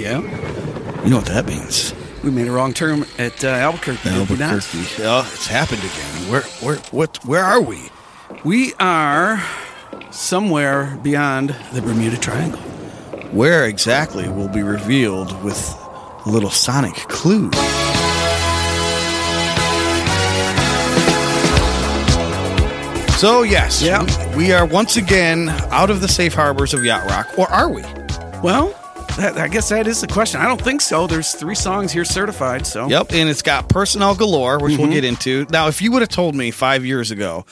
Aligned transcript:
Yeah. 0.00 0.20
You 1.04 1.10
know 1.10 1.16
what 1.16 1.26
that 1.26 1.46
means? 1.46 1.94
We 2.24 2.30
made 2.30 2.48
a 2.48 2.50
wrong 2.52 2.72
turn 2.72 3.04
at 3.18 3.44
uh, 3.44 3.48
Albuquerque. 3.48 4.08
Albuquerque. 4.08 4.78
Oh, 5.00 5.30
it's 5.34 5.46
happened 5.46 5.80
again. 5.80 6.30
Where, 6.30 6.42
where, 6.62 6.76
what, 6.90 7.18
where 7.24 7.44
are 7.44 7.60
we? 7.60 7.90
We 8.44 8.72
are 8.80 9.42
somewhere 10.10 10.98
beyond 11.02 11.50
the 11.72 11.82
Bermuda 11.82 12.16
Triangle. 12.18 12.60
Where 13.32 13.66
exactly 13.66 14.28
will 14.28 14.48
be 14.48 14.62
revealed 14.62 15.42
with 15.44 15.58
a 16.26 16.30
little 16.30 16.50
sonic 16.50 16.94
clue. 16.94 17.50
So 23.20 23.42
yes, 23.42 23.82
Yeah. 23.82 24.02
we, 24.34 24.46
we 24.46 24.52
are 24.52 24.64
once 24.64 24.96
again 24.96 25.50
out 25.70 25.90
of 25.90 26.00
the 26.00 26.08
safe 26.08 26.32
harbors 26.32 26.72
of 26.72 26.82
yacht 26.82 27.04
rock, 27.10 27.28
or 27.38 27.50
are 27.50 27.68
we? 27.68 27.82
Well, 28.42 28.74
that, 29.16 29.38
I 29.38 29.48
guess 29.48 29.68
that 29.70 29.86
is 29.86 30.00
the 30.00 30.06
question. 30.06 30.40
I 30.40 30.46
don't 30.46 30.60
think 30.60 30.80
so. 30.80 31.06
There's 31.06 31.32
three 31.32 31.54
songs 31.54 31.92
here 31.92 32.04
certified, 32.04 32.66
so. 32.66 32.88
Yep, 32.88 33.12
and 33.12 33.28
it's 33.28 33.42
got 33.42 33.68
personnel 33.68 34.14
galore, 34.14 34.58
which 34.58 34.76
we'll 34.78 34.90
get 34.90 35.04
into. 35.04 35.46
Now, 35.50 35.68
if 35.68 35.80
you 35.82 35.92
would 35.92 36.02
have 36.02 36.08
told 36.08 36.34
me 36.34 36.50
five 36.50 36.84
years 36.84 37.10
ago 37.10 37.44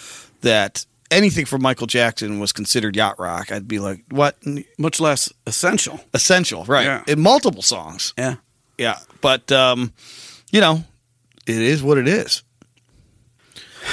that 0.42 0.84
anything 1.10 1.45
from 1.46 1.62
Michael 1.62 1.87
Jackson 1.87 2.38
was 2.38 2.52
considered 2.52 2.96
yacht 2.96 3.18
rock, 3.18 3.51
I'd 3.52 3.66
be 3.68 3.79
like, 3.79 4.05
"What? 4.10 4.37
Much 4.79 5.01
less 5.01 5.32
essential. 5.46 6.01
Essential, 6.15 6.65
right? 6.65 6.84
Yeah. 6.84 7.05
In 7.06 7.20
multiple 7.20 7.62
songs, 7.62 8.15
Yeah. 8.18 8.37
yeah. 8.77 8.98
But 9.20 9.51
um, 9.52 9.93
you 10.52 10.60
know, 10.60 10.84
it 11.46 11.56
is 11.56 11.82
what 11.82 11.98
it 11.98 12.09
is. 12.09 12.43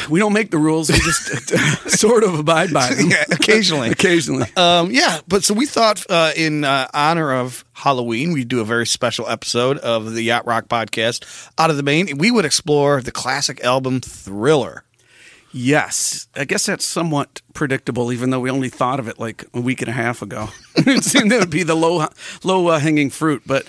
We 0.09 0.19
don't 0.19 0.33
make 0.33 0.51
the 0.51 0.57
rules. 0.57 0.89
We 0.89 0.99
just 0.99 1.49
sort 1.99 2.23
of 2.23 2.37
abide 2.37 2.73
by 2.73 2.93
them. 2.93 3.09
Yeah, 3.09 3.25
occasionally. 3.31 3.89
Occasionally. 3.95 4.47
Um, 4.55 4.91
yeah, 4.91 5.19
but 5.27 5.43
so 5.43 5.53
we 5.53 5.65
thought 5.65 6.03
uh, 6.09 6.31
in 6.35 6.63
uh, 6.63 6.87
honor 6.93 7.33
of 7.33 7.63
Halloween, 7.73 8.33
we'd 8.33 8.47
do 8.47 8.61
a 8.61 8.65
very 8.65 8.85
special 8.85 9.27
episode 9.27 9.77
of 9.79 10.13
the 10.13 10.21
Yacht 10.21 10.45
Rock 10.45 10.67
podcast 10.67 11.49
out 11.57 11.69
of 11.69 11.77
the 11.77 11.83
main. 11.83 12.17
We 12.17 12.31
would 12.31 12.45
explore 12.45 13.01
the 13.01 13.11
classic 13.11 13.63
album 13.63 14.01
Thriller. 14.01 14.83
Yes, 15.51 16.27
I 16.35 16.43
guess 16.43 16.65
that's 16.65 16.83
somewhat 16.83 17.41
predictable, 17.53 18.11
even 18.11 18.29
though 18.29 18.41
we 18.41 18.49
only 18.49 18.67
thought 18.67 18.99
of 18.99 19.07
it 19.07 19.19
like 19.19 19.45
a 19.53 19.61
week 19.61 19.81
and 19.81 19.87
a 19.87 19.93
half 19.93 20.21
ago. 20.21 20.49
it 20.75 21.03
seemed 21.05 21.31
that 21.31 21.39
would 21.39 21.49
be 21.49 21.63
the 21.63 21.75
low, 21.75 22.07
low 22.43 22.67
uh, 22.67 22.79
hanging 22.79 23.09
fruit. 23.09 23.41
But 23.45 23.65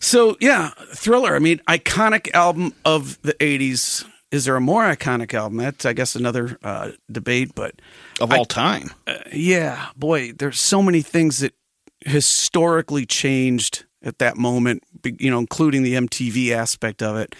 so 0.00 0.36
yeah, 0.38 0.70
Thriller. 0.94 1.34
I 1.34 1.38
mean, 1.38 1.60
iconic 1.66 2.30
album 2.34 2.74
of 2.84 3.20
the 3.22 3.32
'80s. 3.34 4.04
Is 4.34 4.46
there 4.46 4.56
a 4.56 4.60
more 4.60 4.82
iconic 4.82 5.32
album? 5.32 5.58
That's 5.58 5.86
I 5.86 5.92
guess 5.92 6.16
another 6.16 6.58
uh, 6.64 6.90
debate. 7.10 7.54
But 7.54 7.80
Of 8.20 8.32
all 8.32 8.44
time, 8.44 8.90
yeah, 9.32 9.90
boy, 9.96 10.32
there's 10.32 10.60
so 10.60 10.82
many 10.82 11.02
things 11.02 11.38
that 11.38 11.54
historically 12.00 13.06
changed 13.06 13.84
at 14.02 14.18
that 14.18 14.36
moment. 14.36 14.82
You 15.04 15.30
know, 15.30 15.38
including 15.38 15.84
the 15.84 15.94
MTV 15.94 16.50
aspect 16.50 17.02
of 17.02 17.16
it. 17.16 17.34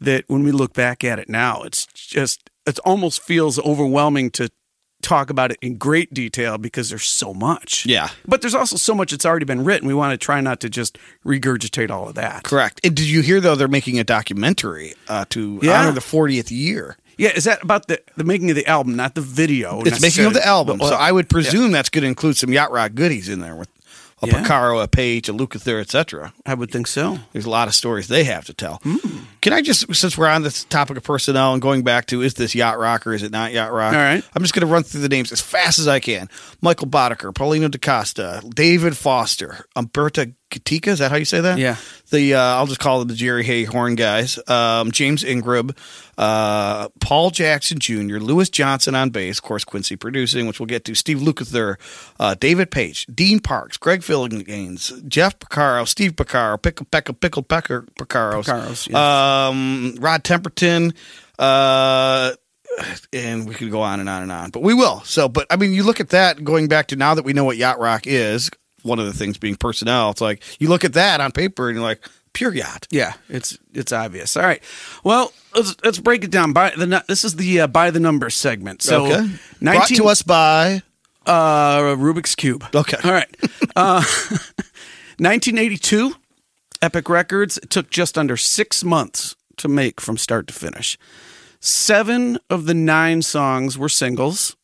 That 0.00 0.24
when 0.28 0.44
we 0.44 0.52
look 0.52 0.74
back 0.74 1.02
at 1.02 1.18
it 1.18 1.28
now, 1.28 1.62
it's 1.62 1.84
just 1.86 2.50
it 2.66 2.78
almost 2.84 3.20
feels 3.20 3.58
overwhelming 3.58 4.30
to 4.30 4.48
talk 5.02 5.30
about 5.30 5.50
it 5.52 5.58
in 5.62 5.76
great 5.76 6.12
detail 6.12 6.58
because 6.58 6.90
there's 6.90 7.04
so 7.04 7.32
much. 7.32 7.86
Yeah. 7.86 8.10
but 8.26 8.40
there's 8.42 8.54
also 8.54 8.76
so 8.76 8.94
much 8.94 9.10
that's 9.12 9.24
already 9.24 9.44
been 9.44 9.64
written. 9.64 9.86
We 9.88 9.94
want 9.94 10.12
to 10.12 10.22
try 10.24 10.40
not 10.40 10.60
to 10.60 10.68
just 10.68 10.98
regurgitate 11.24 11.90
all 11.90 12.08
of 12.08 12.14
that. 12.16 12.42
correct. 12.42 12.80
And 12.84 12.94
did 12.94 13.06
you 13.08 13.20
hear 13.22 13.40
though 13.40 13.54
they're 13.54 13.68
making 13.68 13.98
a 13.98 14.04
documentary 14.04 14.94
uh, 15.08 15.24
to 15.30 15.60
Yeah. 15.62 15.80
honor 15.80 15.92
the 15.92 16.00
40th 16.00 16.50
year? 16.50 16.96
Yeah, 17.16 17.30
is 17.34 17.44
that 17.44 17.62
about 17.64 17.88
the 17.88 18.00
the 18.16 18.22
making 18.22 18.48
of 18.50 18.54
the 18.56 18.64
album, 18.66 18.94
not 18.94 19.16
the 19.16 19.20
video? 19.20 19.80
It's 19.82 20.00
making 20.00 20.24
of 20.26 20.34
the 20.34 20.46
album, 20.46 20.78
Well, 20.78 20.90
so 20.90 20.94
I 20.96 21.10
would 21.10 21.28
presume 21.28 21.72
that's 21.72 21.88
going 21.90 22.02
to 22.02 22.08
include 22.08 22.36
some 22.36 22.52
yacht 22.52 22.70
rock 22.70 22.94
goodies 22.94 23.28
in 23.28 23.40
there 23.40 23.56
with 23.56 23.68
a 24.22 24.26
Yeah. 24.26 24.42
Porcaro, 24.42 24.82
a 24.82 24.88
Paich, 24.88 25.28
a 25.28 25.32
Lukather, 25.32 25.80
etc. 25.80 26.32
I 26.46 26.54
would 26.54 26.70
think 26.70 26.86
so. 26.86 27.18
There's 27.32 27.44
a 27.44 27.50
lot 27.50 27.68
of 27.68 27.74
stories 27.74 28.08
they 28.08 28.24
have 28.24 28.44
to 28.46 28.54
tell. 28.54 28.80
Hmm. 28.82 28.96
Can 29.40 29.52
I 29.52 29.62
just, 29.62 29.94
since 29.94 30.18
we're 30.18 30.26
on 30.28 30.42
this 30.42 30.64
topic 30.64 30.96
of 30.96 31.04
personnel 31.04 31.52
and 31.52 31.62
going 31.62 31.82
back 31.82 32.06
to 32.06 32.22
is 32.22 32.34
this 32.34 32.54
yacht 32.54 32.78
rock 32.78 33.06
or 33.06 33.12
is 33.14 33.22
it 33.22 33.30
not 33.30 33.52
yacht 33.52 33.72
rock? 33.72 33.94
All 33.94 34.00
right. 34.00 34.24
I'm 34.34 34.42
just 34.42 34.52
going 34.54 34.66
to 34.66 34.72
run 34.72 34.82
through 34.82 35.02
the 35.02 35.08
names 35.08 35.30
as 35.30 35.40
fast 35.40 35.78
as 35.78 35.86
I 35.86 36.00
can. 36.00 36.28
Michael 36.60 36.88
Boddicker, 36.88 37.32
Paulinho 37.32 37.70
da 37.70 37.78
Costa, 37.78 38.42
David 38.54 38.96
Foster, 38.96 39.64
Umberta 39.76 40.32
Gatica. 40.50 40.88
Is 40.88 40.98
that 40.98 41.10
how 41.12 41.16
you 41.18 41.24
say 41.24 41.40
that? 41.40 41.58
Yeah. 41.58 41.76
The 42.10 42.34
uh, 42.34 42.40
I'll 42.40 42.66
just 42.66 42.80
call 42.80 42.98
them 42.98 43.08
the 43.08 43.14
Jerry 43.14 43.44
Hey 43.44 43.64
Horn 43.64 43.94
guys. 43.94 44.38
Um, 44.48 44.90
James 44.90 45.22
Ingram, 45.22 45.70
uh, 46.18 46.88
Paul 47.00 47.30
Jackson 47.30 47.78
Jr., 47.78 48.18
Louis 48.18 48.50
Johnson 48.50 48.96
on 48.96 49.10
bass, 49.10 49.38
of 49.38 49.44
course 49.44 49.64
Quincy 49.64 49.94
producing, 49.94 50.48
which 50.48 50.58
we'll 50.58 50.66
get 50.66 50.84
to. 50.86 50.94
Steve 50.96 51.18
Lukather, 51.18 51.76
uh, 52.18 52.34
David 52.34 52.72
Paich, 52.72 53.06
Dean 53.14 53.38
Parks, 53.38 53.76
Greg 53.76 54.00
Phillinganes, 54.00 55.06
Jeff 55.06 55.38
Porcaro, 55.38 55.86
Steve 55.86 56.12
Porcaro, 56.12 56.60
Pickle 56.60 56.86
Pickle 56.86 57.14
Pickle 57.14 57.42
Pecker 57.44 57.82
Picaros, 57.98 58.44
Picaros, 58.44 58.88
yes. 58.88 58.94
um, 58.94 59.94
Rod 60.00 60.24
Temperton. 60.24 60.94
Uh, 61.38 62.32
and 63.12 63.48
we 63.48 63.54
could 63.54 63.70
go 63.70 63.80
on 63.80 64.00
and 64.00 64.08
on 64.08 64.22
and 64.22 64.32
on, 64.32 64.50
but 64.50 64.62
we 64.62 64.74
will. 64.74 65.00
So, 65.02 65.28
but 65.28 65.46
I 65.50 65.56
mean, 65.56 65.72
you 65.72 65.84
look 65.84 66.00
at 66.00 66.10
that 66.10 66.42
going 66.42 66.66
back 66.68 66.88
to 66.88 66.96
now 66.96 67.14
that 67.14 67.24
we 67.24 67.32
know 67.32 67.44
what 67.44 67.56
yacht 67.56 67.78
rock 67.78 68.06
is. 68.06 68.50
One 68.82 69.00
of 69.00 69.06
the 69.06 69.12
things 69.12 69.38
being 69.38 69.56
personnel. 69.56 70.10
It's 70.10 70.20
like 70.20 70.42
you 70.60 70.68
look 70.68 70.84
at 70.84 70.92
that 70.94 71.20
on 71.20 71.32
paper 71.32 71.68
and 71.68 71.76
you're 71.76 71.84
like 71.84 72.00
pure 72.32 72.54
yacht. 72.54 72.86
Yeah, 72.90 73.14
it's 73.28 73.58
it's 73.72 73.92
obvious. 73.92 74.36
All 74.36 74.42
right. 74.42 74.62
Well, 75.04 75.32
let's 75.54 75.76
let's 75.84 75.98
break 75.98 76.24
it 76.24 76.30
down. 76.30 76.52
By 76.52 76.70
the 76.70 77.04
this 77.08 77.24
is 77.24 77.36
the 77.36 77.62
uh, 77.62 77.66
by 77.66 77.90
the 77.90 78.00
numbers 78.00 78.34
segment. 78.34 78.82
So, 78.82 79.06
okay. 79.06 79.26
Brought 79.60 79.90
19 79.90 79.98
to 79.98 80.04
us 80.08 80.22
by 80.22 80.82
uh, 81.26 81.80
Rubik's 81.96 82.34
cube. 82.34 82.64
Okay. 82.74 82.96
All 83.04 83.12
right. 83.12 83.28
Uh, 83.76 84.02
1982, 85.20 86.14
Epic 86.80 87.08
Records 87.08 87.58
took 87.68 87.90
just 87.90 88.16
under 88.16 88.36
six 88.36 88.84
months 88.84 89.34
to 89.56 89.68
make 89.68 90.00
from 90.00 90.16
start 90.16 90.46
to 90.48 90.54
finish. 90.54 90.96
Seven 91.60 92.38
of 92.48 92.66
the 92.66 92.74
nine 92.74 93.22
songs 93.22 93.76
were 93.76 93.88
singles. 93.88 94.56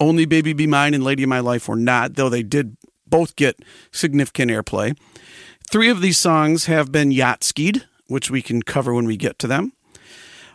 Only 0.00 0.24
Baby 0.24 0.54
Be 0.54 0.66
Mine 0.66 0.94
and 0.94 1.04
Lady 1.04 1.24
of 1.24 1.28
My 1.28 1.40
Life 1.40 1.68
were 1.68 1.76
not, 1.76 2.14
though 2.14 2.30
they 2.30 2.42
did 2.42 2.78
both 3.06 3.36
get 3.36 3.56
significant 3.92 4.50
airplay. 4.50 4.96
Three 5.70 5.88
of 5.88 6.00
these 6.00 6.18
songs 6.18 6.66
have 6.66 6.90
been 6.90 7.12
yacht 7.12 7.44
skied, 7.44 7.84
which 8.08 8.28
we 8.28 8.42
can 8.42 8.60
cover 8.62 8.92
when 8.92 9.06
we 9.06 9.16
get 9.16 9.38
to 9.38 9.46
them. 9.46 9.72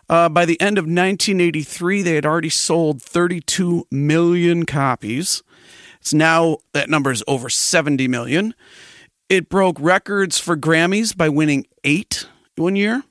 Uh, 0.09 0.27
by 0.27 0.43
the 0.43 0.59
end 0.59 0.77
of 0.77 0.83
1983, 0.83 2.01
they 2.01 2.15
had 2.15 2.25
already 2.25 2.49
sold 2.49 3.01
32 3.01 3.87
million 3.89 4.65
copies. 4.65 5.41
It's 6.01 6.13
now 6.13 6.57
that 6.73 6.89
number 6.89 7.11
is 7.11 7.23
over 7.29 7.49
70 7.49 8.09
million. 8.09 8.53
It 9.29 9.47
broke 9.47 9.77
records 9.79 10.37
for 10.37 10.57
Grammys 10.57 11.15
by 11.15 11.29
winning 11.29 11.65
eight 11.85 12.27
one 12.57 12.75
year. 12.75 13.01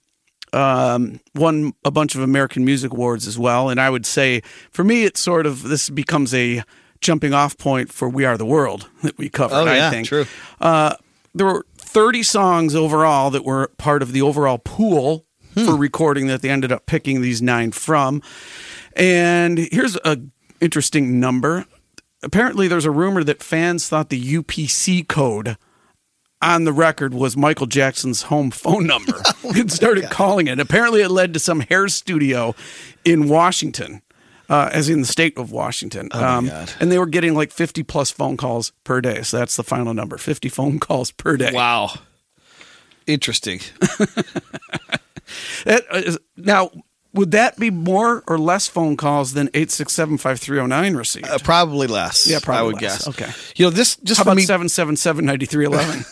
Um, 0.53 1.21
won 1.35 1.73
a 1.87 1.91
bunch 1.91 2.15
of 2.15 2.21
American 2.21 2.67
Music 2.67 2.93
Awards 2.93 3.27
as 3.27 3.39
well. 3.39 3.71
And 3.71 3.81
I 3.81 3.89
would 3.89 4.05
say, 4.05 4.43
for 4.71 4.85
me, 4.85 5.05
it's 5.05 5.21
sort 5.21 5.47
of 5.47 5.63
this 5.63 5.89
becomes 5.89 6.35
a 6.35 6.65
jumping 7.01 7.33
off 7.33 7.57
point 7.57 7.91
for 7.91 8.11
We 8.11 8.27
Are 8.27 8.37
the 8.37 8.47
World 8.47 8.91
that 9.03 9.17
we 9.17 9.31
covered. 9.31 9.57
Oh, 9.57 9.65
yeah, 9.65 9.89
I 9.89 9.91
think 9.91 10.07
true. 10.07 10.27
Uh, 10.61 10.97
there 11.35 11.47
were 11.47 11.67
30 11.95 12.25
songs 12.25 12.75
overall 12.75 13.31
that 13.31 13.45
were 13.45 13.69
part 13.79 14.03
of 14.03 14.13
the 14.13 14.21
overall 14.21 14.59
pool 14.59 15.27
for 15.55 15.75
hmm. 15.75 15.81
recording 15.81 16.27
that 16.27 16.43
they 16.43 16.51
ended 16.51 16.73
up 16.73 16.87
picking 16.87 17.23
these 17.23 17.41
nine 17.41 17.71
from. 17.71 18.21
And 18.97 19.59
here's 19.59 19.97
a 20.05 20.21
interesting 20.61 21.21
number. 21.21 21.67
Apparently, 22.23 22.67
there's 22.67 22.85
a 22.85 22.91
rumor 22.91 23.23
that 23.23 23.43
fans 23.43 23.89
thought 23.89 24.09
the 24.09 24.35
UPC 24.35 25.07
code 25.07 25.57
on 26.43 26.65
the 26.65 26.73
record 26.73 27.15
was 27.15 27.37
Michael 27.37 27.67
Jackson's 27.67 28.25
home 28.25 28.51
phone 28.51 28.87
number 28.87 29.23
oh 29.45 29.53
and 29.55 29.71
started 29.71 30.11
calling 30.11 30.49
it. 30.49 30.59
Apparently, 30.59 31.01
it 31.01 31.11
led 31.11 31.33
to 31.35 31.39
some 31.39 31.61
hair 31.61 31.87
studio 31.87 32.55
in 33.05 33.29
Washington, 33.29 34.03
uh, 34.49 34.71
as 34.73 34.89
in 34.89 35.01
the 35.01 35.07
state 35.07 35.37
of 35.39 35.51
Washington. 35.53 36.09
Um. 36.13 36.51
And 36.81 36.91
they 36.93 36.99
were 36.99 37.07
getting 37.07 37.35
like 37.35 37.51
50 37.53 37.83
plus 37.83 38.11
phone 38.11 38.37
calls 38.37 38.73
per 38.85 39.01
day. 39.01 39.23
So 39.23 39.39
that's 39.39 39.57
the 39.57 39.65
final 39.65 39.95
number 39.95 40.17
50 40.19 40.49
phone 40.49 40.79
calls 40.79 41.11
per 41.11 41.37
day. 41.37 41.51
Wow. 41.53 41.91
Interesting. 43.07 43.61
That 45.65 45.85
is- 45.95 46.19
now, 46.37 46.71
would 47.15 47.31
that 47.31 47.57
be 47.59 47.71
more 47.71 48.23
or 48.27 48.39
less 48.39 48.69
phone 48.69 48.97
calls 48.97 49.33
than 49.33 49.49
867 49.55 50.19
5309 50.19 50.97
received? 50.97 51.27
Uh, 51.27 51.39
probably 51.43 51.87
less. 51.87 52.27
Yeah, 52.27 52.41
probably 52.43 52.61
I 52.61 52.63
would 52.65 52.83
less. 52.83 53.05
guess. 53.05 53.09
Okay. 53.09 53.31
You 53.57 53.67
know, 53.67 53.71
this 53.71 53.97
just 53.97 54.19
How 54.19 54.23
about 54.25 54.37
me, 54.37 54.43
777 54.43 55.25
9311? 55.25 56.05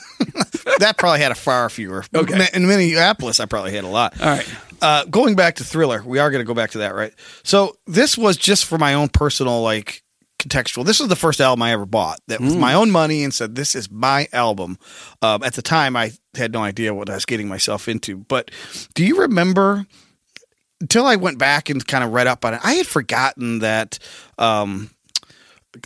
that 0.80 0.96
probably 0.98 1.20
had 1.20 1.32
a 1.32 1.36
far 1.36 1.68
fewer. 1.70 2.04
Okay. 2.14 2.46
In 2.54 2.66
Minneapolis, 2.66 3.40
I 3.40 3.46
probably 3.46 3.72
had 3.72 3.84
a 3.84 3.88
lot. 3.88 4.20
All 4.20 4.26
right. 4.26 4.54
Uh, 4.80 5.04
going 5.04 5.36
back 5.36 5.56
to 5.56 5.64
Thriller, 5.64 6.02
we 6.04 6.18
are 6.18 6.30
going 6.30 6.40
to 6.40 6.46
go 6.46 6.54
back 6.54 6.70
to 6.72 6.78
that, 6.78 6.94
right? 6.94 7.12
So 7.44 7.76
this 7.86 8.18
was 8.18 8.36
just 8.36 8.64
for 8.64 8.78
my 8.78 8.94
own 8.94 9.08
personal, 9.08 9.62
like, 9.62 10.02
contextual. 10.40 10.84
This 10.84 10.98
was 10.98 11.08
the 11.08 11.14
first 11.14 11.40
album 11.40 11.62
I 11.62 11.70
ever 11.72 11.86
bought 11.86 12.18
that 12.26 12.40
Mm. 12.40 12.44
was 12.46 12.56
my 12.56 12.74
own 12.74 12.90
money 12.90 13.22
and 13.22 13.32
said, 13.32 13.54
this 13.54 13.76
is 13.76 13.88
my 13.92 14.26
album. 14.32 14.76
Um, 15.22 15.44
at 15.44 15.54
the 15.54 15.62
time, 15.62 15.94
I 15.96 16.10
had 16.36 16.52
no 16.52 16.62
idea 16.64 16.92
what 16.94 17.08
I 17.08 17.14
was 17.14 17.24
getting 17.24 17.46
myself 17.46 17.86
into. 17.86 18.16
But 18.16 18.50
do 18.94 19.04
you 19.04 19.20
remember 19.20 19.86
until 20.80 21.06
I 21.06 21.14
went 21.14 21.38
back 21.38 21.70
and 21.70 21.86
kind 21.86 22.02
of 22.02 22.12
read 22.12 22.26
up 22.26 22.44
on 22.44 22.54
it, 22.54 22.60
I 22.64 22.72
had 22.74 22.88
forgotten 22.88 23.60
that 23.60 24.00
um, 24.38 24.90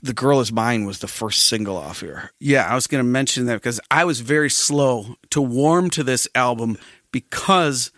The 0.03 0.13
Girl 0.13 0.41
Is 0.41 0.51
Mine 0.53 0.85
was 0.85 0.99
the 0.99 1.09
first 1.09 1.45
single 1.45 1.77
off 1.77 2.01
here. 2.01 2.33
Yeah, 2.41 2.67
I 2.71 2.75
was 2.75 2.87
going 2.87 3.05
to 3.05 3.09
mention 3.09 3.47
that 3.47 3.55
because 3.55 3.81
I 3.91 4.05
was 4.05 4.21
very 4.21 4.51
slow 4.51 5.17
to 5.31 5.41
warm 5.41 5.91
to 5.91 6.03
this 6.03 6.27
album 6.35 6.77
because 7.13 7.93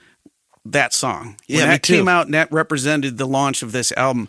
that 0.64 0.92
song. 0.92 1.36
Yeah, 1.46 1.60
when 1.60 1.68
that 1.68 1.82
too. 1.82 1.94
came 1.94 2.08
out 2.08 2.26
and 2.26 2.34
that 2.34 2.52
represented 2.52 3.16
the 3.18 3.26
launch 3.26 3.62
of 3.62 3.72
this 3.72 3.90
album, 3.92 4.28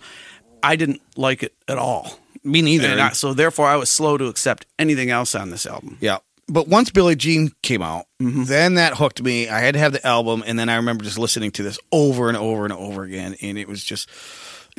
I 0.63 0.75
didn't 0.77 1.01
like 1.17 1.43
it 1.43 1.53
at 1.67 1.77
all. 1.77 2.19
Me 2.43 2.61
neither. 2.61 2.97
I- 2.99 3.11
so 3.11 3.33
therefore, 3.33 3.67
I 3.67 3.75
was 3.75 3.89
slow 3.89 4.17
to 4.17 4.27
accept 4.27 4.65
anything 4.77 5.09
else 5.09 5.35
on 5.35 5.49
this 5.49 5.65
album. 5.65 5.97
Yeah. 5.99 6.19
But 6.47 6.67
once 6.67 6.89
Billie 6.89 7.15
Jean 7.15 7.51
came 7.61 7.81
out, 7.81 8.05
Mm-hmm. 8.21 8.45
then 8.45 8.73
that 8.75 8.95
hooked 8.95 9.21
me. 9.21 9.47
I 9.47 9.59
had 9.59 9.75
to 9.75 9.79
have 9.79 9.91
the 9.93 10.05
album, 10.05 10.43
and 10.45 10.57
then 10.57 10.67
I 10.67 10.75
remember 10.77 11.03
just 11.03 11.19
listening 11.19 11.51
to 11.51 11.63
this 11.63 11.77
over 11.91 12.27
and 12.27 12.35
over 12.37 12.63
and 12.65 12.73
over 12.73 13.03
again, 13.03 13.35
and 13.41 13.57
it 13.57 13.67
was 13.67 13.81
just, 13.83 14.09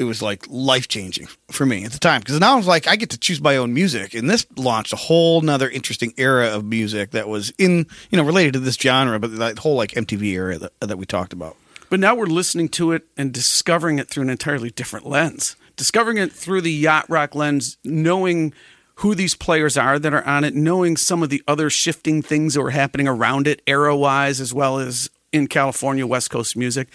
it 0.01 0.05
was 0.05 0.23
like 0.23 0.47
life 0.49 0.89
changing 0.89 1.29
for 1.51 1.67
me 1.67 1.85
at 1.85 1.93
the 1.93 1.99
time. 1.99 2.21
Because 2.21 2.41
now 2.41 2.55
I 2.55 2.57
was 2.57 2.67
like, 2.67 2.89
I 2.89 2.97
get 2.97 3.11
to 3.11 3.19
choose 3.19 3.41
my 3.41 3.59
own 3.59 3.75
music, 3.75 4.15
and 4.15 4.31
this 4.31 4.47
launched 4.57 4.95
a 4.95 4.97
whole 4.97 5.43
nother 5.43 5.69
interesting 5.69 6.15
era 6.17 6.49
of 6.49 6.65
music 6.65 7.11
that 7.11 7.29
was 7.29 7.53
in, 7.59 7.87
you 8.11 8.17
know, 8.17 8.25
related 8.25 8.55
to 8.55 8.61
this 8.61 8.77
genre, 8.77 9.21
but 9.21 9.37
that 9.37 9.59
whole 9.59 9.77
like 9.77 9.93
MTV 9.93 10.23
era 10.23 10.59
that, 10.59 10.73
that 10.81 10.97
we 10.97 11.05
talked 11.05 11.35
about. 11.35 11.57
But 11.91 12.01
now 12.01 12.15
we're 12.15 12.27
listening 12.27 12.69
to 12.71 12.93
it 12.93 13.07
and 13.17 13.33
discovering 13.33 13.99
it 13.99 14.09
through 14.09 14.23
an 14.23 14.31
entirely 14.31 14.71
different 14.71 15.07
lens. 15.07 15.57
Discovering 15.77 16.19
it 16.19 16.33
through 16.33 16.63
the 16.63 16.73
yacht 16.73 17.05
rock 17.09 17.35
lens, 17.35 17.77
knowing 17.85 18.55
who 18.97 19.15
these 19.15 19.35
players 19.35 19.77
are 19.77 19.99
that 19.99 20.15
are 20.15 20.27
on 20.27 20.45
it, 20.45 20.55
knowing 20.55 20.97
some 20.97 21.23
of 21.23 21.31
the 21.31 21.43
other 21.49 21.69
shifting 21.69 22.23
things 22.23 22.55
that 22.55 22.63
were 22.63 22.71
happening 22.71 23.09
around 23.09 23.47
it, 23.47 23.61
era 23.67 23.97
wise, 23.97 24.41
as 24.41 24.55
well 24.55 24.79
as 24.79 25.11
in 25.33 25.47
California, 25.47 26.07
West 26.07 26.31
Coast 26.31 26.57
music. 26.57 26.89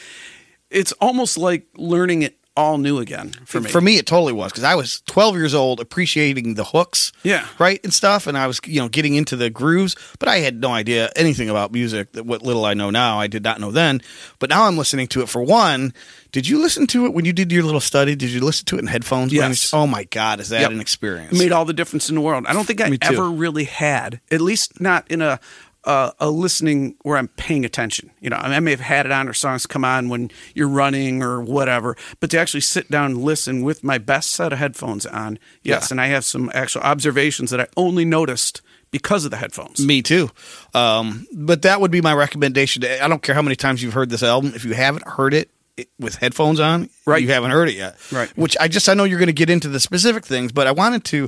It's 0.70 0.92
almost 0.94 1.38
like 1.38 1.68
learning 1.76 2.22
it 2.22 2.38
all 2.58 2.78
new 2.78 3.00
again 3.00 3.32
for 3.46 3.60
me. 3.60 3.70
For 3.70 3.82
me, 3.82 3.98
it 3.98 4.06
totally 4.06 4.32
was 4.34 4.52
because 4.52 4.64
I 4.64 4.76
was 4.76 5.02
12 5.08 5.36
years 5.36 5.54
old, 5.54 5.80
appreciating 5.80 6.54
the 6.56 6.64
hooks, 6.64 7.12
Yeah. 7.24 7.46
right, 7.60 7.80
and 7.84 7.94
stuff, 7.94 8.28
and 8.28 8.38
I 8.38 8.48
was, 8.48 8.60
you 8.66 8.80
know, 8.80 8.88
getting 8.88 9.16
into 9.16 9.36
the 9.36 9.50
grooves, 9.50 9.96
but 10.20 10.30
I 10.30 10.38
had 10.40 10.62
no 10.62 10.72
idea 10.72 11.10
anything 11.16 11.50
about 11.50 11.72
music. 11.74 12.14
That 12.14 12.26
what 12.26 12.42
little 12.42 12.64
I 12.66 12.74
know 12.74 12.90
now, 12.90 13.20
I 13.20 13.28
did 13.28 13.44
not 13.44 13.60
know 13.60 13.72
then. 13.72 14.02
But 14.40 14.50
now 14.50 14.66
I'm 14.66 14.78
listening 14.78 15.08
to 15.08 15.22
it. 15.22 15.28
For 15.30 15.42
one, 15.44 15.94
did 16.32 16.48
you 16.48 16.60
listen 16.60 16.88
to 16.88 17.06
it 17.06 17.14
when 17.14 17.26
you 17.26 17.34
did 17.34 17.52
your 17.52 17.64
little 17.64 17.82
study? 17.82 18.16
Did 18.16 18.30
you 18.30 18.42
listen 18.42 18.66
to 18.68 18.76
it 18.78 18.80
in 18.80 18.88
headphones? 18.88 19.34
Yes. 19.34 19.74
Oh 19.74 19.88
my 19.88 20.06
God, 20.06 20.40
is 20.40 20.50
that 20.50 20.62
Yep. 20.62 20.72
an 20.72 20.80
experience? 20.82 21.34
It 21.34 21.40
made 21.40 21.52
all 21.52 21.66
the 21.66 21.74
difference 21.74 22.10
in 22.10 22.16
the 22.16 22.22
world. 22.22 22.46
I 22.48 22.54
don't 22.54 22.66
think 22.66 22.80
I 22.82 22.98
ever 23.02 23.30
really 23.30 23.66
had, 23.66 24.22
at 24.32 24.40
least 24.42 24.80
not 24.80 25.06
in 25.10 25.22
a 25.22 25.40
uh, 25.86 26.12
a 26.20 26.30
listening 26.30 26.96
where 27.04 27.18
I'm 27.18 27.28
paying 27.30 27.64
attention. 27.66 28.12
You 28.20 28.30
know, 28.30 28.38
I, 28.38 28.44
mean, 28.48 28.54
I 28.54 28.60
may 28.60 28.72
have 28.72 28.80
had 28.80 29.06
it 29.06 29.12
on 29.12 29.28
or 29.30 29.34
songs 29.34 29.66
come 29.66 29.86
on 29.86 30.10
when 30.10 30.32
you're 30.54 30.68
running 30.68 31.22
or 31.24 31.42
whatever, 31.42 31.96
but 32.20 32.30
to 32.32 32.40
actually 32.40 32.62
sit 32.62 32.90
down 32.90 33.12
and 33.12 33.24
listen 33.24 33.62
with 33.64 33.84
my 33.84 33.98
best 33.98 34.32
set 34.32 34.52
of 34.52 34.60
headphones 34.60 35.06
on, 35.06 35.38
yes, 35.64 35.84
Yeah. 35.84 35.88
and 35.92 36.02
I 36.02 36.08
have 36.08 36.26
some 36.26 36.50
actual 36.54 36.82
observations 36.82 37.52
that 37.52 37.60
I 37.62 37.68
only 37.78 38.06
noticed 38.06 38.62
because 38.92 39.26
of 39.26 39.32
the 39.32 39.38
headphones. 39.38 39.86
Me 39.86 40.02
too. 40.02 40.30
Um, 40.74 41.28
but 41.34 41.62
that 41.64 41.82
would 41.82 41.92
be 41.92 42.02
my 42.02 42.14
recommendation. 42.14 42.84
I 42.86 43.08
don't 43.08 43.22
care 43.22 43.36
how 43.36 43.42
many 43.42 43.56
times 43.56 43.84
you've 43.84 43.94
heard 43.94 44.10
this 44.10 44.24
album. 44.24 44.54
If 44.56 44.64
you 44.66 44.74
haven't 44.74 45.06
heard 45.08 45.34
it, 45.34 45.50
it 45.78 45.90
with 46.00 46.16
headphones 46.16 46.62
on, 46.62 46.90
Right. 47.06 47.22
you 47.22 47.28
haven't 47.30 47.52
heard 47.52 47.68
it 47.68 47.76
yet. 47.76 47.98
Right. 48.12 48.30
Which 48.38 48.56
I 48.60 48.70
just 48.70 48.88
I 48.88 48.94
know 48.94 49.04
you're 49.04 49.20
going 49.20 49.28
to 49.28 49.34
get 49.34 49.50
into 49.50 49.68
the 49.68 49.80
specific 49.82 50.26
things, 50.26 50.54
but 50.54 50.68
I 50.68 50.72
wanted 50.72 51.04
to 51.06 51.28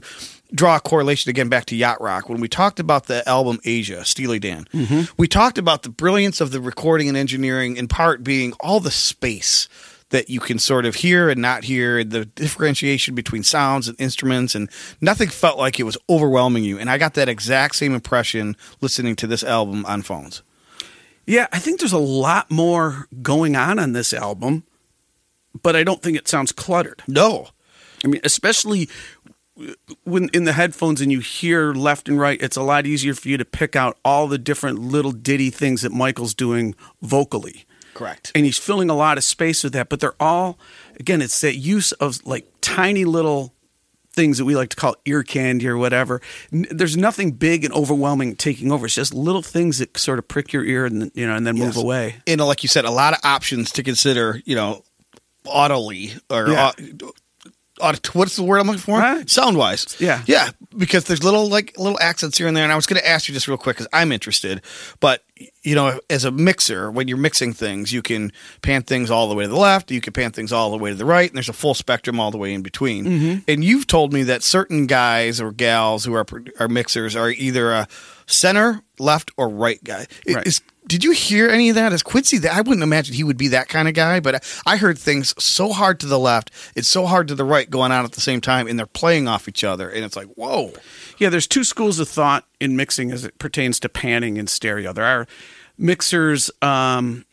draw 0.54 0.78
a 0.78 0.80
correlation 0.80 1.30
again 1.30 1.50
back 1.50 1.66
to 1.66 1.76
yacht 1.76 2.02
rock 2.02 2.30
when 2.30 2.40
we 2.40 2.48
talked 2.48 2.80
about 2.80 3.08
the 3.08 3.28
album 3.28 3.60
Aja, 3.66 4.04
Steely 4.04 4.40
Dan. 4.40 4.66
Mm-hmm. 4.74 5.12
We 5.18 5.28
talked 5.28 5.58
about 5.58 5.84
the 5.84 5.90
brilliance 5.90 6.42
of 6.42 6.52
the 6.52 6.62
recording 6.62 7.08
and 7.08 7.18
engineering, 7.18 7.78
in 7.78 7.88
part 7.88 8.24
being 8.24 8.54
all 8.60 8.80
the 8.80 8.92
space 8.92 9.68
that 10.10 10.30
you 10.30 10.40
can 10.40 10.58
sort 10.58 10.86
of 10.86 10.96
hear 10.96 11.30
and 11.30 11.42
not 11.42 11.66
hear, 11.66 12.04
the 12.04 12.26
differentiation 12.26 13.14
between 13.14 13.44
sounds 13.44 13.90
and 13.90 14.00
instruments, 14.00 14.56
and 14.56 14.70
nothing 15.02 15.28
felt 15.28 15.58
like 15.58 15.80
it 15.80 15.84
was 15.84 15.98
overwhelming 16.10 16.64
you. 16.64 16.80
And 16.80 16.90
I 16.90 16.98
got 16.98 17.14
that 17.16 17.28
exact 17.28 17.76
same 17.76 17.94
impression 17.94 18.56
listening 18.80 19.18
to 19.18 19.28
this 19.28 19.44
album 19.44 19.86
on 19.86 20.02
phones. 20.02 20.44
Yeah, 21.26 21.48
I 21.52 21.60
think 21.60 21.80
there's 21.80 21.92
a 21.92 21.98
lot 21.98 22.50
more 22.50 23.08
going 23.22 23.58
on 23.58 23.80
on 23.80 23.92
this 23.92 24.14
album, 24.14 24.64
but 25.62 25.76
I 25.76 25.84
don't 25.84 26.02
think 26.02 26.18
it 26.18 26.30
sounds 26.30 26.54
cluttered. 26.54 27.04
No. 27.06 27.50
I 28.06 28.08
mean, 28.08 28.22
especially 28.24 28.90
when 30.04 30.30
in 30.34 30.44
the 30.46 30.54
headphones 30.54 31.02
and 31.02 31.12
you 31.12 31.20
hear 31.20 31.74
left 31.74 32.08
and 32.08 32.20
right, 32.20 32.42
it's 32.42 32.58
a 32.58 32.62
lot 32.62 32.86
easier 32.86 33.14
for 33.14 33.28
you 33.30 33.38
to 33.38 33.46
pick 33.46 33.76
out 33.76 33.98
all 34.06 34.28
the 34.28 34.38
different 34.38 34.80
little 34.80 35.12
ditty 35.12 35.50
things 35.50 35.82
that 35.82 35.92
Michael's 35.92 36.34
doing 36.34 36.76
vocally. 37.02 37.66
Correct. 37.94 38.32
And 38.36 38.46
he's 38.46 38.58
filling 38.60 38.90
a 38.90 38.96
lot 38.96 39.18
of 39.18 39.24
space 39.24 39.64
with 39.64 39.74
that, 39.74 39.90
but 39.90 40.00
they're 40.00 40.16
all, 40.20 40.60
again, 41.00 41.22
it's 41.22 41.42
that 41.42 41.56
use 41.56 41.92
of 41.94 42.24
like 42.26 42.48
tiny 42.62 43.06
little 43.06 43.54
things 44.12 44.38
that 44.38 44.46
we 44.46 44.56
like 44.56 44.70
to 44.70 44.76
call 44.76 44.96
ear 45.06 45.24
candy 45.24 45.68
or 45.68 45.78
whatever. 45.78 46.22
There's 46.52 46.96
nothing 46.98 47.32
big 47.32 47.64
and 47.64 47.74
overwhelming 47.74 48.36
taking 48.36 48.72
over. 48.72 48.86
It's 48.86 48.96
just 48.96 49.14
little 49.14 49.42
things 49.44 49.80
that 49.80 49.98
sort 49.98 50.20
of 50.20 50.28
prick 50.28 50.54
your 50.54 50.64
ear 50.64 50.86
and 50.86 51.02
then, 51.02 51.12
you 51.16 51.26
know, 51.28 51.36
and 51.36 51.46
then 51.46 51.56
move 51.56 51.76
Yes. 51.76 51.78
away. 51.78 52.16
And 52.28 52.40
like 52.42 52.62
you 52.64 52.70
said, 52.70 52.86
a 52.86 52.92
lot 52.92 53.14
of 53.14 53.20
options 53.24 53.72
to 53.74 53.84
consider, 53.84 54.42
you 54.46 54.56
know, 54.56 54.84
audibly 55.46 56.14
or 56.30 56.50
Yeah. 56.50 56.72
au- 57.04 57.12
audit- 57.82 58.16
what's 58.16 58.36
the 58.36 58.44
word 58.44 58.60
I'm 58.60 58.68
looking 58.68 58.82
for? 58.82 59.00
Right. 59.00 59.30
Sound 59.30 59.58
wise. 59.58 59.96
Yeah. 60.00 60.24
Yeah. 60.26 60.50
Because 60.78 61.06
there's 61.06 61.24
little 61.24 61.48
like 61.50 61.78
little 61.78 62.00
accents 62.00 62.38
here 62.38 62.48
and 62.48 62.56
there. 62.56 62.64
And 62.64 62.72
I 62.72 62.76
was 62.76 62.86
going 62.86 63.00
to 63.00 63.08
ask 63.08 63.28
you 63.28 63.34
just 63.34 63.48
real 63.48 63.58
quick 63.58 63.78
because 63.78 63.88
I'm 63.94 64.12
interested. 64.12 64.62
But, 65.00 65.24
you 65.64 65.76
know, 65.76 66.00
as 66.10 66.26
a 66.26 66.32
mixer, 66.32 66.92
when 66.92 67.08
you're 67.08 67.18
mixing 67.18 67.54
things, 67.54 67.92
you 67.92 68.02
can 68.02 68.32
pan 68.62 68.84
things 68.84 69.12
all 69.12 69.30
the 69.30 69.36
way 69.36 69.44
to 69.44 69.50
the 69.50 69.56
left, 69.56 69.92
you 69.92 70.02
can 70.02 70.14
pan 70.14 70.32
things 70.32 70.52
all 70.52 70.72
the 70.72 70.78
way 70.78 70.90
to 70.90 70.96
the 70.96 71.06
right, 71.06 71.30
and 71.30 71.36
there's 71.36 71.50
a 71.50 71.54
full 71.54 71.74
spectrum 71.74 72.20
all 72.20 72.32
the 72.32 72.38
way 72.38 72.54
in 72.54 72.62
between. 72.62 73.06
Mm-hmm. 73.06 73.40
And 73.48 73.64
you've 73.64 73.88
told 73.88 74.14
me 74.14 74.24
that 74.24 74.44
certain 74.44 74.88
guys 74.88 75.40
or 75.40 75.52
gals 75.52 76.06
who 76.06 76.14
are, 76.14 76.26
are 76.60 76.68
mixers 76.68 77.16
are 77.16 77.30
either 77.30 77.72
a 77.72 77.88
center, 78.26 78.82
left, 78.98 79.32
or 79.38 79.50
right 79.50 79.84
guy. 79.84 80.08
Right. 80.28 80.48
Is, 80.48 80.62
did 80.88 81.04
you 81.04 81.12
hear 81.12 81.50
any 81.50 81.70
of 81.70 81.76
that? 81.76 81.94
Is 81.94 82.02
Quincy 82.04 82.38
that? 82.40 82.54
I 82.54 82.62
wouldn't 82.62 82.84
imagine 82.84 83.14
he 83.16 83.24
would 83.24 83.38
be 83.38 83.50
that 83.50 83.68
kind 83.70 83.88
of 83.88 83.94
guy, 83.94 84.20
but 84.20 84.36
I 84.66 84.74
I 84.74 84.78
heard 84.78 84.98
things 84.98 85.34
so 85.42 85.72
hard 85.74 86.00
to 86.02 86.06
the 86.08 86.20
left, 86.20 86.52
it's 86.76 86.88
so 86.88 87.06
hard 87.06 87.28
to 87.30 87.36
the 87.36 87.44
right 87.44 87.70
going 87.70 87.92
on 87.92 88.06
at 88.06 88.14
the 88.14 88.22
same 88.22 88.42
time, 88.42 88.68
and 88.68 88.78
they're 88.80 88.86
playing 88.86 89.28
off 89.28 89.48
each 89.48 89.64
other, 89.64 89.90
and 89.90 90.04
it's 90.06 90.16
like, 90.16 90.28
whoa. 90.36 90.74
Yeah, 91.18 91.30
there's 91.30 91.48
two 91.48 91.64
schools 91.64 92.00
of 92.00 92.08
thought 92.08 92.46
in 92.60 92.76
mixing 92.76 93.12
as 93.12 93.26
it 93.26 93.38
pertains 93.40 93.80
to 93.82 93.90
panning 93.90 94.38
and 94.38 94.50
stereo. 94.50 94.94
There 94.94 95.04
are 95.06 95.28
mixers. 95.78 96.50
Um, 96.62 97.26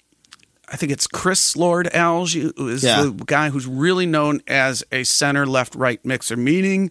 I 0.69 0.77
think 0.77 0.91
it's 0.91 1.07
Chris 1.07 1.57
Lord 1.57 1.87
Alge 1.93 2.55
who 2.57 2.69
is 2.69 2.83
Yeah. 2.83 3.03
the 3.03 3.11
guy 3.13 3.51
who's 3.51 3.67
really 3.67 4.07
known 4.07 4.41
as 4.49 4.83
a 4.91 5.05
center 5.05 5.47
left 5.47 5.75
right 5.75 6.03
mixer, 6.05 6.37
meaning 6.37 6.91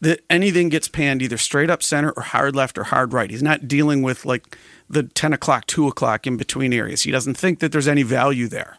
that 0.00 0.24
anything 0.30 0.70
gets 0.70 0.88
panned 0.88 1.20
either 1.20 1.36
straight 1.36 1.68
up 1.68 1.82
center 1.82 2.10
or 2.16 2.22
hard 2.22 2.56
left 2.56 2.78
or 2.78 2.84
hard 2.84 3.12
right. 3.12 3.30
He's 3.30 3.42
not 3.42 3.68
dealing 3.68 4.00
with 4.02 4.24
like 4.24 4.56
the 4.90 5.04
10 5.04 5.32
o'clock, 5.32 5.66
2 5.66 5.86
o'clock 5.86 6.26
in 6.26 6.36
between 6.36 6.72
areas. 6.72 7.02
He 7.02 7.12
doesn't 7.12 7.36
think 7.36 7.60
that 7.60 7.70
there's 7.72 7.88
any 7.88 8.02
value 8.02 8.48
there. 8.48 8.76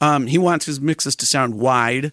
Um, 0.00 0.26
he 0.26 0.36
wants 0.36 0.66
his 0.66 0.80
mixes 0.80 1.14
to 1.16 1.26
sound 1.26 1.54
wide. 1.54 2.12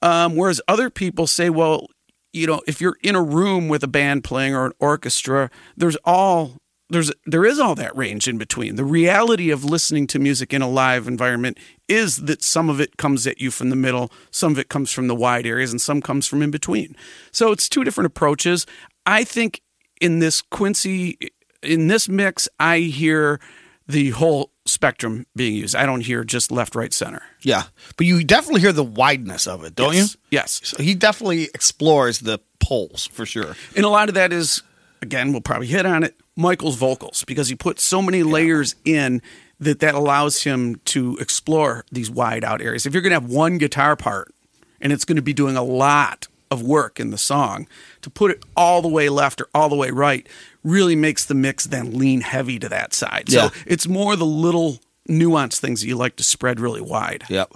Um, 0.00 0.34
whereas 0.34 0.60
other 0.66 0.90
people 0.90 1.26
say, 1.26 1.50
well, 1.50 1.86
you 2.32 2.46
know, 2.46 2.62
if 2.66 2.80
you're 2.80 2.96
in 3.02 3.14
a 3.14 3.22
room 3.22 3.68
with 3.68 3.84
a 3.84 3.88
band 3.88 4.24
playing 4.24 4.54
or 4.54 4.66
an 4.66 4.72
orchestra, 4.80 5.50
there's 5.76 5.96
all 6.04 6.56
there's 6.90 7.10
there 7.24 7.46
is 7.46 7.58
all 7.58 7.74
that 7.74 7.96
range 7.96 8.28
in 8.28 8.36
between. 8.38 8.76
The 8.76 8.84
reality 8.84 9.50
of 9.50 9.64
listening 9.64 10.06
to 10.08 10.18
music 10.18 10.52
in 10.52 10.60
a 10.60 10.68
live 10.68 11.08
environment 11.08 11.58
is 11.88 12.16
that 12.18 12.42
some 12.42 12.68
of 12.68 12.80
it 12.80 12.96
comes 12.96 13.26
at 13.26 13.40
you 13.40 13.50
from 13.50 13.70
the 13.70 13.76
middle, 13.76 14.10
some 14.30 14.52
of 14.52 14.58
it 14.58 14.68
comes 14.68 14.90
from 14.90 15.06
the 15.06 15.14
wide 15.14 15.46
areas, 15.46 15.70
and 15.70 15.80
some 15.80 16.02
comes 16.02 16.26
from 16.26 16.42
in 16.42 16.50
between. 16.50 16.96
So 17.30 17.52
it's 17.52 17.68
two 17.68 17.84
different 17.84 18.06
approaches. 18.06 18.66
I 19.06 19.24
think 19.24 19.60
in 20.00 20.18
this 20.18 20.42
Quincy 20.42 21.16
in 21.64 21.88
this 21.88 22.08
mix, 22.08 22.48
I 22.58 22.78
hear 22.78 23.40
the 23.86 24.10
whole 24.10 24.50
spectrum 24.64 25.26
being 25.36 25.54
used. 25.54 25.76
I 25.76 25.84
don't 25.86 26.00
hear 26.00 26.24
just 26.24 26.50
left, 26.50 26.74
right, 26.74 26.92
center. 26.92 27.22
Yeah, 27.42 27.64
but 27.96 28.06
you 28.06 28.24
definitely 28.24 28.62
hear 28.62 28.72
the 28.72 28.84
wideness 28.84 29.46
of 29.46 29.64
it, 29.64 29.74
don't 29.74 29.94
yes. 29.94 30.14
you? 30.14 30.20
Yes. 30.30 30.60
So 30.64 30.82
he 30.82 30.94
definitely 30.94 31.44
explores 31.54 32.20
the 32.20 32.40
poles 32.60 33.06
for 33.06 33.26
sure. 33.26 33.54
And 33.76 33.84
a 33.84 33.90
lot 33.90 34.08
of 34.08 34.14
that 34.14 34.32
is, 34.32 34.62
again, 35.02 35.32
we'll 35.32 35.42
probably 35.42 35.66
hit 35.66 35.84
on 35.84 36.02
it, 36.02 36.14
Michael's 36.36 36.76
vocals, 36.76 37.24
because 37.24 37.48
he 37.48 37.54
puts 37.54 37.82
so 37.82 38.00
many 38.00 38.22
layers 38.22 38.74
in 38.84 39.20
that 39.60 39.80
that 39.80 39.94
allows 39.94 40.42
him 40.42 40.80
to 40.86 41.16
explore 41.18 41.84
these 41.92 42.10
wide 42.10 42.44
out 42.44 42.60
areas. 42.60 42.86
If 42.86 42.92
you're 42.92 43.02
going 43.02 43.12
to 43.12 43.20
have 43.20 43.30
one 43.30 43.58
guitar 43.58 43.96
part 43.96 44.34
and 44.80 44.92
it's 44.92 45.04
going 45.04 45.16
to 45.16 45.22
be 45.22 45.32
doing 45.32 45.56
a 45.56 45.62
lot 45.62 46.26
of 46.50 46.62
work 46.62 46.98
in 47.00 47.10
the 47.10 47.18
song, 47.18 47.66
to 48.02 48.10
put 48.10 48.30
it 48.30 48.42
all 48.56 48.82
the 48.82 48.88
way 48.88 49.08
left 49.08 49.40
or 49.40 49.48
all 49.54 49.68
the 49.68 49.76
way 49.76 49.90
right 49.90 50.26
really 50.64 50.96
makes 50.96 51.26
the 51.26 51.34
mix 51.34 51.64
then 51.64 51.96
lean 51.96 52.22
heavy 52.22 52.58
to 52.58 52.68
that 52.70 52.92
side. 52.94 53.28
So 53.28 53.36
Yeah. 53.44 53.50
it's 53.66 53.86
more 53.86 54.16
the 54.16 54.26
little 54.26 54.80
nuanced 55.08 55.58
things 55.60 55.82
that 55.82 55.86
you 55.86 55.96
like 55.96 56.16
to 56.16 56.24
spread 56.24 56.58
really 56.58 56.80
wide. 56.80 57.24
Yep. 57.28 57.52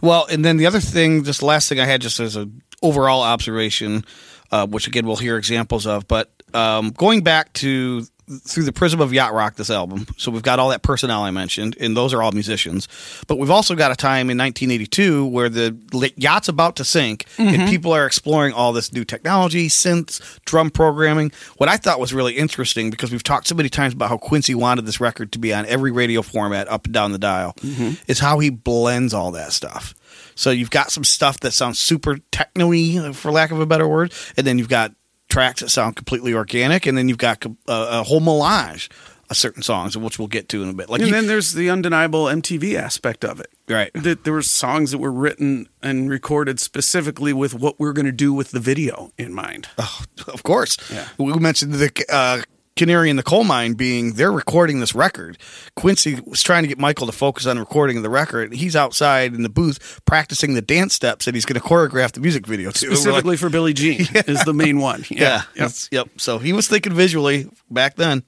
Well, 0.00 0.26
and 0.30 0.44
then 0.44 0.56
the 0.58 0.66
other 0.66 0.80
thing, 0.80 1.24
just 1.24 1.42
last 1.42 1.68
thing 1.68 1.80
I 1.80 1.84
had, 1.86 2.00
just 2.00 2.20
as 2.20 2.36
an 2.36 2.62
overall 2.82 3.22
observation, 3.22 4.04
uh, 4.52 4.66
which 4.66 4.86
again 4.86 5.04
we'll 5.06 5.16
hear 5.16 5.36
examples 5.36 5.86
of, 5.86 6.06
but 6.06 6.30
um, 6.54 6.90
going 6.90 7.22
back 7.22 7.52
to 7.54 8.06
through 8.28 8.64
the 8.64 8.72
prism 8.72 9.00
of 9.00 9.12
yacht 9.12 9.32
rock 9.32 9.56
this 9.56 9.70
album. 9.70 10.06
So 10.16 10.30
we've 10.30 10.42
got 10.42 10.58
all 10.58 10.68
that 10.70 10.82
personnel 10.82 11.22
I 11.22 11.30
mentioned, 11.30 11.76
and 11.80 11.96
those 11.96 12.12
are 12.12 12.22
all 12.22 12.32
musicians. 12.32 12.88
But 13.26 13.38
we've 13.38 13.50
also 13.50 13.74
got 13.74 13.90
a 13.90 13.96
time 13.96 14.30
in 14.30 14.38
1982 14.38 15.26
where 15.26 15.48
the 15.48 16.12
yacht's 16.16 16.48
about 16.48 16.76
to 16.76 16.84
sink, 16.84 17.26
and 17.38 17.48
mm-hmm. 17.48 17.68
people 17.68 17.92
are 17.92 18.06
exploring 18.06 18.52
all 18.52 18.72
this 18.72 18.92
new 18.92 19.04
technology, 19.04 19.68
synths, 19.68 20.20
drum 20.44 20.70
programming. 20.70 21.32
What 21.56 21.68
I 21.68 21.76
thought 21.76 22.00
was 22.00 22.12
really 22.12 22.34
interesting 22.34 22.90
because 22.90 23.10
we've 23.10 23.22
talked 23.22 23.48
so 23.48 23.54
many 23.54 23.68
times 23.68 23.94
about 23.94 24.08
how 24.10 24.18
Quincy 24.18 24.54
wanted 24.54 24.86
this 24.86 25.00
record 25.00 25.32
to 25.32 25.38
be 25.38 25.52
on 25.54 25.66
every 25.66 25.90
radio 25.90 26.22
format 26.22 26.68
up 26.68 26.84
and 26.84 26.94
down 26.94 27.12
the 27.12 27.18
dial, 27.18 27.54
mm-hmm. 27.60 27.94
is 28.06 28.18
how 28.18 28.38
he 28.38 28.50
blends 28.50 29.14
all 29.14 29.32
that 29.32 29.52
stuff. 29.52 29.94
So 30.34 30.50
you've 30.50 30.70
got 30.70 30.92
some 30.92 31.04
stuff 31.04 31.40
that 31.40 31.50
sounds 31.50 31.78
super 31.78 32.18
techno-y, 32.30 33.12
for 33.12 33.32
lack 33.32 33.50
of 33.50 33.60
a 33.60 33.66
better 33.66 33.88
word, 33.88 34.12
and 34.36 34.46
then 34.46 34.58
you've 34.58 34.68
got 34.68 34.92
tracks 35.28 35.60
that 35.60 35.68
sound 35.70 35.96
completely 35.96 36.34
organic, 36.34 36.86
and 36.86 36.96
then 36.96 37.08
you've 37.08 37.18
got 37.18 37.44
a, 37.44 37.52
a 37.68 38.02
whole 38.02 38.20
melange 38.20 38.90
of 39.30 39.36
certain 39.36 39.62
songs, 39.62 39.94
which 39.96 40.18
we'll 40.18 40.26
get 40.28 40.48
to 40.48 40.62
in 40.62 40.70
a 40.70 40.72
bit. 40.72 40.88
Like 40.88 41.00
And 41.00 41.08
you- 41.08 41.14
then 41.14 41.26
there's 41.26 41.52
the 41.52 41.68
undeniable 41.68 42.24
MTV 42.24 42.74
aspect 42.76 43.24
of 43.26 43.40
it. 43.40 43.50
Right. 43.68 43.90
That 43.92 44.24
there 44.24 44.32
were 44.32 44.40
songs 44.40 44.90
that 44.92 44.98
were 44.98 45.12
written 45.12 45.68
and 45.82 46.08
recorded 46.08 46.58
specifically 46.58 47.34
with 47.34 47.52
what 47.52 47.78
we're 47.78 47.92
going 47.92 48.06
to 48.06 48.12
do 48.12 48.32
with 48.32 48.52
the 48.52 48.60
video 48.60 49.12
in 49.18 49.34
mind. 49.34 49.68
Oh, 49.76 50.02
of 50.28 50.42
course. 50.44 50.78
Yeah. 50.90 51.06
We 51.18 51.34
mentioned 51.34 51.74
the 51.74 52.04
uh, 52.08 52.40
Canary 52.78 53.10
in 53.10 53.16
the 53.16 53.22
Coal 53.22 53.44
Mine 53.44 53.74
being 53.74 54.14
they're 54.14 54.32
recording 54.32 54.80
this 54.80 54.94
record. 54.94 55.36
Quincy 55.76 56.18
was 56.24 56.42
trying 56.42 56.62
to 56.62 56.68
get 56.68 56.78
Michael 56.78 57.06
to 57.06 57.12
focus 57.12 57.44
on 57.46 57.58
recording 57.58 58.00
the 58.02 58.08
record. 58.08 58.54
He's 58.54 58.74
outside 58.74 59.34
in 59.34 59.42
the 59.42 59.48
booth 59.50 60.00
practicing 60.06 60.54
the 60.54 60.62
dance 60.62 60.94
steps 60.94 61.26
that 61.26 61.34
he's 61.34 61.44
going 61.44 61.60
to 61.60 61.66
choreograph 61.66 62.12
the 62.12 62.20
music 62.20 62.46
video 62.46 62.70
to. 62.70 62.86
We're 62.86 62.90
like, 62.92 62.98
Specifically 63.00 63.36
for 63.36 63.50
Billie 63.50 63.74
Jean 63.74 64.00
is 64.14 64.42
the 64.44 64.54
main 64.54 64.78
one. 64.78 65.04
yeah. 65.10 65.42
Yeah. 65.54 65.64
Yep. 65.64 65.72
Yep. 65.90 66.08
So 66.16 66.38
he 66.38 66.54
was 66.54 66.68
thinking 66.68 66.94
visually 66.94 67.50
back 67.70 67.96
then. 67.96 68.22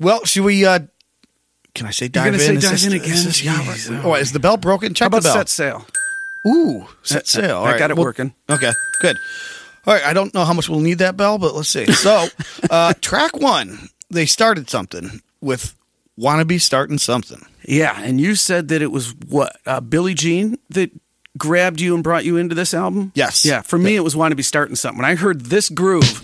Well, 0.00 0.24
should 0.24 0.44
we? 0.44 0.64
uh 0.66 0.80
Can 1.74 1.86
I 1.86 1.90
say 1.90 2.08
dive 2.08 2.26
gonna 2.26 2.34
in? 2.36 2.40
say 2.40 2.54
Is 2.56 2.62
dive 2.62 2.72
this- 2.72 2.84
in 2.86 2.92
is 2.92 3.02
again? 3.02 3.24
this- 3.24 3.42
yeah, 3.42 3.68
right. 3.96 4.04
Oh, 4.04 4.14
is 4.14 4.32
the 4.32 4.38
bell 4.40 4.56
broken? 4.56 4.94
Check 4.94 5.04
How 5.06 5.06
about 5.08 5.22
the 5.22 5.28
bell. 5.30 5.36
set 5.36 5.48
sail? 5.48 5.86
Ooh, 6.46 6.86
set 7.02 7.22
Uh, 7.22 7.24
sail. 7.24 7.56
uh, 7.58 7.62
I 7.62 7.70
right. 7.72 7.78
got 7.78 7.90
it 7.90 7.96
Well, 7.96 8.04
working. 8.04 8.34
Okay, 8.50 8.70
good. 9.00 9.16
All 9.86 9.92
right, 9.94 10.04
I 10.04 10.12
don't 10.14 10.32
know 10.34 10.44
how 10.46 10.52
much 10.54 10.68
we'll 10.68 10.80
need 10.80 10.98
that 10.98 11.16
bell, 11.16 11.36
but 11.38 11.54
let's 11.54 11.68
see. 11.68 11.84
So, 11.92 12.26
uh, 12.70 12.94
track 13.02 13.36
one, 13.36 13.88
they 14.14 14.26
started 14.26 14.70
something 14.70 15.20
with 15.40 15.74
"Wanna 16.16 16.44
Be 16.44 16.58
Starting 16.58 16.98
Something." 16.98 17.44
Yeah, 17.66 18.00
and 18.00 18.20
you 18.20 18.34
said 18.34 18.68
that 18.68 18.80
it 18.82 18.90
was 18.90 19.14
what 19.28 19.56
uh, 19.66 19.80
Billie 19.80 20.14
Jean 20.14 20.58
that 20.70 20.90
grabbed 21.36 21.80
you 21.80 21.94
and 21.94 22.02
brought 22.02 22.24
you 22.24 22.36
into 22.36 22.54
this 22.54 22.72
album. 22.74 23.12
Yes. 23.14 23.44
Yeah, 23.44 23.62
for 23.62 23.78
me 23.78 23.96
it 23.96 24.00
was 24.00 24.16
want 24.16 24.32
to 24.32 24.36
be 24.36 24.42
starting 24.42 24.76
something. 24.76 25.02
When 25.02 25.10
I 25.10 25.16
heard 25.16 25.46
this 25.46 25.68
groove, 25.68 26.20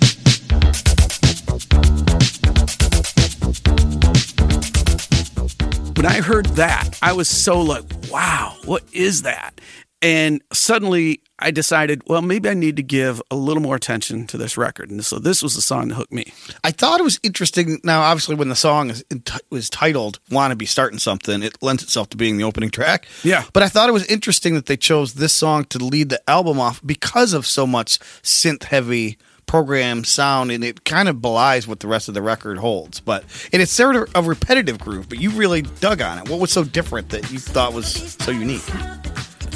when 5.97 6.07
I 6.07 6.21
heard 6.21 6.47
that, 6.57 6.99
I 7.03 7.13
was 7.13 7.29
so 7.29 7.61
like, 7.61 7.85
"Wow, 8.11 8.57
what 8.65 8.85
is 8.93 9.23
that?" 9.23 9.61
And 10.03 10.43
suddenly 10.53 11.21
I 11.41 11.51
decided, 11.51 12.03
well, 12.07 12.23
maybe 12.23 12.49
I 12.49 12.55
need 12.55 12.77
to 12.77 12.83
give 12.83 13.23
a 13.31 13.37
little 13.37 13.63
more 13.63 13.77
attention 13.77 14.27
to 14.29 14.39
this 14.39 14.57
record. 14.57 14.91
And 14.91 15.05
so 15.05 15.19
this 15.19 15.43
was 15.43 15.55
the 15.55 15.63
song 15.63 15.89
that 15.89 15.95
hooked 15.95 16.13
me. 16.13 16.33
I 16.63 16.71
thought 16.71 17.01
it 17.01 17.05
was 17.05 17.19
interesting. 17.23 17.81
Now, 17.83 18.03
obviously, 18.03 18.35
when 18.35 18.49
the 18.49 18.57
song 18.57 18.91
is 18.91 19.05
was 19.51 19.71
titled 19.71 20.21
"Wanna 20.31 20.57
Be 20.57 20.67
Starting 20.67 20.99
Something," 20.99 21.43
it 21.43 21.57
lends 21.63 21.83
itself 21.83 22.11
to 22.11 22.17
being 22.17 22.37
the 22.37 22.45
opening 22.45 22.71
track. 22.71 23.07
Yeah. 23.23 23.45
but 23.53 23.63
I 23.63 23.69
thought 23.69 23.89
it 23.89 23.93
was 23.93 24.07
interesting 24.07 24.55
that 24.55 24.67
they 24.67 24.77
chose 24.77 25.15
this 25.15 25.33
song 25.33 25.65
to 25.67 25.79
lead 25.79 26.11
the 26.11 26.21
album 26.29 26.61
off 26.61 26.81
because 26.85 27.33
of 27.33 27.47
so 27.47 27.67
much 27.67 27.99
synth 28.23 28.65
heavy 28.65 29.19
program 29.47 30.05
sound, 30.05 30.53
and 30.53 30.63
it 30.63 30.85
kind 30.85 31.09
of 31.09 31.21
belies 31.21 31.67
what 31.67 31.81
the 31.81 31.89
rest 31.89 32.07
of 32.07 32.15
the 32.15 32.23
record 32.23 32.59
holds. 32.59 33.01
But 33.01 33.25
and 33.53 33.61
it's 33.61 33.73
sort 33.73 33.97
of 33.97 34.09
a 34.15 34.23
repetitive 34.23 34.79
groove, 34.79 35.09
but 35.09 35.21
you 35.21 35.31
really 35.31 35.63
dug 35.63 36.01
on 36.01 36.19
it. 36.19 36.29
What 36.29 36.39
was 36.39 36.53
so 36.53 36.63
different 36.63 37.09
that 37.09 37.33
you 37.33 37.39
thought 37.39 37.73
was 37.73 38.17
so 38.21 38.31
unique? 38.31 38.63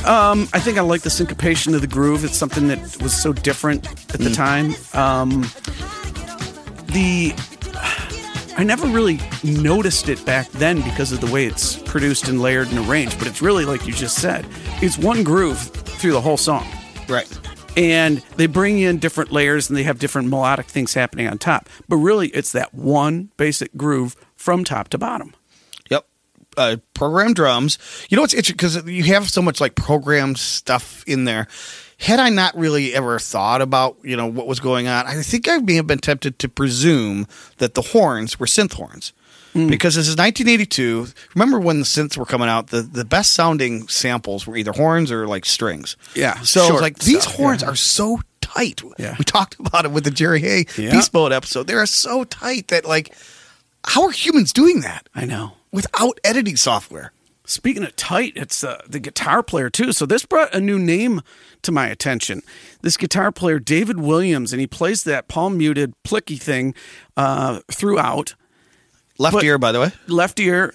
I 0.07 0.61
think 0.61 0.79
I 0.79 0.83
like 0.83 1.03
the 1.03 1.11
syncopation 1.11 1.75
of 1.75 1.81
the 1.81 1.87
groove. 1.87 2.25
It's 2.25 2.37
something 2.37 2.69
that 2.69 2.79
was 3.03 3.15
so 3.21 3.33
different 3.33 3.87
at 4.15 4.21
the 4.21 4.31
time. 4.31 4.75
Um, 4.93 5.43
the 6.93 7.33
I 8.57 8.63
never 8.63 8.87
really 8.87 9.19
noticed 9.43 10.09
it 10.09 10.25
back 10.25 10.49
then 10.53 10.81
because 10.83 11.11
of 11.11 11.21
the 11.21 11.27
way 11.33 11.47
it's 11.47 11.77
produced 11.83 12.29
and 12.29 12.41
layered 12.41 12.69
and 12.71 12.89
arranged. 12.89 13.19
But 13.19 13.27
it's 13.27 13.43
really 13.43 13.65
like 13.65 13.87
you 13.87 13.93
just 13.93 14.17
said, 14.21 14.47
it's 14.81 14.97
one 14.97 15.25
groove 15.25 15.59
through 15.59 16.13
the 16.13 16.21
whole 16.21 16.37
song, 16.37 16.65
Right. 17.09 17.27
and 17.77 18.19
they 18.37 18.47
bring 18.47 18.79
in 18.79 18.99
different 18.99 19.33
layers 19.33 19.69
and 19.69 19.77
they 19.77 19.83
have 19.83 19.99
different 19.99 20.29
melodic 20.29 20.67
things 20.67 20.95
happening 20.95 21.27
on 21.27 21.39
top. 21.39 21.69
But 21.89 21.97
really, 21.97 22.29
it's 22.29 22.53
that 22.53 22.73
one 22.75 23.31
basic 23.37 23.77
groove 23.77 24.15
from 24.37 24.63
top 24.63 24.89
to 24.91 24.99
bottom. 24.99 25.35
Uh, 26.57 26.77
program 26.95 27.35
drums. 27.35 27.79
You 28.09 28.17
know 28.17 28.23
what's 28.23 28.35
interesting 28.35 28.57
because 28.57 28.85
you 28.87 29.05
have 29.15 29.29
so 29.31 29.43
much 29.43 29.61
like 29.61 29.75
programmed 29.75 30.39
stuff 30.39 31.05
in 31.07 31.25
there. 31.25 31.47
Had 31.99 32.19
I 32.19 32.29
not 32.29 32.57
really 32.57 32.93
ever 32.95 33.19
thought 33.19 33.63
about 33.63 33.97
you 34.03 34.17
know 34.17 34.27
what 34.27 34.47
was 34.47 34.61
going 34.61 34.89
on, 34.89 35.07
I 35.07 35.15
think 35.23 35.49
I 35.49 35.59
may 35.59 35.75
have 35.77 35.87
been 35.87 35.99
tempted 36.01 36.39
to 36.41 36.49
presume 36.49 37.27
that 37.59 37.75
the 37.75 37.83
horns 37.83 38.39
were 38.41 38.47
synth 38.47 38.75
horns. 38.75 39.13
Because 39.55 39.95
this 39.95 40.09
is 40.09 40.17
1982. 40.17 41.07
Remember 41.37 41.61
when 41.61 41.79
the 41.79 41.85
synths 41.85 42.17
were 42.17 42.25
coming 42.25 42.49
out? 42.49 42.71
The, 42.71 42.83
the 42.83 43.05
best 43.05 43.35
sounding 43.35 43.87
samples 43.87 44.49
were 44.49 44.57
either 44.57 44.73
horns 44.73 45.13
or 45.13 45.29
like 45.29 45.45
strings. 45.45 45.97
Yeah, 46.17 46.41
So 46.41 46.73
it's 46.73 46.83
like 46.83 46.99
these 46.99 47.23
stuff, 47.23 47.37
horns 47.37 47.63
yeah. 47.63 47.69
are 47.69 47.77
so 47.77 48.19
tight. 48.41 48.83
Yeah. 48.99 49.15
We 49.17 49.25
talked 49.25 49.57
about 49.61 49.85
it 49.85 49.93
with 49.93 50.03
the 50.03 50.11
Jerry 50.11 50.41
Hey 50.41 50.67
Yeah. 50.77 50.91
Beast 50.91 51.15
Mode 51.15 51.33
episode. 51.33 51.69
They 51.69 51.75
are 51.75 51.87
so 51.87 52.25
tight 52.25 52.67
that 52.69 52.85
like, 52.85 53.15
how 53.87 54.03
are 54.03 54.11
humans 54.11 54.53
doing 54.53 54.81
that? 54.81 55.09
I 55.15 55.25
know. 55.25 55.53
Without 55.75 56.21
editing 56.23 56.55
software. 56.55 57.13
Speaking 57.47 57.83
of 57.83 57.95
tight, 57.97 58.33
it's 58.37 58.63
uh, 58.63 58.81
the 58.89 59.01
guitar 59.01 59.43
player 59.43 59.69
too. 59.69 59.93
So 59.93 60.07
this 60.07 60.25
brought 60.25 60.55
a 60.55 60.61
new 60.61 60.79
name 60.79 61.21
to 61.63 61.73
my 61.73 61.89
attention. 61.89 62.43
This 62.81 62.97
guitar 62.97 63.33
player, 63.33 63.59
David 63.59 63.99
Williams, 64.01 64.53
and 64.53 64.61
he 64.61 64.67
plays 64.69 65.03
that 65.03 65.27
palm 65.27 65.59
muted 65.59 65.93
plicky 66.05 66.41
thing 66.41 66.75
uh, 67.17 67.61
throughout. 67.71 68.35
Left 69.19 69.35
But- 69.35 69.45
ear, 69.45 69.59
by 69.59 69.73
the 69.73 69.81
way. 69.81 69.91
Left 70.07 70.39
ear. 70.39 70.73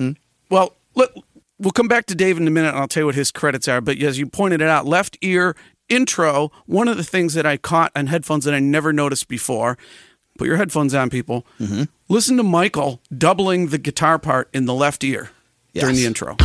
Well, 0.52 0.76
let, 0.96 1.10
we'll 1.58 1.72
come 1.72 1.88
back 1.88 2.06
to 2.08 2.16
David 2.16 2.42
in 2.42 2.48
a 2.48 2.52
minute, 2.52 2.70
and 2.70 2.78
I'll 2.78 2.88
tell 2.88 3.02
you 3.02 3.06
what 3.08 3.16
his 3.16 3.32
credits 3.32 3.68
are. 3.68 3.80
But 3.82 3.98
as 4.00 4.20
you 4.20 4.28
pointed 4.28 4.62
it 4.62 4.68
out, 4.68 4.86
left 4.86 5.18
ear 5.22 5.56
intro. 5.88 6.52
One 6.68 6.88
of 6.88 6.98
the 6.98 7.04
things 7.04 7.34
that 7.34 7.46
I 7.48 7.58
caught 7.58 7.92
on 7.96 8.08
headphones 8.08 8.46
that 8.46 8.54
I 8.54 8.60
never 8.60 8.94
noticed 8.94 9.28
before. 9.28 9.78
Put 10.40 10.48
your 10.48 10.56
headphones 10.56 10.96
on, 10.96 11.10
people. 11.10 11.46
Mm-hmm. 11.60 11.84
Listen 12.08 12.38
to 12.38 12.44
Michael 12.44 13.02
doubling 13.16 13.68
the 13.68 13.78
guitar 13.78 14.18
part 14.18 14.50
in 14.54 14.64
the 14.64 14.74
left 14.74 15.04
ear 15.04 15.32
during 15.74 15.98
the 15.98 16.06
intro. 16.06 16.38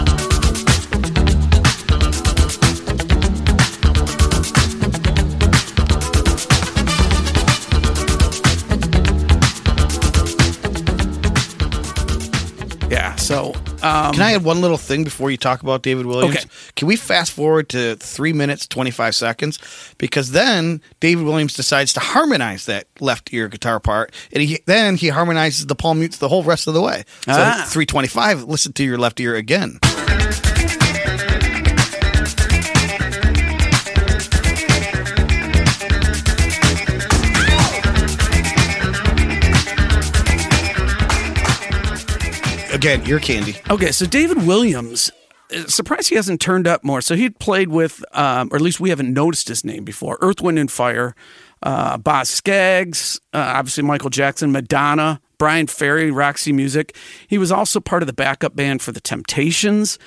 Yeah, 12.90 13.14
so 13.14 13.52
um, 13.84 14.12
Can 14.14 14.22
I 14.22 14.32
add 14.34 14.44
one 14.44 14.60
little 14.60 14.76
thing 14.78 15.04
before 15.04 15.30
you 15.30 15.36
talk 15.36 15.62
about 15.62 15.82
David 15.82 16.06
Williams? 16.06 16.36
Okay. 16.36 16.44
Can 16.76 16.88
we 16.88 16.96
fast 16.96 17.32
forward 17.32 17.68
to 17.70 17.96
three 17.96 18.32
minutes, 18.32 18.66
25 18.66 19.14
seconds? 19.14 19.58
Because 19.98 20.30
then 20.32 20.80
David 21.00 21.24
Williams 21.24 21.54
decides 21.54 21.92
to 21.92 22.00
harmonize 22.00 22.66
that 22.66 22.86
left 23.00 23.32
ear 23.32 23.48
guitar 23.48 23.80
part. 23.80 24.12
And 24.32 24.42
he, 24.42 24.60
then 24.66 24.96
he 24.96 25.08
harmonizes 25.08 25.66
the 25.66 25.74
palm 25.74 25.98
mutes 26.00 26.18
the 26.18 26.28
whole 26.28 26.42
rest 26.42 26.66
of 26.66 26.74
the 26.74 26.80
way. 26.80 27.04
So 27.26 27.32
Ah. 27.32 27.66
325, 27.68 28.44
listen 28.44 28.72
to 28.74 28.84
your 28.84 28.98
left 28.98 29.20
ear 29.20 29.34
again. 29.34 29.78
Again, 42.84 43.08
ear 43.08 43.18
candy. 43.18 43.56
Okay, 43.70 43.92
so 43.92 44.04
David 44.04 44.46
Williams, 44.46 45.10
uh, 45.56 45.64
surprised 45.68 46.10
he 46.10 46.16
hasn't 46.16 46.42
turned 46.42 46.68
up 46.68 46.84
more. 46.84 47.00
So 47.00 47.16
he'd 47.16 47.38
played 47.38 47.70
with, 47.70 48.04
um, 48.12 48.50
or 48.52 48.56
at 48.56 48.60
least 48.60 48.78
we 48.78 48.90
haven't 48.90 49.10
noticed 49.10 49.48
his 49.48 49.64
name 49.64 49.84
before 49.84 50.18
Earth, 50.20 50.42
Wind, 50.42 50.58
and 50.58 50.70
Fire, 50.70 51.14
uh, 51.62 51.96
Boz 51.96 52.28
Scaggs, 52.28 53.18
uh, 53.32 53.38
obviously 53.56 53.84
Michael 53.84 54.10
Jackson, 54.10 54.52
Madonna, 54.52 55.22
Bryan 55.38 55.66
Ferry, 55.66 56.10
Roxy 56.10 56.52
Music. 56.52 56.94
He 57.26 57.38
was 57.38 57.50
also 57.50 57.80
part 57.80 58.02
of 58.02 58.06
the 58.06 58.12
backup 58.12 58.54
band 58.54 58.82
for 58.82 58.92
The 58.92 59.00
Temptations. 59.00 59.98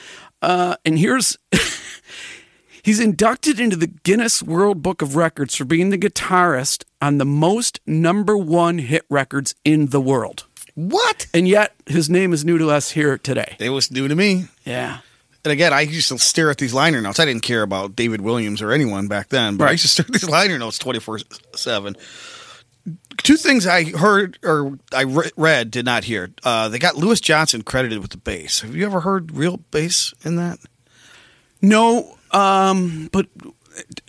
Uh, 0.44 0.76
and 0.86 1.00
here's. 1.00 1.36
He's 2.84 3.00
inducted 3.00 3.60
into 3.60 3.76
the 3.76 3.88
Guinness 3.88 4.44
World 4.44 4.84
Book 4.84 5.02
of 5.02 5.16
Records 5.16 5.56
for 5.56 5.66
being 5.66 5.90
the 5.90 5.98
guitarist 5.98 6.84
on 7.02 7.18
the 7.18 7.26
most 7.26 7.80
number 7.88 8.38
one 8.38 8.78
hit 8.78 9.04
records 9.10 9.56
in 9.66 9.88
the 9.88 10.00
world. 10.00 10.47
What? 10.78 11.26
And 11.34 11.48
yet, 11.48 11.74
his 11.88 12.08
name 12.08 12.34
is 12.34 12.46
new 12.46 12.60
to 12.60 12.70
us 12.70 12.92
here 12.92 13.18
today. 13.18 13.56
It 13.60 13.72
was 13.72 13.90
new 13.90 14.08
to 14.08 14.14
me. 14.16 14.46
Yeah. 14.64 15.00
And 15.44 15.52
again, 15.52 15.74
I 15.74 15.82
used 15.82 16.10
to 16.10 16.20
stare 16.20 16.52
at 16.52 16.60
these 16.60 16.72
liner 16.72 17.02
notes. 17.02 17.20
I 17.20 17.26
didn't 17.26 17.42
care 17.42 17.64
about 17.64 17.96
David 17.96 18.22
Williams 18.22 18.62
or 18.62 18.72
anyone 18.72 19.08
back 19.08 19.30
then, 19.30 19.58
but 19.58 19.68
I 19.68 19.72
used 19.72 19.82
to 19.84 19.88
stare 19.90 20.06
at 20.06 20.14
these 20.14 20.30
liner 20.30 20.60
notes 20.60 20.78
24 20.78 21.20
7. 21.56 21.96
two 23.24 23.38
things 23.38 23.66
I 23.66 23.86
heard 23.86 24.38
or 24.44 24.78
I 24.94 25.02
re- 25.02 25.32
read 25.36 25.72
did 25.72 25.84
not 25.86 26.04
hear. 26.04 26.30
Uh, 26.44 26.70
they 26.70 26.78
got 26.78 26.96
Louis 26.96 27.20
Johnson 27.20 27.64
credited 27.64 28.00
with 28.00 28.12
the 28.12 28.18
bass. 28.18 28.60
Have 28.60 28.76
you 28.76 28.86
ever 28.86 29.00
heard 29.00 29.32
real 29.32 29.58
bass 29.72 30.14
in 30.24 30.36
that? 30.36 30.60
No, 31.60 32.18
um, 32.32 33.10
but 33.12 33.26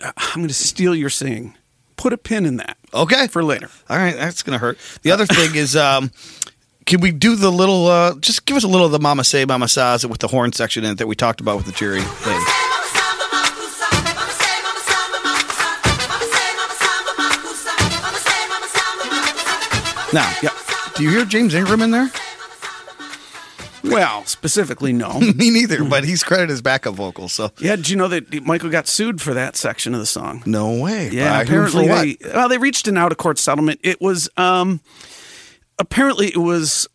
I'm 0.05 0.35
going 0.35 0.47
to 0.49 0.53
steal 0.53 0.93
your 0.93 1.09
singing. 1.09 1.55
Put 1.95 2.13
a 2.13 2.17
pin 2.17 2.45
in 2.45 2.57
that 2.57 2.77
Okay, 2.93 3.27
for 3.27 3.43
later. 3.43 3.69
all 3.89 3.97
right, 3.97 4.15
that's 4.15 4.41
gonna 4.41 4.57
hurt. 4.57 4.77
The 5.01 5.11
other 5.11 5.25
thing 5.25 5.53
is, 5.55 5.75
um, 5.75 6.11
can 6.89 7.01
we 7.01 7.11
do 7.11 7.35
the 7.35 7.51
little? 7.51 7.85
Uh, 7.87 8.15
just 8.15 8.45
give 8.45 8.57
us 8.57 8.63
a 8.63 8.67
little 8.67 8.87
of 8.87 8.91
the 8.91 8.99
Mama 8.99 9.23
Say 9.23 9.45
Mama 9.45 9.67
Sa's 9.67 10.05
with 10.05 10.19
the 10.19 10.27
horn 10.27 10.51
section 10.51 10.83
in 10.83 10.91
it 10.91 10.97
that 10.97 11.07
we 11.07 11.15
talked 11.15 11.39
about 11.39 11.55
with 11.57 11.67
the 11.67 11.71
jury 11.71 12.01
thing. 12.01 12.43
Now, 20.11 20.27
Yeah. 20.41 20.49
do 20.95 21.03
you 21.03 21.11
hear 21.11 21.23
James 21.23 21.53
Ingram 21.53 21.83
in 21.83 21.91
there? 21.91 22.09
Well, 23.83 24.25
specifically, 24.25 24.91
no. 24.91 25.19
Me 25.35 25.51
neither, 25.51 25.83
but 25.83 26.03
he's 26.03 26.23
credited 26.23 26.49
as 26.51 26.61
backup 26.63 26.95
vocals. 26.95 27.31
So 27.31 27.51
yeah, 27.59 27.75
did 27.75 27.89
you 27.89 27.95
know 27.95 28.07
that 28.07 28.43
Michael 28.43 28.69
got 28.71 28.87
sued 28.87 29.21
for 29.21 29.33
that 29.35 29.55
section 29.55 29.93
of 29.93 29.99
the 29.99 30.05
song? 30.07 30.41
no 30.47 30.79
way. 30.81 31.09
Yeah, 31.11 31.29
By 31.37 31.43
apparently 31.43 31.87
for 31.87 31.93
what? 31.93 32.01
they 32.01 32.17
well 32.33 32.49
they 32.49 32.57
reached 32.57 32.87
an 32.87 32.97
out 32.97 33.11
of 33.11 33.17
court 33.19 33.37
settlement. 33.37 33.79
It 33.83 34.01
was 34.01 34.29
um 34.35 34.81
apparently 35.79 36.27
it 36.27 36.37
was 36.37 36.87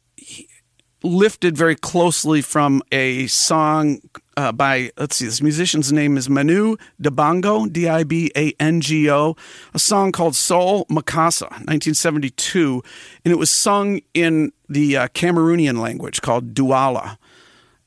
lifted 1.03 1.57
very 1.57 1.75
closely 1.75 2.41
from 2.41 2.83
a 2.93 3.26
song 3.26 4.00
uh, 4.37 4.50
by 4.50 4.91
let's 4.97 5.17
see 5.17 5.26
this 5.26 5.43
musician's 5.43 5.93
name 5.93 6.17
is 6.17 6.29
Manu 6.31 6.76
Dibango 7.00 7.71
D 7.71 7.88
I 7.88 8.05
B 8.05 8.31
A 8.37 8.55
N 8.59 8.81
G 8.81 9.11
O 9.11 9.37
a 9.75 9.79
song 9.79 10.12
called 10.12 10.35
Soul 10.35 10.87
Makossa 10.87 11.50
1972 11.50 12.83
and 13.25 13.33
it 13.33 13.37
was 13.37 13.50
sung 13.50 14.00
in 14.14 14.53
the 14.69 14.97
uh, 14.97 15.09
Cameroonian 15.09 15.79
language 15.79 16.23
called 16.23 16.55
Douala. 16.55 17.19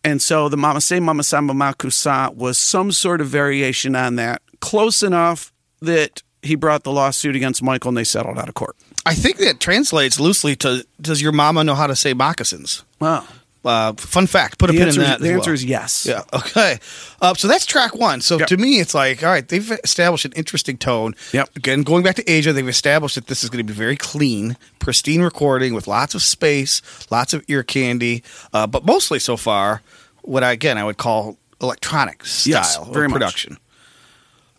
And 0.04 0.22
so 0.22 0.48
the 0.48 0.58
Mama 0.58 0.80
Say 0.80 1.00
Mama 1.00 1.24
Samba 1.24 1.54
Makusa 1.54 2.34
was 2.34 2.58
some 2.58 2.92
sort 2.92 3.20
of 3.20 3.27
variation 3.27 3.96
on 3.96 4.16
that, 4.16 4.42
close 4.62 5.04
enough 5.04 5.51
that 5.82 6.22
he 6.42 6.56
brought 6.56 6.84
the 6.84 6.92
lawsuit 6.92 7.36
against 7.36 7.62
Michael 7.62 7.89
and 7.89 7.98
they 7.98 8.04
settled 8.06 8.38
out 8.38 8.48
of 8.48 8.56
court. 8.56 8.77
I 9.08 9.14
think 9.16 9.38
that 9.38 9.60
translates 9.60 10.20
loosely 10.20 10.56
to 10.58 10.86
Does 11.02 11.22
your 11.22 11.32
mama 11.32 11.64
know 11.64 11.76
how 11.76 11.88
to 11.88 11.96
say 11.96 12.14
moccasins? 12.14 12.84
Wow. 13.00 13.26
Uh, 13.66 13.92
fun 13.94 14.28
fact. 14.28 14.60
Put 14.60 14.70
a 14.70 14.74
The 14.74 14.78
pin 14.80 14.84
in 14.84 14.90
is, 14.90 14.96
that. 14.98 15.20
the 15.20 15.32
answer 15.34 15.50
well. 15.50 15.56
is 15.56 15.66
yes. 15.66 16.06
Yeah. 16.06 16.22
Okay. 16.34 16.80
Uh, 17.22 17.34
so 17.34 17.50
that's 17.50 17.66
track 17.66 17.96
one. 17.96 18.22
So 18.22 18.40
Yep. 18.40 18.48
to 18.48 18.58
me, 18.58 18.80
it's 18.80 18.94
like, 18.94 19.24
all 19.24 19.30
right, 19.30 19.46
they've 19.46 19.70
established 19.84 20.24
an 20.24 20.32
interesting 20.38 20.78
tone. 20.78 21.16
Yep. 21.34 21.50
Again, 21.58 21.84
going 21.84 22.02
back 22.04 22.16
to 22.16 22.24
Aja, 22.38 22.54
they've 22.54 22.68
established 22.70 23.16
that 23.16 23.28
this 23.28 23.44
is 23.44 23.50
going 23.50 23.66
to 23.66 23.70
be 23.70 23.76
very 23.78 23.98
clean, 23.98 24.56
pristine 24.80 25.22
recording 25.22 25.74
with 25.74 25.86
lots 25.86 26.16
of 26.16 26.22
space, 26.22 26.82
lots 27.12 27.34
of 27.34 27.44
ear 27.50 27.62
candy, 27.64 28.24
uh, 28.54 28.68
but 28.68 28.86
mostly 28.86 29.20
so 29.20 29.36
far, 29.36 29.82
what 30.22 30.44
I, 30.46 30.52
again 30.54 30.78
I 30.78 30.86
would 30.86 30.98
call 30.98 31.38
electronic 31.60 32.24
style 32.26 32.54
Yes, 32.54 32.78
very 32.94 33.10
much. 33.10 33.48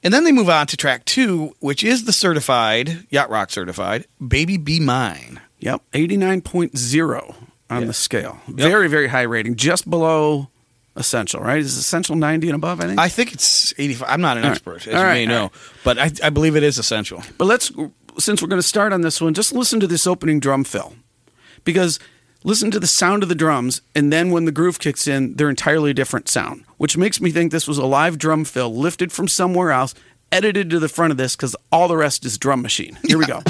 And 0.02 0.14
then 0.14 0.24
they 0.24 0.32
move 0.32 0.48
on 0.48 0.66
to 0.68 0.76
track 0.76 1.04
two, 1.04 1.54
which 1.60 1.82
is 1.82 2.04
the 2.04 2.12
certified, 2.12 3.06
Yacht 3.10 3.30
Rock 3.30 3.50
certified, 3.50 4.06
Baby 4.26 4.56
Be 4.56 4.78
Mine. 4.80 5.40
Yep. 5.60 5.82
89.0 5.92 7.34
on 7.70 7.80
Yeah. 7.82 7.86
the 7.86 7.92
scale. 7.92 8.40
Very, 8.48 8.88
very 8.88 9.08
high 9.08 9.22
rating. 9.22 9.56
Just 9.56 9.88
below 9.90 10.48
essential, 10.96 11.40
right? 11.40 11.58
Is 11.58 11.76
essential 11.76 12.16
90 12.16 12.48
and 12.48 12.54
above, 12.54 12.80
I 12.80 12.86
think? 12.86 12.98
I 13.00 13.08
think 13.08 13.32
it's 13.32 13.74
85. 13.78 14.08
I'm 14.08 14.20
not 14.20 14.36
an 14.36 14.44
All 14.44 14.50
right. 14.50 14.56
expert, 14.56 14.86
as 14.86 14.94
All 14.94 15.00
you 15.00 15.06
right, 15.06 15.14
may 15.14 15.26
know, 15.26 15.42
right. 15.42 15.50
but 15.84 15.98
I, 15.98 16.10
I 16.24 16.30
believe 16.30 16.56
it 16.56 16.62
is 16.62 16.78
essential. 16.78 17.22
But 17.36 17.46
let's, 17.46 17.70
since 18.18 18.40
we're 18.42 18.48
going 18.48 18.60
to 18.62 18.66
start 18.66 18.92
on 18.92 19.00
this 19.02 19.20
one, 19.20 19.34
just 19.34 19.52
listen 19.52 19.80
to 19.80 19.86
this 19.86 20.06
opening 20.06 20.40
drum 20.40 20.64
fill. 20.64 20.94
Because 21.64 21.98
listen 22.44 22.70
to 22.70 22.78
the 22.78 22.86
sound 22.86 23.22
of 23.22 23.28
the 23.28 23.34
drums, 23.34 23.80
and 23.94 24.12
then 24.12 24.30
when 24.30 24.44
the 24.44 24.52
groove 24.52 24.78
kicks 24.78 25.08
in, 25.08 25.34
they're 25.34 25.50
entirely 25.50 25.92
different 25.92 26.28
sound, 26.28 26.64
which 26.76 26.96
makes 26.96 27.20
me 27.20 27.30
think 27.30 27.50
this 27.50 27.66
was 27.66 27.78
a 27.78 27.86
live 27.86 28.18
drum 28.18 28.44
fill 28.44 28.74
lifted 28.74 29.10
from 29.10 29.28
somewhere 29.28 29.72
else, 29.72 29.94
edited 30.30 30.70
to 30.70 30.78
the 30.78 30.88
front 30.88 31.10
of 31.10 31.16
this, 31.16 31.34
because 31.34 31.56
all 31.72 31.88
the 31.88 31.96
rest 31.96 32.24
is 32.24 32.38
drum 32.38 32.62
machine. 32.62 32.96
Here 33.04 33.18
we 33.18 33.26
go. 33.26 33.42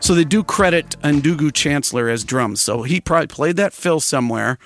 So 0.00 0.14
they 0.14 0.24
do 0.24 0.44
credit 0.44 0.96
Ndugu 1.00 1.50
Chancler 1.50 2.12
as 2.12 2.24
drums. 2.24 2.60
So 2.60 2.82
he 2.82 3.00
probably 3.00 3.26
played 3.26 3.56
that 3.56 3.72
fill 3.72 4.00
somewhere, 4.00 4.58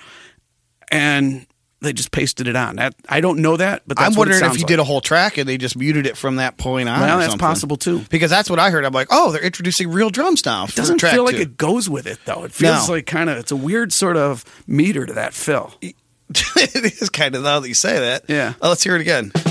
and 0.91 1.45
they 1.81 1.93
just 1.93 2.11
pasted 2.11 2.47
it 2.47 2.55
on. 2.55 2.75
That 2.77 2.95
I 3.07 3.21
don't 3.21 3.39
know 3.39 3.57
that, 3.57 3.83
but 3.87 3.97
that's 3.97 4.11
I'm 4.11 4.17
wondering 4.17 4.43
if 4.43 4.53
you 4.53 4.59
like. 4.59 4.67
did 4.67 4.79
a 4.79 4.83
whole 4.83 5.01
track 5.01 5.37
and 5.37 5.47
they 5.47 5.57
just 5.57 5.77
muted 5.77 6.05
it 6.05 6.17
from 6.17 6.37
that 6.37 6.57
point 6.57 6.89
on. 6.89 6.99
Well, 6.99 7.19
that's 7.19 7.31
something. 7.31 7.39
possible 7.47 7.77
too. 7.77 7.99
Because 8.09 8.29
that's 8.29 8.49
what 8.49 8.59
I 8.59 8.69
heard. 8.69 8.85
I'm 8.85 8.93
like, 8.93 9.07
oh, 9.11 9.31
they're 9.31 9.41
introducing 9.41 9.89
real 9.89 10.09
drums 10.09 10.45
now. 10.45 10.65
It 10.65 10.75
doesn't 10.75 11.01
feel 11.01 11.23
like 11.23 11.35
it 11.35 11.57
goes 11.57 11.89
with 11.89 12.07
it 12.07 12.19
though. 12.25 12.43
It 12.43 12.51
feels 12.51 12.87
No. 12.87 12.95
like 12.95 13.05
kind 13.05 13.29
of 13.29 13.37
it's 13.37 13.51
a 13.51 13.55
weird 13.55 13.93
sort 13.93 14.17
of 14.17 14.43
meter 14.67 15.05
to 15.05 15.13
that 15.13 15.33
fill. 15.33 15.73
it 15.81 17.01
is 17.01 17.09
kind 17.09 17.35
of 17.35 17.43
now 17.43 17.59
that 17.59 17.67
you 17.67 17.73
say 17.73 17.99
that. 17.99 18.23
Yeah. 18.27 18.53
Uh, 18.61 18.69
let's 18.69 18.83
hear 18.83 18.95
it 18.95 19.01
again. 19.01 19.31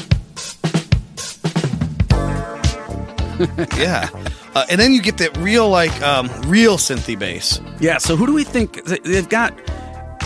yeah. 3.76 4.08
Uh, 4.54 4.64
and 4.70 4.80
then 4.80 4.92
you 4.92 5.02
get 5.02 5.18
that 5.18 5.36
real, 5.38 5.68
like, 5.68 5.92
um, 6.02 6.28
real 6.46 6.76
synthy 6.76 7.18
bass. 7.18 7.60
Yeah. 7.80 7.98
So 7.98 8.16
who 8.16 8.26
do 8.26 8.34
we 8.34 8.44
think 8.44 8.84
they've 8.84 9.28
got? 9.28 9.54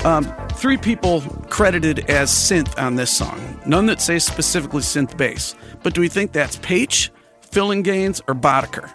Um, 0.04 0.24
three 0.54 0.76
people 0.76 1.20
credited 1.48 2.10
as 2.10 2.28
synth 2.30 2.76
on 2.80 2.96
this 2.96 3.10
song. 3.16 3.60
None 3.66 3.86
that 3.86 4.00
say 4.00 4.18
specifically 4.18 4.82
synth 4.82 5.16
bass. 5.16 5.54
But 5.84 5.94
do 5.94 6.00
we 6.00 6.08
think 6.08 6.32
that's 6.32 6.56
Paich, 6.58 7.10
Filling 7.40 7.82
Gaines, 7.82 8.20
or 8.26 8.34
Boddicker? 8.34 8.90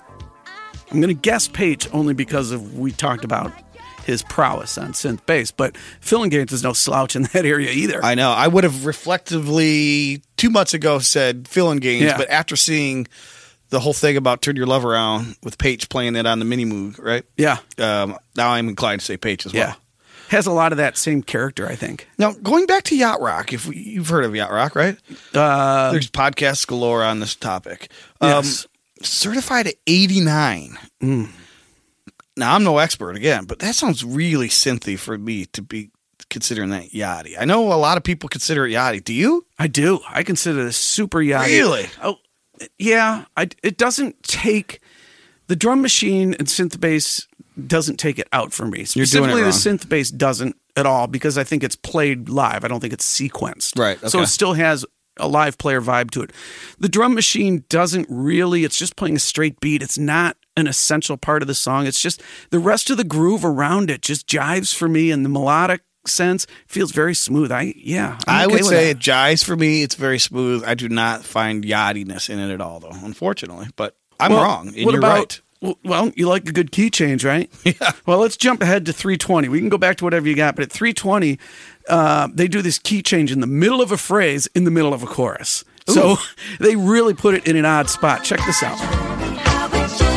I'm 0.91 0.99
going 1.01 1.13
to 1.15 1.19
guess 1.21 1.47
Paich 1.47 1.87
only 1.93 2.13
because 2.13 2.51
of 2.51 2.77
we 2.77 2.91
talked 2.91 3.23
about 3.23 3.53
his 4.03 4.21
prowess 4.23 4.77
on 4.77 4.91
synth 4.91 5.25
bass. 5.25 5.49
But 5.51 5.75
Phillinganes 6.01 6.51
is 6.51 6.61
no 6.63 6.73
slouch 6.73 7.15
in 7.15 7.23
that 7.33 7.45
area 7.45 7.71
either. 7.71 8.03
I 8.03 8.15
know. 8.15 8.31
I 8.31 8.47
would 8.49 8.65
have 8.65 8.85
reflectively 8.85 10.21
two 10.35 10.49
months 10.49 10.73
ago 10.73 10.99
said 10.99 11.47
Phil 11.47 11.73
Gaines, 11.75 12.03
Yeah. 12.03 12.17
but 12.17 12.29
after 12.29 12.57
seeing 12.57 13.07
the 13.69 13.79
whole 13.79 13.93
thing 13.93 14.17
about 14.17 14.41
Turn 14.41 14.55
Your 14.57 14.65
Love 14.67 14.83
Around 14.85 15.35
with 15.43 15.57
Paich 15.57 15.87
playing 15.89 16.15
it 16.17 16.25
on 16.25 16.39
the 16.39 16.45
mini 16.45 16.65
moog, 16.65 17.01
right? 17.01 17.23
yeah. 17.37 17.57
Um, 17.77 18.17
now 18.35 18.49
I'm 18.51 18.67
inclined 18.69 18.99
to 19.01 19.05
say 19.05 19.17
Paich 19.17 19.45
as 19.45 19.53
well. 19.53 19.69
Yeah. 19.69 19.75
Has 20.29 20.45
a 20.45 20.51
lot 20.51 20.71
of 20.73 20.77
that 20.77 20.97
same 20.97 21.21
character, 21.23 21.67
I 21.67 21.75
think. 21.75 22.07
Now, 22.17 22.33
going 22.33 22.65
back 22.65 22.83
to 22.83 22.95
Yacht 22.97 23.21
Rock, 23.21 23.53
if 23.53 23.65
we, 23.65 23.77
you've 23.77 24.09
heard 24.09 24.25
of 24.25 24.35
Yacht 24.35 24.51
Rock, 24.51 24.75
right? 24.75 24.97
Uh, 25.33 25.91
There's 25.91 26.09
podcasts 26.11 26.67
galore 26.67 27.03
on 27.03 27.19
this 27.19 27.35
topic. 27.35 27.89
Um, 28.21 28.29
Yes. 28.29 28.67
Certified 29.03 29.67
at 29.67 29.75
89. 29.85 30.77
Now, 32.35 32.55
I'm 32.55 32.63
no 32.63 32.77
expert 32.79 33.15
again, 33.15 33.45
but 33.45 33.59
that 33.59 33.75
sounds 33.75 34.03
really 34.03 34.47
synthy 34.49 34.97
for 34.97 35.17
me 35.17 35.45
to 35.47 35.61
be 35.61 35.91
considering 36.29 36.69
that 36.71 36.89
yachty. 36.91 37.35
I 37.39 37.45
know 37.45 37.71
a 37.71 37.75
lot 37.75 37.97
of 37.97 38.03
people 38.03 38.27
consider 38.29 38.65
it 38.67 38.71
yachty. 38.71 39.03
Do 39.03 39.13
you? 39.13 39.45
I 39.57 39.67
do. 39.67 39.99
I 40.09 40.23
consider 40.23 40.63
this 40.63 40.77
super 40.77 41.19
yachty. 41.19 41.47
Really? 41.47 41.85
Oh, 42.03 42.17
yeah. 42.77 43.25
I, 43.35 43.49
it 43.63 43.77
doesn't 43.77 44.23
take 44.23 44.81
the 45.47 45.55
drum 45.55 45.81
machine 45.81 46.33
and 46.35 46.47
synth 46.47 46.79
bass 46.79 47.27
doesn't 47.65 47.97
take 47.97 48.19
it 48.19 48.27
out 48.33 48.53
for 48.53 48.65
me. 48.67 48.79
You're 48.93 49.05
doing 49.05 49.29
it 49.29 49.33
Specifically, 49.33 49.43
the 49.43 49.49
synth 49.49 49.89
bass 49.89 50.11
doesn't 50.11 50.55
at 50.75 50.85
all 50.85 51.07
because 51.07 51.37
I 51.37 51.43
think 51.43 51.63
it's 51.63 51.75
played 51.75 52.29
live. 52.29 52.63
I 52.63 52.67
don't 52.67 52.79
think 52.79 52.93
it's 52.93 53.05
sequenced. 53.19 53.79
Right, 53.79 53.99
So 54.09 54.21
it 54.21 54.27
still 54.27 54.53
has 54.53 54.85
a 55.19 55.27
live 55.27 55.57
player 55.57 55.81
vibe 55.81 56.11
to 56.11 56.21
it. 56.21 56.31
The 56.77 56.89
drum 56.89 57.15
machine 57.15 57.63
doesn't 57.69 58.05
really. 58.09 58.63
It's 58.63 58.77
just 58.77 58.95
playing 58.95 59.15
a 59.15 59.19
straight 59.19 59.59
beat. 59.59 59.81
It's 59.81 59.97
not 59.97 60.37
an 60.55 60.67
essential 60.67 61.17
part 61.17 61.41
of 61.41 61.47
the 61.47 61.55
song. 61.55 61.87
It's 61.87 62.01
just 62.01 62.21
the 62.51 62.59
rest 62.59 62.89
of 62.91 62.97
the 62.97 63.03
groove 63.03 63.43
around 63.43 63.89
it 63.89 64.01
just 64.01 64.27
jives 64.27 64.75
for 64.75 64.87
me, 64.87 65.09
and 65.09 65.25
the 65.25 65.29
melodic 65.29 65.81
sense 66.05 66.45
feels 66.67 66.91
very 66.91 67.15
smooth. 67.15 67.51
I 67.51 67.73
yeah. 67.75 68.17
I'm 68.27 68.41
I 68.41 68.45
okay 68.45 68.53
would 68.57 68.65
say 68.65 68.93
that. 68.93 68.97
it 68.97 68.99
jives 68.99 69.43
for 69.43 69.55
me. 69.55 69.81
It's 69.81 69.95
very 69.95 70.19
smooth. 70.19 70.63
I 70.65 70.75
do 70.75 70.87
not 70.87 71.23
find 71.25 71.63
yachtiness 71.63 72.29
in 72.29 72.37
it 72.39 72.53
at 72.53 72.61
all, 72.61 72.79
though, 72.79 72.91
unfortunately. 72.91 73.67
But 73.75 73.95
I'm 74.19 74.31
Well, 74.31 74.43
wrong. 74.43 74.67
And 74.67 74.85
what 74.85 74.91
you're 74.91 74.99
about? 74.99 75.17
right. 75.17 75.41
Well, 75.61 75.77
well, 75.83 76.11
you 76.15 76.27
like 76.27 76.47
a 76.47 76.51
good 76.51 76.71
key 76.71 76.89
change, 76.89 77.25
right? 77.25 77.49
Yeah. 77.65 77.91
Well, 78.05 78.19
let's 78.19 78.37
jump 78.37 78.61
ahead 78.61 78.85
to 78.85 78.93
320. 78.93 79.49
We 79.49 79.59
can 79.59 79.69
go 79.69 79.77
back 79.77 79.97
to 79.97 80.03
whatever 80.03 80.27
you 80.27 80.35
got, 80.35 80.55
but 80.55 80.63
at 80.63 80.71
320, 80.71 81.37
uh, 81.89 82.29
they 82.33 82.47
do 82.47 82.61
this 82.61 82.79
key 82.79 83.01
change 83.01 83.31
in 83.31 83.41
the 83.41 83.47
middle 83.47 83.81
of 83.81 83.91
a 83.91 83.97
phrase, 83.97 84.47
in 84.55 84.63
the 84.63 84.71
middle 84.71 84.93
of 84.93 85.03
a 85.03 85.05
chorus. 85.07 85.63
So 85.87 86.17
they 86.59 86.75
really 86.75 87.13
put 87.13 87.35
it 87.35 87.45
in 87.47 87.55
an 87.55 87.65
odd 87.65 87.89
spot. 87.89 88.23
Check 88.23 88.39
this 88.45 88.63
out. 88.63 88.77
How 88.77 89.67
it 89.67 89.89
should. 89.89 90.07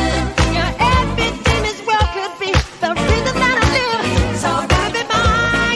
Your 0.53 0.71
everything 0.79 1.65
is 1.65 1.81
well 1.85 2.07
could 2.13 2.39
be 2.39 2.51
the 2.51 2.93
reason 2.93 3.35
that 3.35 3.57
I 3.61 3.65
live. 3.77 4.37
So 4.39 4.49
baby, 4.71 5.03
my 5.09 5.75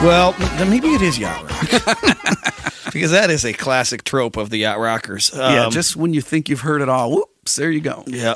girl. 0.00 0.06
Well, 0.08 0.32
then 0.58 0.68
maybe 0.70 0.88
it 0.88 1.02
is 1.02 1.18
yacht 1.18 1.42
rock. 1.44 2.54
because 2.92 3.10
that 3.12 3.30
is 3.30 3.44
a 3.44 3.52
classic 3.52 4.04
trope 4.04 4.36
of 4.36 4.50
the 4.50 4.58
yacht 4.58 4.78
rockers. 4.78 5.30
yeah, 5.34 5.66
Um, 5.66 5.70
just 5.72 5.96
when 5.96 6.12
you 6.14 6.20
think 6.20 6.48
you've 6.48 6.60
heard 6.60 6.82
it 6.82 6.88
all, 6.88 7.10
whoops, 7.12 7.56
there 7.56 7.70
you 7.70 7.80
go. 7.80 8.04
Yeah. 8.06 8.34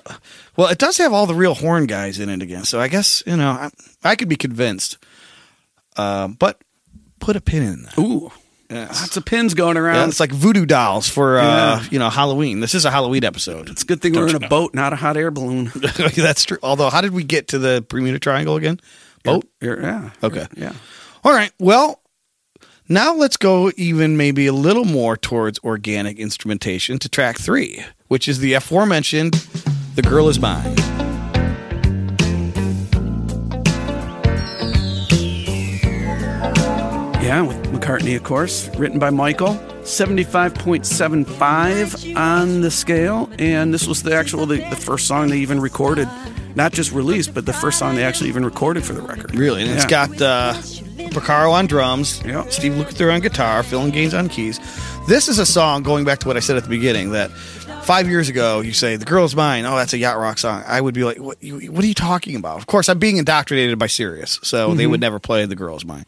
Well, 0.56 0.68
it 0.68 0.78
does 0.78 0.98
have 0.98 1.12
all 1.12 1.26
the 1.26 1.34
real 1.34 1.54
horn 1.54 1.86
guys 1.86 2.18
in 2.18 2.28
it 2.28 2.42
again. 2.42 2.64
So 2.64 2.80
I 2.80 2.88
guess, 2.88 3.22
you 3.26 3.36
know, 3.36 3.50
I, 3.50 3.70
I 4.02 4.16
could 4.16 4.28
be 4.28 4.36
convinced. 4.36 4.98
Um, 5.96 6.34
but 6.34 6.60
put 7.20 7.36
a 7.36 7.40
pin 7.40 7.62
in 7.62 7.82
that. 7.84 7.98
Ooh, 7.98 8.30
Yes. 8.70 9.02
Lots 9.02 9.16
of 9.18 9.24
pins 9.26 9.52
going 9.54 9.76
around. 9.76 9.96
Yeah, 9.96 10.06
it's 10.08 10.18
like 10.18 10.32
voodoo 10.32 10.64
dolls 10.64 11.06
for 11.08 11.38
uh, 11.38 11.44
Yeah. 11.44 11.84
you 11.90 11.98
know 11.98 12.08
Halloween. 12.08 12.60
This 12.60 12.74
is 12.74 12.84
a 12.86 12.90
Halloween 12.90 13.22
episode. 13.22 13.68
it's 13.68 13.82
a 13.82 13.86
good 13.86 14.00
thing 14.00 14.14
we're 14.14 14.26
in 14.26 14.34
a 14.42 14.48
boat, 14.48 14.74
not 14.74 14.92
a 14.92 14.96
hot 14.96 15.16
air 15.18 15.30
balloon. 15.30 15.70
That's 16.16 16.44
true. 16.44 16.56
Although, 16.62 16.88
how 16.90 17.02
did 17.02 17.12
we 17.12 17.22
get 17.24 17.48
to 17.48 17.58
the 17.58 17.84
Bermuda 17.86 18.18
Triangle 18.18 18.56
again? 18.56 18.80
Boat. 19.22 19.44
You're- 19.60 19.80
yeah. 19.82 20.10
Okay. 20.22 20.46
Yeah. 20.56 20.72
All 21.22 21.32
right. 21.32 21.52
Well, 21.60 22.00
now 22.88 23.14
let's 23.14 23.36
go 23.36 23.70
even 23.76 24.16
maybe 24.16 24.46
a 24.46 24.52
little 24.52 24.84
more 24.84 25.16
towards 25.16 25.58
organic 25.60 26.18
instrumentation 26.18 26.98
to 26.98 27.08
track 27.08 27.38
three, 27.38 27.84
which 28.08 28.28
is 28.28 28.40
the 28.40 28.52
aforementioned 28.54 29.34
"The 29.94 30.02
Girl 30.02 30.28
Is 30.28 30.38
Mine." 30.38 30.74
Yeah, 37.22 37.42
with 37.42 37.56
McCartney, 37.72 38.16
of 38.16 38.22
course, 38.22 38.68
written 38.76 38.98
by 38.98 39.08
Michael. 39.10 39.54
75.75 39.84 42.16
on 42.16 42.60
the 42.60 42.70
scale. 42.70 43.30
And 43.38 43.72
this 43.72 43.86
was 43.86 44.02
the 44.02 44.14
actual, 44.14 44.44
the, 44.46 44.58
the 44.68 44.76
first 44.76 45.06
song 45.06 45.28
they 45.28 45.38
even 45.38 45.58
recorded. 45.60 46.06
Not 46.54 46.72
just 46.72 46.92
released, 46.92 47.32
but 47.32 47.46
the 47.46 47.52
first 47.54 47.78
song 47.78 47.94
they 47.94 48.04
actually 48.04 48.28
even 48.28 48.44
recorded 48.44 48.84
for 48.84 48.92
the 48.92 49.00
record. 49.00 49.34
Really, 49.34 49.62
and 49.62 49.70
it's 49.70 49.84
Yeah. 49.84 50.06
got 50.08 50.20
uh, 50.20 50.52
Porcaro 50.96 51.52
on 51.52 51.66
drums, 51.66 52.22
Yeah. 52.24 52.46
Steve 52.48 52.72
Lukather 52.72 53.12
on 53.12 53.20
guitar, 53.20 53.62
Phillinganes 53.62 54.16
on 54.16 54.28
keys. 54.28 54.58
This 55.08 55.28
is 55.28 55.38
a 55.38 55.46
song 55.46 55.82
going 55.82 56.04
back 56.04 56.20
to 56.20 56.28
what 56.28 56.36
I 56.36 56.40
said 56.40 56.56
at 56.56 56.62
the 56.62 56.68
beginning 56.68 57.10
that 57.12 57.30
five 57.82 58.08
years 58.08 58.28
ago 58.28 58.60
you 58.60 58.72
say 58.72 58.96
the 58.96 59.04
Girl's 59.04 59.34
mine. 59.34 59.64
Oh, 59.66 59.76
that's 59.76 59.92
a 59.92 59.98
yacht 59.98 60.18
rock 60.18 60.38
song. 60.38 60.62
I 60.66 60.80
would 60.80 60.94
be 60.94 61.04
like, 61.04 61.18
what? 61.18 61.42
You, 61.42 61.70
what 61.72 61.84
are 61.84 61.86
you 61.86 61.94
talking 61.94 62.36
about? 62.36 62.58
Of 62.58 62.66
course, 62.66 62.88
I'm 62.88 62.98
being 62.98 63.16
indoctrinated 63.18 63.78
by 63.78 63.86
Sirius, 63.88 64.38
so 64.42 64.68
Mm-hmm. 64.68 64.78
they 64.78 64.86
would 64.86 65.00
never 65.00 65.18
play 65.18 65.44
the 65.46 65.56
Girl's 65.56 65.84
mine. 65.84 66.04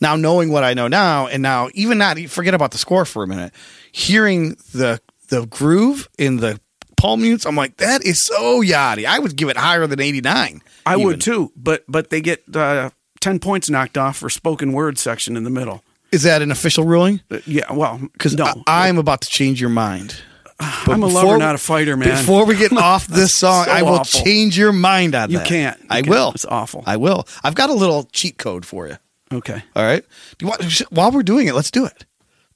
Now 0.00 0.14
knowing 0.14 0.50
what 0.52 0.62
I 0.62 0.74
know 0.74 0.86
now, 0.88 1.26
and 1.26 1.42
now 1.42 1.68
even 1.74 1.98
not 1.98 2.18
forget 2.28 2.54
about 2.54 2.70
the 2.70 2.78
score 2.78 3.04
for 3.04 3.24
a 3.24 3.26
minute, 3.26 3.52
hearing 3.92 4.50
the 4.72 5.00
the 5.28 5.46
groove 5.46 6.08
in 6.18 6.36
the 6.36 6.60
palm 6.96 7.22
mutes, 7.22 7.44
I'm 7.46 7.56
like, 7.56 7.76
that 7.78 8.04
is 8.04 8.20
so 8.22 8.62
yachty. 8.62 9.04
I 9.04 9.18
would 9.18 9.36
give 9.36 9.48
it 9.48 9.56
higher 9.56 9.86
than 9.86 10.00
89. 10.00 10.62
I 10.86 10.94
even. 10.94 11.04
would 11.06 11.20
too, 11.20 11.52
but 11.56 11.84
but 11.88 12.10
they 12.10 12.20
get 12.20 12.42
uh, 12.54 12.90
10 13.20 13.38
points 13.38 13.68
knocked 13.70 13.98
off 13.98 14.16
for 14.18 14.30
spoken 14.30 14.72
word 14.72 14.98
section 14.98 15.36
in 15.36 15.44
the 15.44 15.50
middle. 15.50 15.82
Is 16.12 16.22
that 16.22 16.40
an 16.42 16.50
official 16.50 16.84
ruling? 16.84 17.20
Uh, 17.30 17.38
yeah, 17.46 17.70
well, 17.72 17.98
Because 18.12 18.34
no. 18.34 18.62
I, 18.66 18.88
am 18.88 18.96
about 18.98 19.20
to 19.22 19.28
change 19.28 19.60
your 19.60 19.70
mind. 19.70 20.16
But 20.86 20.94
I'm 20.94 21.02
a 21.02 21.06
before- 21.06 21.24
lover, 21.24 21.38
not 21.38 21.54
a 21.54 21.58
fighter, 21.58 21.96
man. 21.96 22.08
Before 22.08 22.44
we 22.44 22.56
get 22.56 22.72
off 22.76 23.06
this 23.06 23.32
song, 23.34 23.66
so 23.66 23.70
I 23.70 23.82
will 23.82 23.90
awful. 24.00 24.22
change 24.24 24.58
your 24.58 24.72
mind 24.72 25.14
on 25.14 25.30
You 25.30 25.38
that. 25.38 25.46
can't. 25.46 25.78
You 25.80 25.86
I 25.90 26.02
can't. 26.02 26.08
I 26.08 26.10
will. 26.10 26.32
It's 26.34 26.44
awful. 26.46 26.82
I 26.86 26.96
will. 26.96 27.28
I've 27.44 27.54
got 27.54 27.70
a 27.70 27.74
little 27.74 28.08
cheat 28.12 28.38
code 28.38 28.64
for 28.66 28.88
you. 28.88 28.96
okay. 29.32 29.62
All 29.76 29.84
right. 29.84 30.04
Do 30.38 30.46
you 30.46 30.48
want, 30.50 30.78
while 30.90 31.12
we're 31.12 31.22
doing 31.22 31.46
it, 31.46 31.54
let's 31.54 31.70
do 31.70 31.84
it. 31.84 32.06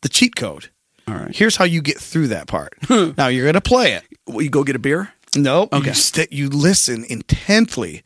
The 0.01 0.09
cheat 0.09 0.35
code. 0.35 0.71
All 1.07 1.15
right. 1.15 1.35
Here's 1.37 1.55
how 1.57 1.65
you 1.65 1.81
get 1.83 1.99
through 1.99 2.29
that 2.29 2.49
part. 2.49 2.73
now 2.91 3.29
you're 3.29 3.45
going 3.45 3.55
to 3.55 3.61
play 3.61 3.93
it. 3.93 4.03
Will 4.27 4.43
you 4.43 4.51
go 4.51 4.65
get 4.65 4.75
a 4.75 4.81
beer? 4.81 5.13
No. 5.37 5.69
Okay. 5.73 5.89
You, 5.89 5.95
st- 5.95 6.33
you 6.33 6.49
listen 6.49 7.05
intently 7.09 8.03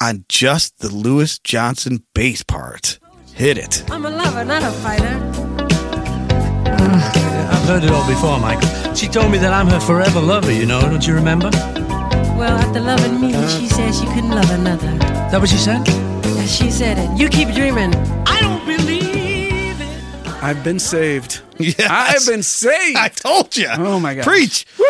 on 0.00 0.24
just 0.28 0.78
the 0.78 0.88
Louis 0.88 1.38
Johnson 1.40 2.04
bass 2.14 2.42
part. 2.42 2.98
Hit 3.34 3.58
it. 3.58 3.84
I'm 3.90 4.04
a 4.06 4.10
lover, 4.10 4.44
not 4.44 4.62
a 4.62 4.70
fighter. 4.70 5.22
I've 6.68 7.64
heard 7.68 7.84
it 7.84 7.90
all 7.90 8.06
before, 8.06 8.38
Michael. 8.38 8.94
She 8.94 9.08
told 9.08 9.30
me 9.32 9.38
that 9.38 9.52
I'm 9.52 9.66
her 9.68 9.80
forever 9.80 10.20
lover, 10.20 10.52
you 10.52 10.66
know, 10.66 10.80
don't 10.80 11.06
you 11.06 11.14
remember? 11.14 11.48
Is 11.48 11.54
Well, 12.36 12.56
after 12.58 12.80
loving 12.80 13.20
me, 13.20 13.32
she 13.48 13.66
said 13.68 13.94
she 13.94 14.06
couldn't 14.06 14.30
love 14.30 14.50
another. 14.50 14.96
that 14.98 15.38
what 15.40 15.48
she 15.48 15.56
said? 15.56 15.86
And 15.88 16.48
she 16.48 16.70
said 16.70 16.98
it. 16.98 17.18
You 17.18 17.28
keep 17.28 17.54
dreaming. 17.54 17.94
I 18.26 18.40
don't 18.40 18.64
believe 18.66 19.80
it. 19.80 20.42
I've 20.42 20.62
been 20.64 20.78
saved. 20.78 21.40
Yes. 21.58 21.80
I've 21.88 22.26
been 22.30 22.42
saved. 22.42 22.98
I 22.98 23.08
told 23.08 23.56
you. 23.56 23.66
Oh, 23.70 23.98
my 23.98 24.14
god. 24.14 24.24
Preach. 24.24 24.66
Woo. 24.78 24.84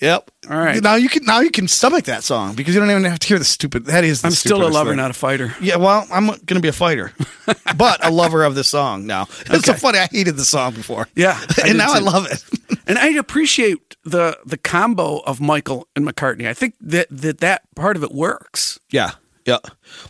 Yep. 0.00 0.30
All 0.48 0.56
right. 0.56 0.82
Now 0.82 0.94
you 0.94 1.08
can 1.08 1.24
now 1.24 1.40
you 1.40 1.50
can 1.50 1.68
stomach 1.68 2.04
that 2.06 2.24
song 2.24 2.54
because 2.54 2.74
you 2.74 2.80
don't 2.80 2.90
even 2.90 3.04
have 3.04 3.18
to 3.18 3.26
hear 3.28 3.38
the 3.38 3.44
stupid. 3.44 3.84
That 3.86 4.02
is. 4.04 4.22
The 4.22 4.28
I'm 4.28 4.32
still 4.32 4.66
a 4.66 4.68
lover, 4.68 4.90
thing. 4.90 4.96
not 4.96 5.10
a 5.10 5.14
fighter. 5.14 5.54
Yeah. 5.60 5.76
Well, 5.76 6.06
I'm 6.10 6.26
going 6.26 6.38
to 6.46 6.60
be 6.60 6.68
a 6.68 6.72
fighter, 6.72 7.12
but 7.76 8.04
a 8.04 8.10
lover 8.10 8.42
of 8.44 8.54
the 8.54 8.64
song. 8.64 9.06
Now 9.06 9.26
it's 9.46 9.66
so 9.66 9.74
funny. 9.74 9.98
I 9.98 10.06
hated 10.10 10.36
the 10.36 10.44
song 10.44 10.72
before. 10.74 11.06
Yeah, 11.14 11.38
and 11.64 11.76
now 11.78 11.92
I 11.92 11.98
love 11.98 12.26
it. 12.30 12.42
And 12.86 12.98
I 12.98 13.10
appreciate 13.10 13.94
the 14.04 14.36
the 14.44 14.56
combo 14.56 15.18
of 15.18 15.40
Michael 15.40 15.86
and 15.94 16.04
McCartney. 16.04 16.48
I 16.48 16.54
think 16.54 16.74
that 16.80 17.06
that, 17.10 17.38
that 17.38 17.62
part 17.76 17.96
of 17.96 18.02
it 18.02 18.10
works. 18.12 18.80
yeah. 18.90 19.12
Yeah. 19.46 19.58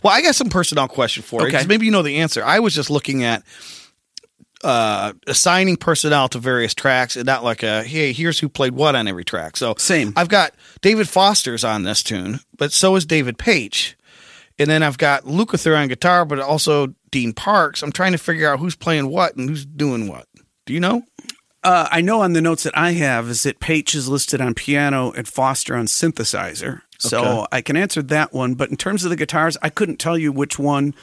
Well, 0.03 0.13
I 0.13 0.21
got 0.21 0.35
some 0.35 0.49
personnel 0.49 0.87
question 0.87 1.21
for 1.23 1.41
you 1.41 1.47
Okay. 1.47 1.57
'cause 1.57 1.67
maybe 1.67 1.85
you 1.85 1.91
know 1.91 2.01
the 2.01 2.17
answer. 2.17 2.43
I 2.43 2.59
was 2.59 2.73
just 2.75 2.89
looking 2.89 3.23
at 3.23 3.43
uh 4.63 5.13
assigning 5.27 5.75
personnel 5.77 6.27
to 6.29 6.37
various 6.39 6.73
tracks 6.73 7.15
and 7.15 7.25
not 7.25 7.43
like 7.43 7.63
a 7.63 7.83
hey 7.83 8.13
here's 8.13 8.39
who 8.39 8.47
played 8.49 8.73
what 8.73 8.95
on 8.95 9.07
every 9.07 9.23
track 9.25 9.57
so 9.57 9.73
Same. 9.77 10.13
i've 10.15 10.29
got 10.29 10.53
david 10.81 11.07
foster's 11.09 11.63
on 11.63 11.83
this 11.83 12.03
tune 12.03 12.39
but 12.57 12.71
so 12.71 12.95
is 12.95 13.05
david 13.05 13.37
Paich 13.37 13.95
and 14.59 14.69
then 14.69 14.83
i've 14.83 14.97
got 14.97 15.23
lukather 15.23 15.75
on 15.77 15.87
guitar 15.87 16.25
but 16.25 16.39
also 16.39 16.93
dean 17.09 17.33
parks 17.33 17.81
i'm 17.81 17.91
trying 17.91 18.11
to 18.11 18.17
figure 18.17 18.47
out 18.51 18.59
who's 18.59 18.75
playing 18.75 19.09
what 19.09 19.35
and 19.35 19.49
who's 19.49 19.65
doing 19.65 20.07
what 20.07 20.27
do 20.65 20.73
you 20.73 20.79
know 20.79 21.03
Uh, 21.63 21.87
I 21.91 22.01
know 22.01 22.21
on 22.21 22.33
the 22.33 22.41
notes 22.41 22.63
that 22.63 22.75
I 22.75 22.93
have 22.93 23.29
is 23.29 23.43
that 23.43 23.59
Paich 23.59 23.93
is 23.93 24.09
listed 24.09 24.41
on 24.41 24.55
piano 24.55 25.11
and 25.11 25.27
Foster 25.27 25.75
on 25.75 25.85
synthesizer. 25.85 26.81
So 26.97 27.19
Okay. 27.21 27.45
I 27.51 27.61
can 27.61 27.77
answer 27.77 28.01
that 28.01 28.33
one. 28.33 28.55
But 28.55 28.71
in 28.71 28.77
terms 28.77 29.03
of 29.03 29.11
the 29.11 29.15
guitars, 29.15 29.57
I 29.61 29.69
couldn't 29.69 29.97
tell 29.99 30.17
you 30.17 30.31
which 30.31 30.57
one 30.57 30.95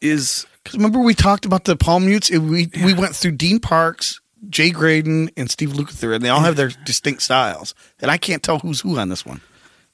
is. 0.00 0.46
Because 0.64 0.76
remember 0.78 0.98
we 1.00 1.14
talked 1.14 1.44
about 1.44 1.64
the 1.64 1.76
palm 1.76 2.06
mutes 2.06 2.30
and 2.30 2.50
we 2.50 2.68
we 2.82 2.92
went 2.94 3.14
through 3.14 3.30
dean 3.32 3.60
parks 3.60 4.20
jay 4.48 4.70
graydon 4.70 5.30
and 5.36 5.50
steve 5.50 5.70
lukather 5.70 6.14
and 6.14 6.24
they 6.24 6.28
all 6.28 6.40
have 6.40 6.56
their 6.56 6.70
distinct 6.84 7.22
styles 7.22 7.74
and 8.00 8.10
i 8.10 8.16
can't 8.18 8.42
tell 8.42 8.58
who's 8.58 8.80
who 8.80 8.98
on 8.98 9.08
this 9.08 9.24
one 9.24 9.40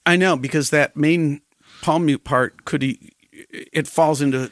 I 0.06 0.16
know 0.16 0.36
because 0.38 0.70
that 0.70 0.96
main 0.96 1.42
palm 1.82 2.06
mute 2.06 2.24
part 2.24 2.64
could 2.64 2.82
e- 2.82 3.12
it 3.32 3.86
falls 3.86 4.22
into 4.22 4.50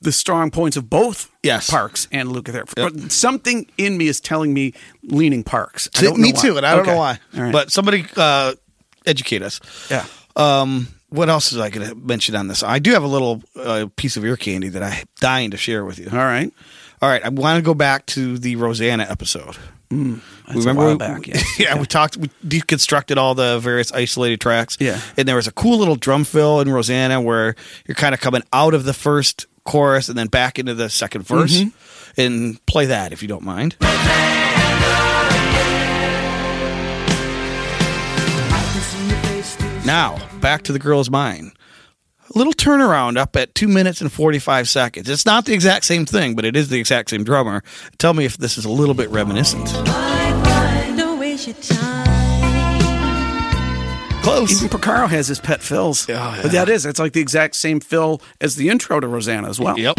the 0.00 0.10
strong 0.10 0.50
points 0.50 0.76
of 0.78 0.88
both 0.88 1.30
Yes. 1.42 1.68
Parks 1.68 2.08
and 2.10 2.30
Lukather. 2.30 2.64
Yep. 2.76 2.92
But 2.94 3.12
something 3.12 3.66
in 3.76 3.98
me 3.98 4.08
is 4.08 4.20
telling 4.22 4.54
me 4.54 4.72
leaning 5.02 5.44
Parks. 5.44 5.88
I 5.96 6.00
don't 6.00 6.16
know 6.16 6.22
me 6.22 6.32
why. 6.32 6.40
too, 6.40 6.56
and 6.56 6.64
I 6.66 6.70
don't 6.72 6.80
Okay. 6.80 6.92
know 6.92 6.96
why. 6.98 7.18
Right. 7.34 7.52
But 7.52 7.70
somebody 7.70 8.06
uh, 8.16 8.54
educate 9.04 9.42
us. 9.42 9.60
yeah. 9.90 10.06
Um, 10.34 10.88
what 11.10 11.28
else 11.28 11.52
is 11.52 11.58
I 11.58 11.70
going 11.70 11.88
to 11.88 11.94
mention 11.94 12.34
on 12.36 12.48
this? 12.48 12.62
I 12.62 12.78
do 12.78 12.92
have 12.92 13.02
a 13.02 13.08
little 13.08 13.42
uh, 13.56 13.86
piece 13.96 14.16
of 14.16 14.24
ear 14.24 14.36
candy 14.36 14.68
that 14.70 14.82
I'm 14.82 15.04
dying 15.20 15.50
to 15.50 15.56
share 15.56 15.84
with 15.84 15.98
you. 15.98 16.08
All 16.10 16.18
right. 16.18 16.52
All 17.02 17.08
right, 17.08 17.24
I 17.24 17.30
want 17.30 17.56
to 17.56 17.62
go 17.62 17.72
back 17.72 18.04
to 18.06 18.36
the 18.36 18.56
Rosanna 18.56 19.06
episode. 19.08 19.56
That's 19.90 20.66
a 20.66 20.74
while 20.74 20.98
back. 20.98 21.26
Yeah. 21.26 21.40
yeah, 21.58 21.78
we 21.78 21.86
talked, 21.86 22.16
we 22.18 22.28
deconstructed 22.46 23.16
all 23.16 23.34
the 23.34 23.58
various 23.58 23.90
isolated 23.90 24.40
tracks. 24.40 24.76
Yeah. 24.78 25.00
and 25.16 25.26
there 25.26 25.36
was 25.36 25.46
a 25.46 25.52
cool 25.52 25.78
little 25.78 25.96
drum 25.96 26.24
fill 26.24 26.60
in 26.60 26.70
Rosanna 26.70 27.20
where 27.20 27.54
you're 27.86 27.94
kind 27.94 28.14
of 28.14 28.20
coming 28.20 28.42
out 28.52 28.74
of 28.74 28.84
the 28.84 28.92
first 28.92 29.46
chorus 29.64 30.08
and 30.10 30.18
then 30.18 30.26
back 30.28 30.58
into 30.58 30.74
the 30.74 30.90
second 30.90 31.22
verse. 31.22 31.60
Mm-hmm. 31.60 32.20
And 32.20 32.66
play 32.66 32.86
that 32.86 33.12
if 33.12 33.22
you 33.22 33.28
don't 33.28 33.44
mind. 33.44 33.76
Now, 39.90 40.24
back 40.38 40.62
to 40.62 40.72
the 40.72 40.78
girl's 40.78 41.10
mine. 41.10 41.50
A 42.32 42.38
little 42.38 42.52
turnaround 42.52 43.16
up 43.16 43.34
at 43.34 43.56
two 43.56 43.66
minutes 43.66 44.00
and 44.00 44.12
45 44.12 44.68
seconds. 44.68 45.10
It's 45.10 45.26
not 45.26 45.46
the 45.46 45.52
exact 45.52 45.84
same 45.84 46.06
thing, 46.06 46.36
but 46.36 46.44
it 46.44 46.54
is 46.54 46.68
the 46.68 46.78
exact 46.78 47.10
same 47.10 47.24
drummer. 47.24 47.64
Tell 47.98 48.14
me 48.14 48.24
if 48.24 48.36
this 48.36 48.56
is 48.56 48.64
a 48.64 48.70
little 48.70 48.94
bit 48.94 49.10
reminiscent. 49.10 49.66
Don't 50.96 51.18
waste 51.18 51.48
your 51.48 51.56
time. 51.56 52.06
Close. 54.22 54.62
Even 54.62 54.68
Porcaro 54.68 55.08
has 55.08 55.26
his 55.26 55.40
pet 55.40 55.60
fills. 55.60 56.08
Oh, 56.08 56.12
yeah. 56.12 56.38
But 56.40 56.52
that 56.52 56.68
is, 56.68 56.86
it's 56.86 57.00
like 57.00 57.12
the 57.12 57.20
exact 57.20 57.56
same 57.56 57.80
fill 57.80 58.22
as 58.40 58.54
the 58.54 58.68
intro 58.68 59.00
to 59.00 59.08
Rosanna 59.08 59.48
as 59.48 59.58
well. 59.58 59.76
Yep. 59.76 59.96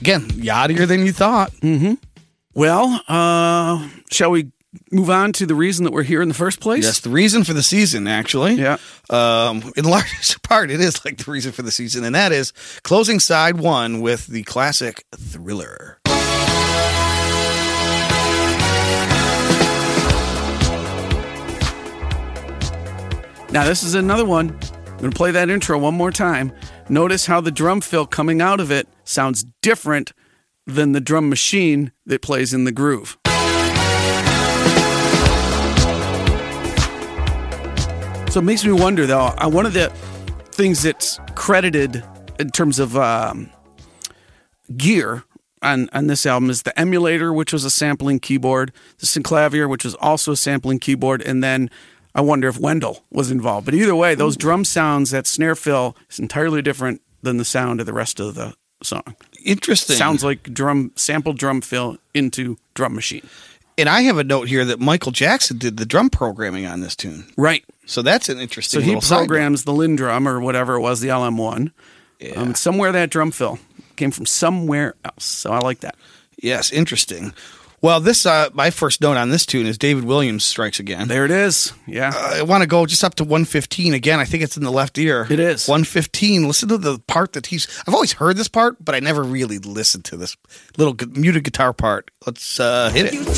Again, 0.00 0.28
yachtier 0.32 0.86
than 0.86 1.06
you 1.06 1.12
thought. 1.14 1.50
Well, 2.52 3.00
uh, 3.08 3.88
shall 4.10 4.32
we 4.32 4.52
move 4.90 5.10
on 5.10 5.32
to 5.34 5.46
the 5.46 5.54
reason 5.54 5.84
that 5.84 5.92
we're 5.92 6.02
here 6.02 6.22
in 6.22 6.28
the 6.28 6.34
first 6.34 6.60
place? 6.60 6.84
That's 6.84 7.00
the 7.00 7.10
reason 7.10 7.44
for 7.44 7.52
the 7.52 7.62
season, 7.62 8.06
actually. 8.06 8.54
Yeah. 8.54 8.78
Um, 9.10 9.72
in 9.76 9.84
large 9.90 10.40
part, 10.42 10.70
it 10.70 10.80
is 10.80 11.04
like 11.04 11.18
the 11.18 11.30
reason 11.30 11.52
for 11.52 11.62
the 11.62 11.70
season, 11.70 12.04
and 12.04 12.14
that 12.14 12.32
is 12.32 12.52
closing 12.82 13.20
side 13.20 13.58
one 13.58 14.00
with 14.00 14.26
the 14.26 14.42
classic 14.44 15.04
thriller. 15.16 15.98
Now, 23.50 23.64
this 23.64 23.82
is 23.82 23.94
another 23.94 24.26
one. 24.26 24.50
I'm 24.86 24.98
going 24.98 25.10
to 25.10 25.16
play 25.16 25.30
that 25.30 25.48
intro 25.48 25.78
one 25.78 25.94
more 25.94 26.10
time. 26.10 26.52
Notice 26.90 27.26
how 27.26 27.40
the 27.40 27.50
drum 27.50 27.80
fill 27.80 28.06
coming 28.06 28.42
out 28.42 28.60
of 28.60 28.70
it 28.70 28.88
sounds 29.04 29.46
different 29.62 30.12
than 30.66 30.92
the 30.92 31.00
drum 31.00 31.30
machine 31.30 31.92
that 32.04 32.20
plays 32.20 32.52
in 32.52 32.64
the 32.64 32.72
groove. 32.72 33.16
So 38.38 38.42
it 38.42 38.44
makes 38.44 38.64
me 38.64 38.70
wonder, 38.70 39.04
though. 39.04 39.34
uh, 39.36 39.50
One 39.50 39.66
of 39.66 39.72
the 39.72 39.90
things 40.52 40.84
that's 40.84 41.18
credited 41.34 42.04
in 42.38 42.50
terms 42.50 42.78
of 42.78 42.96
um, 42.96 43.50
gear 44.76 45.24
on 45.60 45.88
on 45.92 46.06
this 46.06 46.24
album 46.24 46.48
is 46.48 46.62
the 46.62 46.78
emulator, 46.78 47.32
which 47.32 47.52
was 47.52 47.64
a 47.64 47.68
sampling 47.70 48.20
keyboard, 48.20 48.70
the 49.00 49.06
synclavier, 49.06 49.68
which 49.68 49.82
was 49.82 49.96
also 49.96 50.30
a 50.30 50.36
sampling 50.36 50.78
keyboard, 50.78 51.20
and 51.20 51.42
then 51.42 51.68
I 52.14 52.20
wonder 52.20 52.46
if 52.46 52.60
Wendel 52.60 53.04
was 53.10 53.32
involved. 53.32 53.64
But 53.64 53.74
either 53.74 53.96
way, 53.96 54.14
those 54.14 54.36
drum 54.36 54.64
sounds, 54.64 55.10
that 55.10 55.26
snare 55.26 55.56
fill 55.56 55.96
is 56.08 56.20
entirely 56.20 56.62
different 56.62 57.02
than 57.22 57.38
the 57.38 57.44
sound 57.44 57.80
of 57.80 57.86
the 57.86 57.92
rest 57.92 58.20
of 58.20 58.36
the 58.36 58.54
song. 58.84 59.16
Interesting. 59.44 59.96
Sounds 59.96 60.22
like 60.22 60.44
drum 60.44 60.92
sampled 60.94 61.38
drum 61.38 61.60
fill 61.60 61.98
into 62.14 62.56
drum 62.74 62.94
machine. 62.94 63.28
And 63.76 63.88
I 63.88 64.02
have 64.02 64.18
a 64.18 64.24
note 64.24 64.46
here 64.48 64.64
that 64.64 64.78
Michael 64.80 65.12
Jackson 65.12 65.56
did 65.58 65.76
the 65.76 65.86
drum 65.86 66.10
programming 66.10 66.66
on 66.66 66.80
this 66.80 66.94
tune. 66.96 67.26
Right. 67.36 67.64
So 67.88 68.02
that's 68.02 68.28
an 68.28 68.38
interesting. 68.38 68.80
So 68.80 68.82
he 68.82 68.88
little 68.88 69.00
side 69.00 69.14
note. 69.22 69.28
programs 69.28 69.64
the 69.64 69.72
LinnDrum 69.72 70.26
or 70.26 70.40
whatever 70.40 70.74
it 70.74 70.80
was, 70.80 71.00
the 71.00 71.08
LM1. 71.08 71.72
Yeah. 72.20 72.32
Um, 72.32 72.54
somewhere 72.54 72.92
that 72.92 73.10
drum 73.10 73.30
fill 73.30 73.58
came 73.96 74.10
from 74.10 74.26
somewhere 74.26 74.94
else. 75.04 75.24
So 75.24 75.52
I 75.52 75.58
like 75.60 75.80
that. 75.80 75.96
Yes, 76.40 76.70
interesting. 76.70 77.32
Well, 77.80 78.00
this 78.00 78.26
uh, 78.26 78.48
my 78.52 78.70
first 78.70 79.00
note 79.00 79.16
on 79.16 79.30
this 79.30 79.46
tune 79.46 79.64
is 79.64 79.78
David 79.78 80.04
Williams 80.04 80.44
strikes 80.44 80.80
again. 80.80 81.06
There 81.08 81.24
it 81.24 81.30
is. 81.30 81.72
Yeah. 81.86 82.10
I 82.14 82.42
want 82.42 82.62
to 82.62 82.66
go 82.66 82.84
just 82.86 83.04
up 83.04 83.14
to 83.16 83.24
115 83.24 83.94
again. 83.94 84.18
I 84.18 84.24
think 84.24 84.42
it's 84.42 84.56
in 84.56 84.64
the 84.64 84.72
left 84.72 84.98
ear. 84.98 85.26
It 85.30 85.38
is. 85.38 85.68
115. 85.68 86.46
Listen 86.46 86.68
to 86.70 86.76
the 86.78 86.98
part 87.06 87.34
that 87.34 87.46
he's. 87.46 87.68
I've 87.86 87.94
always 87.94 88.14
heard 88.14 88.36
this 88.36 88.48
part, 88.48 88.84
but 88.84 88.94
I 88.96 89.00
never 89.00 89.22
really 89.22 89.58
listened 89.58 90.04
to 90.06 90.16
this 90.16 90.36
little 90.76 90.92
gu- 90.94 91.12
muted 91.18 91.44
guitar 91.44 91.72
part. 91.72 92.10
Let's 92.26 92.58
uh, 92.58 92.90
hit 92.90 93.12
You 93.14 93.22
it. 93.22 93.28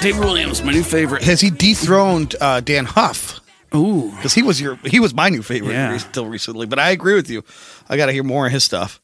Dave 0.00 0.18
Williams, 0.18 0.62
my 0.62 0.72
new 0.72 0.82
favorite. 0.82 1.22
Has 1.24 1.42
he 1.42 1.50
dethroned 1.50 2.34
uh, 2.40 2.60
Dann 2.60 2.86
Huff? 2.86 3.40
Ooh. 3.74 4.10
Because 4.16 4.32
he 4.32 4.42
was 4.42 4.58
your 4.60 4.76
he 4.76 4.98
was 4.98 5.12
my 5.12 5.28
new 5.28 5.42
favorite 5.42 5.74
Yeah. 5.74 5.96
still 5.98 6.26
recently. 6.26 6.66
But 6.66 6.78
I 6.78 6.90
agree 6.90 7.14
with 7.14 7.28
you. 7.28 7.44
I 7.88 7.96
got 7.98 8.06
to 8.06 8.12
hear 8.12 8.24
more 8.24 8.46
of 8.46 8.52
his 8.52 8.64
stuff. 8.64 9.00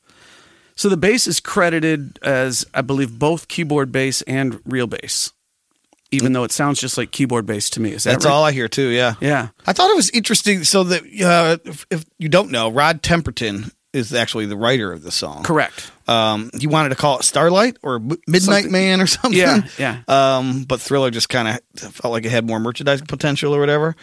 So 0.75 0.89
the 0.89 0.97
bass 0.97 1.27
is 1.27 1.39
credited 1.39 2.19
as, 2.23 2.65
I 2.75 2.81
believe, 2.81 3.19
both 3.19 3.49
keyboard 3.49 3.93
bass 3.93 4.23
and 4.23 4.61
real 4.65 4.87
bass, 4.87 5.33
even 6.11 6.33
though 6.33 6.45
it 6.45 6.53
sounds 6.53 6.81
just 6.81 6.97
like 6.99 7.11
keyboard 7.13 7.45
bass 7.47 7.69
to 7.71 7.81
me. 7.81 7.93
Is 7.93 8.05
that 8.05 8.13
That's 8.13 8.25
right? 8.25 8.33
all 8.33 8.45
I 8.45 8.53
hear 8.53 8.69
too. 8.69 8.89
Yeah. 8.89 9.15
Yeah. 9.21 9.49
I 9.67 9.73
thought 9.75 9.91
it 9.91 9.97
was 9.97 10.09
interesting. 10.11 10.65
So 10.65 10.83
that 10.85 11.03
uh, 11.23 11.59
if, 11.69 11.87
if 11.91 12.05
you 12.19 12.29
don't 12.31 12.51
know, 12.51 12.71
Rod 12.71 13.03
Temperton 13.03 13.71
is 13.97 14.13
actually 14.15 14.47
the 14.47 14.57
writer 14.57 14.93
of 14.93 15.03
the 15.03 15.11
song. 15.11 15.43
Correct. 15.43 15.91
Um, 16.07 16.51
he 16.59 16.67
wanted 16.67 16.91
to 16.91 16.95
call 16.95 17.19
it 17.19 17.25
Starlight 17.25 17.79
or 17.83 17.99
Midnight 17.99 18.43
Something- 18.43 18.73
Man 18.73 19.01
or 19.01 19.07
something. 19.07 19.39
Yeah, 19.39 19.63
yeah. 19.79 20.03
Um, 20.07 20.65
but 20.65 20.81
Thriller 20.81 21.11
just 21.11 21.29
kind 21.29 21.49
of 21.49 21.61
felt 21.93 22.13
like 22.13 22.25
it 22.25 22.31
had 22.31 22.47
more 22.47 22.61
merchandising 22.61 23.07
potential 23.07 23.55
or 23.55 23.59
whatever. 23.61 23.97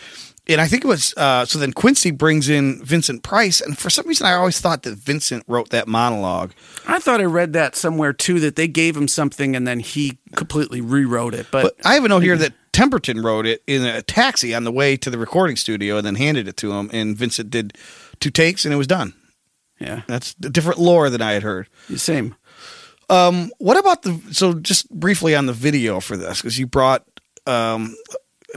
And 0.46 0.60
I 0.60 0.68
think 0.68 0.84
it 0.84 0.88
was 0.90 1.14
uh, 1.16 1.46
so. 1.46 1.58
Then 1.58 1.72
Quincy 1.72 2.12
brings 2.12 2.50
in 2.50 2.84
Vincent 2.84 3.24
Price, 3.24 3.62
and 3.62 3.78
for 3.78 3.90
some 3.90 4.06
reason, 4.06 4.28
I 4.28 4.34
always 4.34 4.60
thought 4.60 4.84
that 4.84 4.98
Vincent 4.98 5.46
wrote 5.48 5.70
that 5.70 5.88
monologue. 5.88 6.52
I 6.86 7.00
thought 7.00 7.22
I 7.22 7.24
read 7.26 7.54
that 7.54 7.78
somewhere 7.78 8.12
too 8.12 8.42
that 8.42 8.58
they 8.58 8.68
gave 8.68 8.98
him 8.98 9.08
something 9.08 9.56
and 9.56 9.66
then 9.66 9.80
he 9.80 10.18
completely 10.36 10.82
rewrote 10.82 11.34
it. 11.34 11.48
But, 11.50 11.64
But 11.78 11.86
I 11.88 11.94
have 11.94 12.04
a 12.04 12.10
note 12.10 12.24
here 12.24 12.36
that 12.36 12.52
Temperton 12.74 13.24
wrote 13.24 13.46
it 13.46 13.64
in 13.68 13.86
a 13.86 14.02
taxi 14.02 14.54
on 14.54 14.66
the 14.66 14.72
way 14.72 14.98
to 14.98 15.10
the 15.10 15.18
recording 15.18 15.56
studio, 15.56 15.96
and 15.96 16.06
then 16.06 16.16
handed 16.16 16.50
it 16.50 16.58
to 16.58 16.74
him. 16.74 16.90
And 16.92 17.16
Vincent 17.16 17.50
did 17.50 17.78
two 18.20 18.30
takes, 18.30 18.66
and 18.66 18.74
it 18.74 18.78
was 18.78 18.88
done. 18.88 19.14
Yeah, 19.84 20.02
That's 20.08 20.36
a 20.44 20.50
different 20.50 20.80
lore 20.80 21.10
than 21.10 21.22
I 21.22 21.34
had 21.34 21.44
heard. 21.44 21.68
same. 21.96 22.36
Um, 23.10 23.52
what 23.60 23.78
about 23.78 24.02
the 24.04 24.20
so 24.32 24.54
just 24.54 24.90
briefly 24.90 25.36
on 25.36 25.46
the 25.46 25.54
video 25.54 26.00
for 26.00 26.16
this 26.18 26.42
because 26.42 26.58
you 26.58 26.66
brought 26.66 27.06
um, 27.46 27.96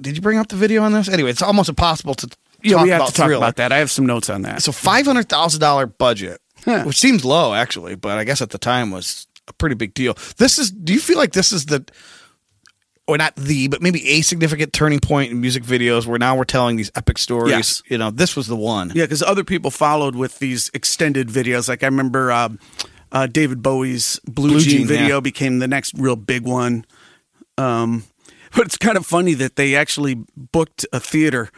did 0.00 0.14
you 0.16 0.22
bring 0.22 0.38
up 0.38 0.48
the 0.48 0.56
video 0.56 0.82
on 0.82 0.92
this? 0.92 1.08
Anyway, 1.08 1.30
it's 1.30 1.42
almost 1.42 1.68
impossible 1.68 2.14
to 2.14 2.28
Yeah, 2.62 2.76
talk 2.76 2.84
we 2.84 2.90
have 2.90 3.00
about 3.00 3.08
to 3.08 3.14
talk 3.14 3.26
Thriller. 3.26 3.44
about 3.44 3.56
that. 3.56 3.72
I 3.72 3.78
have 3.78 3.90
some 3.90 4.06
notes 4.06 4.30
on 4.30 4.42
that. 4.42 4.62
So 4.62 4.70
five 4.72 5.04
hundred 5.04 5.28
thousand 5.28 5.60
dollar 5.60 5.86
budget, 5.86 6.40
Huh. 6.64 6.84
which 6.84 6.96
seems 6.98 7.24
low 7.24 7.54
actually, 7.54 7.96
but 7.96 8.18
I 8.18 8.24
guess 8.24 8.40
at 8.40 8.50
the 8.50 8.58
time 8.58 8.90
was 8.92 9.26
a 9.48 9.52
pretty 9.52 9.74
big 9.74 9.94
deal. 9.94 10.16
This 10.38 10.58
is. 10.58 10.70
Do 10.70 10.92
you 10.92 11.00
feel 11.00 11.18
like 11.18 11.32
this 11.32 11.50
is 11.52 11.66
the 11.66 11.84
or 13.06 13.16
not 13.16 13.36
the, 13.36 13.68
but 13.68 13.80
maybe 13.80 14.06
a 14.08 14.20
significant 14.22 14.72
turning 14.72 14.98
point 14.98 15.30
in 15.30 15.40
music 15.40 15.62
videos 15.62 16.06
where 16.06 16.18
now 16.18 16.36
we're 16.36 16.44
telling 16.44 16.76
these 16.76 16.90
epic 16.94 17.18
stories. 17.18 17.50
Yes. 17.50 17.82
You 17.88 17.98
know, 17.98 18.10
this 18.10 18.34
was 18.34 18.48
the 18.48 18.56
one. 18.56 18.92
Yeah, 18.94 19.04
because 19.04 19.22
other 19.22 19.44
people 19.44 19.70
followed 19.70 20.16
with 20.16 20.38
these 20.38 20.70
extended 20.74 21.28
videos. 21.28 21.68
Like 21.68 21.82
I 21.82 21.86
remember 21.86 22.32
um, 22.32 22.58
uh, 23.12 23.26
David 23.26 23.62
Bowie's 23.62 24.20
Blue, 24.24 24.50
Blue 24.50 24.60
Jean, 24.60 24.78
Jean, 24.78 24.86
video 24.88 25.16
yeah. 25.16 25.20
became 25.20 25.60
the 25.60 25.68
next 25.68 25.94
real 25.96 26.16
big 26.16 26.44
one. 26.44 26.84
Um, 27.58 28.04
but 28.54 28.66
it's 28.66 28.76
kind 28.76 28.96
of 28.96 29.06
funny 29.06 29.34
that 29.34 29.56
they 29.56 29.76
actually 29.76 30.24
booked 30.36 30.86
a 30.92 30.98
theater, 30.98 31.50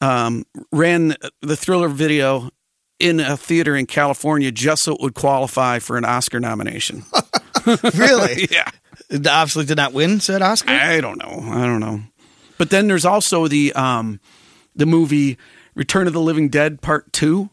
um, 0.00 0.44
ran 0.72 1.16
the 1.42 1.56
Thriller 1.56 1.88
video 1.88 2.50
in 2.98 3.18
a 3.18 3.36
theater 3.36 3.74
in 3.74 3.86
California 3.86 4.52
just 4.52 4.82
so 4.82 4.94
it 4.94 5.00
would 5.00 5.14
qualify 5.14 5.78
for 5.78 5.96
an 5.96 6.04
Oscar 6.04 6.38
nomination. 6.38 7.02
really? 7.94 8.46
yeah. 8.50 8.70
Obviously 9.12 9.64
did 9.64 9.76
not 9.76 9.92
win, 9.92 10.20
said 10.20 10.42
Oscar. 10.42 10.70
I 10.70 11.00
don't 11.00 11.18
know. 11.18 11.50
I 11.52 11.66
don't 11.66 11.80
know. 11.80 12.00
But 12.58 12.70
then 12.70 12.86
there's 12.88 13.04
also 13.04 13.48
the 13.48 13.72
um 13.72 14.20
the 14.76 14.86
movie 14.86 15.36
Return 15.74 16.06
of 16.06 16.12
the 16.12 16.20
Living 16.20 16.48
Dead 16.48 16.80
Part 16.82 17.12
2, 17.12 17.48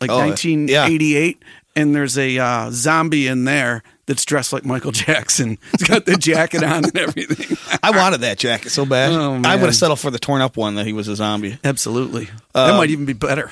like 0.00 0.10
Oh, 0.10 0.18
yeah. 0.18 0.26
1988 0.26 1.42
and 1.74 1.94
there's 1.94 2.16
a 2.16 2.38
uh, 2.38 2.70
zombie 2.70 3.26
in 3.26 3.44
there 3.44 3.82
that's 4.06 4.24
dressed 4.24 4.52
like 4.52 4.64
Michael 4.64 4.92
Jackson. 5.06 5.58
He's 5.78 5.86
got 5.86 6.06
the 6.06 6.16
jacket 6.16 6.62
on 6.64 6.84
and 6.86 6.96
everything. 6.96 7.56
I 7.82 7.90
wanted 7.90 8.22
that 8.22 8.38
jacket 8.38 8.70
so 8.70 8.86
bad. 8.86 9.12
Oh, 9.12 9.42
I 9.44 9.56
would 9.56 9.66
have 9.66 9.74
settled 9.76 10.00
for 10.00 10.10
the 10.10 10.18
torn 10.18 10.40
up 10.40 10.56
one 10.56 10.76
that 10.76 10.86
he 10.86 10.92
was 10.94 11.06
a 11.08 11.16
zombie. 11.16 11.58
Absolutely. 11.62 12.28
that 12.54 12.70
Um, 12.70 12.76
might 12.78 12.88
even 12.90 13.04
be 13.04 13.12
better. 13.12 13.50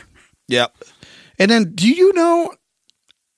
Yep. 0.49 0.75
And 1.39 1.51
then, 1.51 1.73
do 1.75 1.87
you 1.89 2.15
know? 2.15 2.55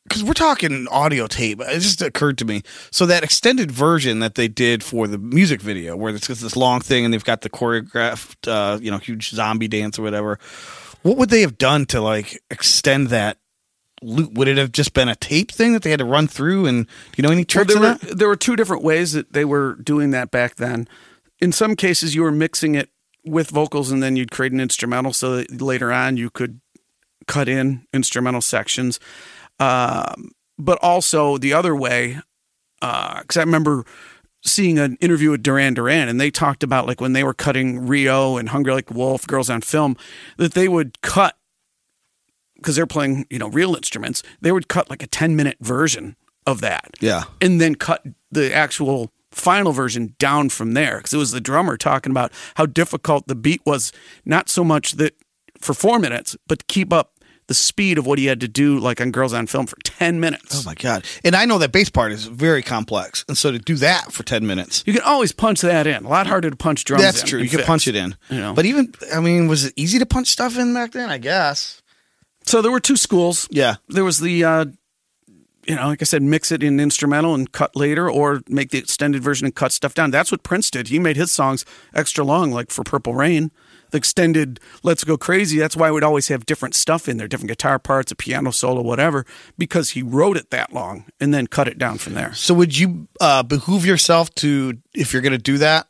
Because 0.08 0.22
we're 0.24 0.32
talking 0.34 0.86
audio 0.88 1.26
tape. 1.26 1.60
It 1.60 1.80
just 1.80 2.00
occurred 2.02 2.38
to 2.38 2.44
me. 2.44 2.62
So 2.90 3.06
that 3.06 3.24
extended 3.24 3.70
version 3.70 4.20
that 4.20 4.34
they 4.34 4.48
did 4.48 4.82
for 4.82 5.06
the 5.06 5.18
music 5.18 5.60
video, 5.60 5.96
where 5.96 6.14
it's 6.14 6.26
just 6.26 6.42
this 6.42 6.56
long 6.56 6.80
thing, 6.80 7.04
and 7.04 7.12
they've 7.12 7.24
got 7.24 7.40
the 7.40 7.50
choreographed, 7.50 8.46
uh, 8.48 8.78
you 8.80 8.90
know, 8.90 8.98
huge 8.98 9.30
zombie 9.30 9.68
dance 9.68 9.98
or 9.98 10.02
whatever. 10.02 10.38
What 11.02 11.16
would 11.18 11.30
they 11.30 11.40
have 11.42 11.58
done 11.58 11.86
to 11.86 12.00
like 12.00 12.40
extend 12.50 13.08
that 13.08 13.38
loop? 14.02 14.32
Would 14.34 14.48
it 14.48 14.58
have 14.58 14.72
just 14.72 14.92
been 14.94 15.08
a 15.08 15.16
tape 15.16 15.50
thing 15.52 15.72
that 15.72 15.82
they 15.82 15.90
had 15.90 15.98
to 16.00 16.04
run 16.04 16.28
through? 16.28 16.66
And 16.66 16.86
do 16.86 16.92
you 17.16 17.22
know 17.22 17.30
any 17.30 17.40
Well, 17.40 17.44
tricks 17.46 17.72
there 17.74 17.82
were 17.82 17.94
that? 17.94 18.18
there 18.18 18.28
were 18.28 18.36
two 18.36 18.56
different 18.56 18.82
ways 18.82 19.12
that 19.12 19.32
they 19.32 19.44
were 19.44 19.74
doing 19.74 20.10
that 20.10 20.30
back 20.30 20.56
then. 20.56 20.88
In 21.40 21.52
some 21.52 21.76
cases, 21.76 22.14
you 22.14 22.22
were 22.22 22.32
mixing 22.32 22.74
it 22.74 22.90
with 23.24 23.50
vocals, 23.50 23.90
and 23.90 24.02
then 24.02 24.16
you'd 24.16 24.30
create 24.30 24.52
an 24.52 24.60
instrumental, 24.60 25.12
so 25.12 25.36
that 25.36 25.60
later 25.60 25.92
on 25.92 26.16
you 26.16 26.30
could 26.30 26.60
cut 27.26 27.48
in 27.48 27.84
instrumental 27.92 28.40
sections. 28.40 29.00
Um, 29.58 30.30
but 30.58 30.78
also 30.82 31.38
the 31.38 31.52
other 31.52 31.74
way, 31.74 32.18
because 32.80 33.36
I 33.36 33.40
remember 33.40 33.84
seeing 34.44 34.78
an 34.78 34.96
interview 35.00 35.30
with 35.32 35.42
Duran 35.42 35.74
Duran, 35.74 36.08
and 36.08 36.20
they 36.20 36.30
talked 36.30 36.62
about 36.62 36.86
like 36.86 37.00
when 37.00 37.12
they 37.12 37.24
were 37.24 37.34
cutting 37.34 37.86
Rio 37.86 38.36
and 38.36 38.48
Hungry 38.50 38.72
Like 38.72 38.90
Wolf, 38.90 39.26
Girls 39.26 39.50
on 39.50 39.60
Film, 39.60 39.96
that 40.36 40.54
they 40.54 40.68
would 40.68 41.00
cut 41.02 41.36
because 42.56 42.76
they're 42.76 42.86
playing 42.86 43.26
you 43.30 43.38
know 43.38 43.48
real 43.48 43.74
instruments. 43.74 44.22
They 44.40 44.52
would 44.52 44.68
cut 44.68 44.88
like 44.90 45.02
a 45.02 45.06
ten 45.06 45.36
minute 45.36 45.56
version 45.60 46.16
of 46.46 46.60
that 46.60 46.90
Yeah. 47.00 47.24
and 47.40 47.60
then 47.60 47.74
cut 47.74 48.04
the 48.30 48.54
actual 48.54 49.10
final 49.32 49.72
version 49.72 50.14
down 50.18 50.48
from 50.48 50.72
there 50.74 50.98
because 50.98 51.12
it 51.12 51.16
was 51.18 51.32
the 51.32 51.40
drummer 51.40 51.76
talking 51.76 52.10
about 52.12 52.32
how 52.54 52.66
difficult 52.66 53.26
the 53.26 53.34
beat 53.34 53.60
was 53.66 53.92
not 54.24 54.48
so 54.48 54.62
much 54.62 54.92
that 54.92 55.12
for 55.60 55.74
four 55.74 55.98
minutes 55.98 56.36
but 56.46 56.60
to 56.60 56.64
keep 56.66 56.92
up 56.92 57.12
the 57.48 57.54
speed 57.54 57.96
of 57.98 58.06
what 58.06 58.18
he 58.18 58.26
had 58.26 58.40
to 58.40 58.48
do 58.48 58.78
like 58.78 59.00
on 59.00 59.10
girls 59.12 59.32
on 59.32 59.46
film 59.46 59.66
for 59.66 59.76
10 59.84 60.18
minutes 60.20 60.58
Oh 60.58 60.62
my 60.68 60.74
god! 60.74 61.04
And 61.24 61.34
I 61.36 61.44
know 61.44 61.58
that 61.58 61.72
bass 61.72 61.88
part 61.90 62.12
is 62.12 62.24
very 62.26 62.62
complex, 62.62 63.24
and 63.28 63.38
so 63.38 63.52
to 63.52 63.58
do 63.58 63.76
that 63.76 64.12
for 64.12 64.22
ten 64.24 64.46
minutes, 64.46 64.82
you 64.86 64.92
can 64.92 65.02
always 65.02 65.32
punch 65.32 65.60
that 65.60 65.86
in 65.86 66.04
a 66.04 66.08
lot 66.08 66.26
harder 66.26 66.50
to 66.50 66.56
punch 66.56 66.84
drums 66.84 67.02
That's 67.04 67.22
in 67.22 67.28
true. 67.28 67.40
You 67.40 67.48
can 67.48 67.58
fix, 67.58 67.66
punch 67.66 67.86
it 67.88 67.94
in. 67.94 68.16
you 68.30 68.38
know. 68.40 68.52
But 68.54 68.64
even, 68.66 68.92
I 69.14 69.20
mean, 69.20 69.46
was 69.48 69.64
it 69.64 69.72
easy 69.76 69.98
to 69.98 70.06
punch 70.06 70.28
stuff 70.28 70.58
in 70.58 70.74
back 70.74 70.92
then? 70.92 71.08
I 71.10 71.18
guess. 71.18 71.82
so 72.44 72.60
there 72.62 72.70
were 72.72 72.80
two 72.80 72.96
schools 72.96 73.46
Yeah. 73.50 73.76
there 73.88 74.04
was 74.04 74.18
the 74.20 74.44
uh 74.44 74.64
you 75.66 75.74
know 75.74 75.88
like 75.88 76.00
i 76.00 76.04
said 76.04 76.22
mix 76.22 76.52
it 76.52 76.62
in 76.62 76.78
instrumental 76.78 77.34
and 77.34 77.50
cut 77.50 77.74
later 77.74 78.08
or 78.08 78.40
make 78.48 78.70
the 78.70 78.78
extended 78.78 79.20
version 79.22 79.46
and 79.46 79.54
cut 79.56 79.72
stuff 79.72 79.94
down 79.94 80.12
that's 80.12 80.30
what 80.30 80.44
prince 80.44 80.70
did 80.70 80.86
he 80.88 80.98
made 81.00 81.16
his 81.16 81.32
songs 81.32 81.64
extra 81.92 82.22
long 82.24 82.52
like 82.52 82.70
for 82.70 82.84
purple 82.84 83.14
rain 83.14 83.50
the 83.90 83.98
extended 83.98 84.60
let's 84.82 85.04
go 85.04 85.16
crazy 85.16 85.58
that's 85.58 85.76
why 85.76 85.90
we'd 85.90 86.02
always 86.04 86.28
have 86.28 86.46
different 86.46 86.74
stuff 86.74 87.08
in 87.08 87.16
there 87.16 87.28
different 87.28 87.48
guitar 87.48 87.78
parts 87.78 88.12
a 88.12 88.16
piano 88.16 88.50
solo 88.50 88.82
whatever 88.82 89.24
because 89.58 89.90
he 89.90 90.02
wrote 90.02 90.36
it 90.36 90.50
that 90.50 90.72
long 90.72 91.04
and 91.20 91.32
then 91.32 91.46
cut 91.46 91.68
it 91.68 91.78
down 91.78 91.98
from 91.98 92.14
there. 92.14 92.34
So 92.34 92.54
would 92.54 92.76
you 92.78 93.08
uh, 93.20 93.42
behoove 93.42 93.84
yourself 93.84 94.34
to, 94.36 94.78
if 94.94 95.12
you're 95.12 95.22
going 95.22 95.32
to 95.32 95.38
do 95.38 95.58
that, 95.58 95.86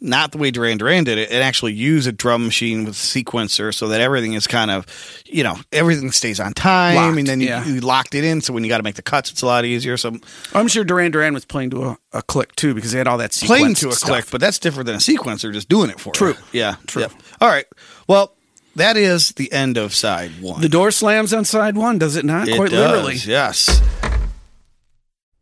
not 0.00 0.32
the 0.32 0.38
way 0.38 0.50
Duran 0.50 0.78
Duran 0.78 1.04
did 1.04 1.18
it, 1.18 1.30
and 1.30 1.42
actually 1.42 1.72
use 1.72 2.06
a 2.06 2.12
drum 2.12 2.44
machine 2.44 2.84
with 2.84 2.94
a 2.94 2.96
sequencer 2.96 3.74
so 3.74 3.88
that 3.88 4.00
everything 4.00 4.34
is 4.34 4.46
kind 4.46 4.70
of, 4.70 4.86
you 5.26 5.42
know, 5.42 5.56
everything 5.72 6.12
stays 6.12 6.38
on 6.40 6.52
time, 6.52 6.94
Locked, 6.94 7.18
and 7.18 7.26
then 7.26 7.40
you, 7.40 7.48
yeah. 7.48 7.64
you 7.64 7.80
locked 7.80 8.14
it 8.14 8.24
in. 8.24 8.40
So 8.40 8.52
when 8.52 8.64
you 8.64 8.68
got 8.68 8.78
to 8.78 8.82
make 8.82 8.94
the 8.94 9.02
cuts, 9.02 9.30
it's 9.30 9.42
a 9.42 9.46
lot 9.46 9.64
easier. 9.64 9.96
So 9.96 10.16
I'm 10.54 10.68
sure 10.68 10.84
Duran 10.84 11.10
Duran 11.10 11.34
was 11.34 11.44
playing 11.44 11.70
to 11.70 11.84
a, 11.84 11.98
a 12.12 12.22
click 12.22 12.54
too 12.56 12.74
because 12.74 12.92
they 12.92 12.98
had 12.98 13.08
all 13.08 13.18
that 13.18 13.32
playing 13.32 13.74
to 13.76 13.88
a 13.88 13.92
stuff. 13.92 14.08
click, 14.08 14.30
but 14.30 14.40
that's 14.40 14.58
different 14.58 14.86
than 14.86 14.94
a 14.94 14.98
sequencer 14.98 15.52
just 15.52 15.68
doing 15.68 15.90
it 15.90 15.98
for 16.00 16.10
you, 16.10 16.14
True. 16.14 16.34
you. 16.52 16.60
Yeah, 16.60 16.76
True. 16.86 17.02
Yep. 17.02 17.12
All 17.40 17.48
right. 17.48 17.66
Well, 18.06 18.32
that 18.76 18.96
is 18.96 19.32
the 19.32 19.50
end 19.52 19.76
of 19.76 19.94
side 19.94 20.30
one. 20.40 20.60
The 20.60 20.68
door 20.68 20.92
slams 20.92 21.34
on 21.34 21.44
side 21.44 21.76
one, 21.76 21.98
does 21.98 22.14
it 22.14 22.24
not? 22.24 22.46
It 22.46 22.56
Quite 22.56 22.70
does, 22.70 22.90
literally. 22.90 23.16
Yes. 23.16 23.80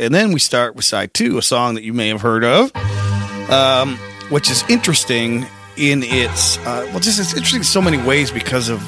And 0.00 0.14
then 0.14 0.32
we 0.32 0.38
start 0.38 0.76
with 0.76 0.84
side 0.84 1.12
two, 1.12 1.38
a 1.38 1.42
song 1.42 1.74
that 1.74 1.82
you 1.82 1.92
may 1.92 2.08
have 2.08 2.20
heard 2.20 2.44
of, 2.44 2.70
um, 3.50 3.96
which 4.30 4.48
is 4.48 4.62
interesting 4.68 5.44
in 5.76 6.02
its, 6.04 6.56
uh, 6.58 6.86
well, 6.90 7.00
just 7.00 7.18
it's 7.18 7.32
interesting 7.32 7.60
in 7.60 7.64
so 7.64 7.82
many 7.82 7.98
ways 7.98 8.30
because 8.30 8.68
of 8.68 8.80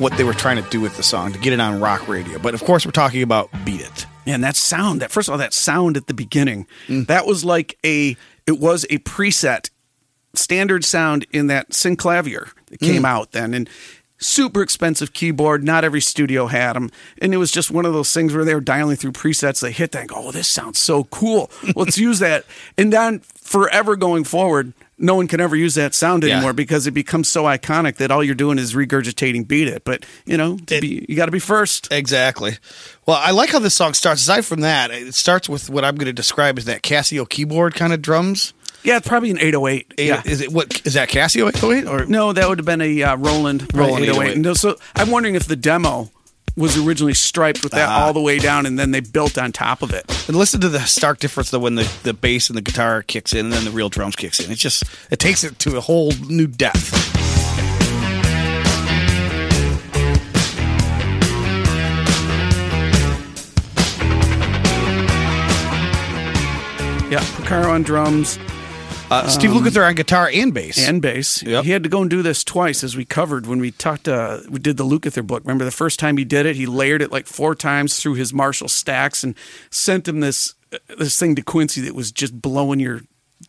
what 0.00 0.16
they 0.16 0.24
were 0.24 0.34
trying 0.34 0.62
to 0.62 0.68
do 0.70 0.80
with 0.80 0.96
the 0.96 1.02
song 1.02 1.32
to 1.32 1.38
get 1.38 1.52
it 1.52 1.60
on 1.60 1.80
rock 1.80 2.08
radio. 2.08 2.40
But 2.40 2.54
of 2.54 2.64
course, 2.64 2.84
we're 2.84 2.92
talking 2.92 3.22
about 3.22 3.50
Beat 3.64 3.82
It. 3.82 4.06
And 4.26 4.42
that 4.42 4.56
sound, 4.56 5.00
that 5.00 5.12
first 5.12 5.28
of 5.28 5.32
all, 5.32 5.38
that 5.38 5.54
sound 5.54 5.96
at 5.96 6.08
the 6.08 6.14
beginning, 6.14 6.66
that 7.06 7.24
was 7.24 7.44
like 7.44 7.78
a, 7.84 8.16
it 8.46 8.58
was 8.58 8.84
a 8.90 8.98
preset 8.98 9.70
standard 10.34 10.84
sound 10.84 11.24
in 11.32 11.46
that 11.46 11.70
synclavier 11.70 12.50
that 12.66 12.80
came 12.80 13.04
out 13.04 13.32
then. 13.32 13.54
And 13.54 13.70
super 14.18 14.62
expensive 14.62 15.12
keyboard. 15.12 15.62
Not 15.64 15.84
every 15.84 16.00
studio 16.00 16.46
had 16.46 16.74
them. 16.74 16.90
And 17.22 17.32
it 17.32 17.36
was 17.38 17.50
just 17.50 17.70
one 17.70 17.86
of 17.86 17.92
those 17.92 18.12
things 18.12 18.34
where 18.34 18.44
they 18.44 18.54
were 18.54 18.60
dialing 18.60 18.96
through 18.96 19.12
presets. 19.12 19.60
They 19.60 19.72
hit 19.72 19.92
that 19.92 20.00
and 20.00 20.08
go, 20.08 20.16
oh, 20.18 20.32
this 20.32 20.48
sounds 20.48 20.78
so 20.78 21.04
cool. 21.04 21.50
Let's 21.76 21.98
use 21.98 22.18
that. 22.18 22.44
And 22.76 22.92
then 22.92 23.20
forever 23.20 23.96
going 23.96 24.24
forward, 24.24 24.72
no 25.00 25.14
one 25.14 25.28
can 25.28 25.40
ever 25.40 25.54
use 25.54 25.76
that 25.76 25.94
sound 25.94 26.24
Yeah. 26.24 26.34
anymore 26.34 26.52
because 26.52 26.88
it 26.88 26.90
becomes 26.90 27.28
so 27.28 27.44
iconic 27.44 27.96
that 27.98 28.10
all 28.10 28.24
you're 28.24 28.34
doing 28.34 28.58
is 28.58 28.74
regurgitating 28.74 29.46
beat 29.46 29.68
it. 29.68 29.84
But, 29.84 30.04
you 30.26 30.36
know, 30.36 30.56
to 30.66 30.76
It- 30.76 30.80
be, 30.80 31.06
you 31.08 31.14
got 31.14 31.26
to 31.26 31.32
be 31.32 31.38
first. 31.38 31.86
Exactly. 31.92 32.58
Well, 33.06 33.16
I 33.22 33.30
like 33.30 33.50
how 33.50 33.60
this 33.60 33.74
song 33.76 33.94
starts. 33.94 34.22
Aside 34.22 34.44
from 34.44 34.60
that, 34.62 34.90
it 34.90 35.14
starts 35.14 35.48
with 35.48 35.70
what 35.70 35.84
I'm 35.84 35.94
going 35.94 36.06
to 36.06 36.12
describe 36.12 36.58
as 36.58 36.64
that 36.64 36.82
Casio 36.82 37.28
keyboard 37.28 37.74
kind 37.76 37.92
of 37.92 38.02
drums. 38.02 38.52
Yeah, 38.88 38.96
it's 38.96 39.06
probably 39.06 39.30
an 39.30 39.38
808. 39.38 39.92
Eight- 39.98 40.06
yeah. 40.08 40.22
Is 40.24 40.40
it 40.40 40.50
what 40.50 40.80
is 40.86 40.94
that 40.94 41.10
Casio 41.10 41.46
808 41.48 41.86
or 41.86 42.06
No, 42.06 42.32
that 42.32 42.48
would 42.48 42.58
have 42.58 42.64
been 42.66 42.80
a 42.80 43.02
uh, 43.02 43.16
Roland 43.16 43.68
Roland 43.74 44.04
808. 44.04 44.30
808. 44.32 44.38
No, 44.38 44.54
so 44.54 44.76
I'm 44.96 45.10
wondering 45.10 45.34
if 45.34 45.44
the 45.46 45.56
demo 45.56 46.10
was 46.56 46.76
originally 46.78 47.12
striped 47.14 47.62
with 47.62 47.72
that 47.72 47.88
Ah. 47.88 48.06
all 48.06 48.12
the 48.12 48.20
way 48.20 48.38
down, 48.38 48.66
and 48.66 48.78
then 48.78 48.90
they 48.90 49.00
built 49.00 49.38
on 49.38 49.52
top 49.52 49.80
of 49.82 49.92
it. 49.92 50.04
And 50.26 50.36
listen 50.36 50.60
to 50.62 50.68
the 50.68 50.80
stark 50.80 51.18
difference 51.20 51.50
though 51.50 51.58
when 51.60 51.74
the, 51.76 51.88
the 52.02 52.14
bass 52.14 52.48
and 52.48 52.56
the 52.56 52.62
guitar 52.62 53.02
kicks 53.02 53.32
in 53.34 53.46
and 53.46 53.52
then 53.52 53.64
the 53.64 53.70
real 53.70 53.88
drums 53.90 54.16
kicks 54.16 54.40
in. 54.40 54.50
It 54.50 54.56
just 54.56 54.82
it 55.10 55.18
takes 55.18 55.44
it 55.44 55.58
to 55.60 55.76
a 55.76 55.80
whole 55.80 56.12
new 56.28 56.46
depth. 56.46 56.94
Yeah, 67.10 67.20
Porcaro 67.20 67.70
on 67.72 67.82
drums 67.82 68.38
Uh, 69.10 69.26
Steve 69.28 69.50
Lukather 69.50 69.86
on 69.86 69.94
guitar 69.94 70.30
and 70.32 70.52
bass. 70.52 70.86
and 70.86 71.00
bass. 71.00 71.42
Yep. 71.42 71.64
He 71.64 71.70
had 71.70 71.82
to 71.82 71.88
go 71.88 72.02
and 72.02 72.10
do 72.10 72.22
this 72.22 72.44
twice, 72.44 72.84
as 72.84 72.96
we 72.96 73.04
covered 73.04 73.46
when 73.46 73.58
we 73.58 73.70
talked. 73.70 74.06
Uh, 74.06 74.40
we 74.50 74.58
did 74.58 74.76
the 74.76 74.84
Lukather 74.84 75.26
book. 75.26 75.42
Remember 75.44 75.64
the 75.64 75.70
first 75.70 75.98
time 75.98 76.16
he 76.18 76.24
did 76.24 76.44
it, 76.44 76.56
he 76.56 76.66
layered 76.66 77.00
it 77.00 77.10
like 77.10 77.26
four 77.26 77.54
times 77.54 77.98
through 78.00 78.14
his 78.14 78.34
Marshall 78.34 78.68
stacks 78.68 79.24
and 79.24 79.34
sent 79.70 80.06
him 80.06 80.20
this 80.20 80.54
uh, 80.72 80.78
this 80.98 81.18
thing 81.18 81.34
to 81.36 81.42
Quincy 81.42 81.80
that 81.82 81.94
was 81.94 82.12
just 82.12 82.40
blowing 82.42 82.80
your 82.80 83.00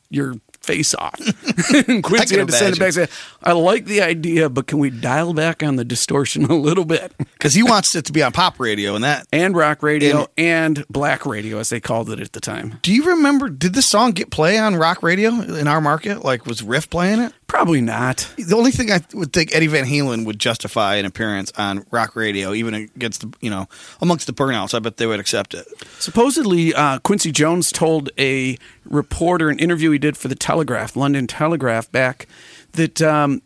your 0.10 0.36
face 0.70 0.94
off. 0.96 1.20
and 1.88 2.04
Quincy 2.04 2.38
had 2.38 2.48
to 2.48 2.54
send 2.54 2.76
it 2.76 2.80
back. 2.80 2.96
and 2.96 3.10
Say, 3.10 3.18
I 3.42 3.54
like 3.54 3.86
the 3.86 4.02
idea, 4.02 4.50
but 4.50 4.68
can 4.68 4.78
we 4.78 4.90
dial 4.90 5.34
back 5.34 5.64
on 5.64 5.78
the 5.78 5.86
distortion 5.86 6.46
a 6.46 6.56
little 6.56 6.86
bit? 6.86 7.12
because 7.18 7.56
he 7.56 7.64
wants 7.64 7.96
it 7.96 8.06
to 8.06 8.14
be 8.14 8.22
on 8.22 8.32
pop 8.32 8.60
radio 8.60 8.96
and 8.96 9.04
that. 9.04 9.28
and 9.34 9.56
rock 9.56 9.82
radio 9.82 10.28
and 10.38 10.86
black 10.90 11.26
radio, 11.26 11.58
as 11.58 11.70
they 11.70 11.80
called 11.80 12.10
it 12.12 12.20
at 12.20 12.34
the 12.34 12.40
time. 12.40 12.78
Do 12.82 12.94
you 12.94 13.04
remember? 13.06 13.50
Did 13.50 13.74
this 13.74 13.88
song 13.88 14.12
get 14.12 14.30
play 14.30 14.58
on 14.58 14.76
rock 14.76 15.02
radio 15.02 15.32
in 15.42 15.68
our 15.68 15.82
market? 15.82 16.24
Like, 16.24 16.46
was 16.46 16.62
Riff 16.62 16.90
playing 16.90 17.20
it? 17.20 17.34
Probably 17.50 17.82
not. 17.82 18.32
The 18.38 18.56
only 18.56 18.70
thing 18.72 18.92
I 18.92 19.02
would 19.14 19.34
think 19.34 19.54
Eddie 19.54 19.68
Van 19.68 19.84
Halen 19.84 20.26
would 20.26 20.40
justify 20.40 20.96
an 20.96 21.06
appearance 21.06 21.52
on 21.58 21.84
rock 21.92 22.16
radio, 22.16 22.54
even 22.54 22.74
against 22.76 23.22
the 23.22 23.34
you 23.42 23.50
know 23.50 23.68
amongst 24.02 24.28
the 24.28 24.34
burnouts. 24.34 24.74
I 24.76 24.80
bet 24.80 24.98
they 24.98 25.08
would 25.08 25.20
accept 25.20 25.54
it. 25.56 25.68
Supposedly, 26.00 26.74
uh, 26.76 27.00
Quincy 27.00 27.32
Jones 27.32 27.72
told 27.72 28.12
a 28.20 28.58
reporter, 28.86 29.50
an 29.50 29.58
interview 29.60 29.90
he 29.92 29.98
did 29.98 30.16
for 30.16 30.28
the 30.28 30.36
Telegraph, 30.36 30.96
London 30.96 31.26
Telegraph, 31.28 31.92
back 31.92 32.28
that 32.74 33.02
um, 33.02 33.42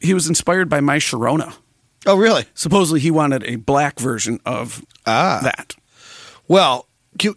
he 0.00 0.12
was 0.14 0.28
inspired 0.28 0.68
by 0.68 0.80
My 0.80 0.98
Sharona. 0.98 1.54
Oh, 2.04 2.16
really? 2.18 2.44
Supposedly, 2.54 3.00
he 3.00 3.10
wanted 3.10 3.42
a 3.44 3.56
black 3.56 3.98
version 3.98 4.38
of 4.44 4.84
Ah. 5.06 5.40
that. 5.42 5.74
Well, 6.46 6.86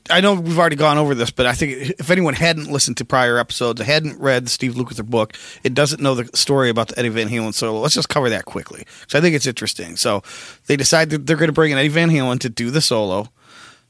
I 0.10 0.22
know 0.22 0.34
we've 0.36 0.58
already 0.60 0.76
gone 0.76 0.98
over 0.98 1.16
this, 1.16 1.32
but 1.32 1.46
I 1.46 1.54
think 1.54 1.96
if 2.00 2.10
anyone 2.10 2.34
hadn't 2.34 2.72
listened 2.72 2.98
to 2.98 3.06
prior 3.06 3.38
episodes, 3.38 3.82
hadn't 3.82 4.20
read 4.20 4.46
the 4.46 4.50
Steve 4.50 4.74
Lukather 4.74 5.06
book, 5.06 5.34
it 5.64 5.74
doesn't 5.74 6.02
know 6.02 6.16
the 6.16 6.30
story 6.38 6.70
about 6.70 6.90
the 6.90 7.00
Eddie 7.00 7.10
Van 7.10 7.30
Halen 7.30 7.54
solo. 7.54 7.80
Let's 7.80 7.96
just 7.96 8.10
cover 8.10 8.30
that 8.30 8.46
quickly. 8.46 8.86
So 9.08 9.18
I 9.18 9.22
think 9.22 9.36
it's 9.36 9.48
interesting. 9.48 9.96
So 9.96 10.24
they 10.68 10.76
decide 10.76 11.10
that 11.12 11.26
they're 11.28 11.38
going 11.38 11.48
to 11.50 11.54
bring 11.54 11.72
in 11.72 11.78
Eddie 11.78 11.88
Van 11.90 12.10
Halen 12.10 12.40
to 12.40 12.50
do 12.50 12.72
the 12.72 12.82
solo. 12.82 13.30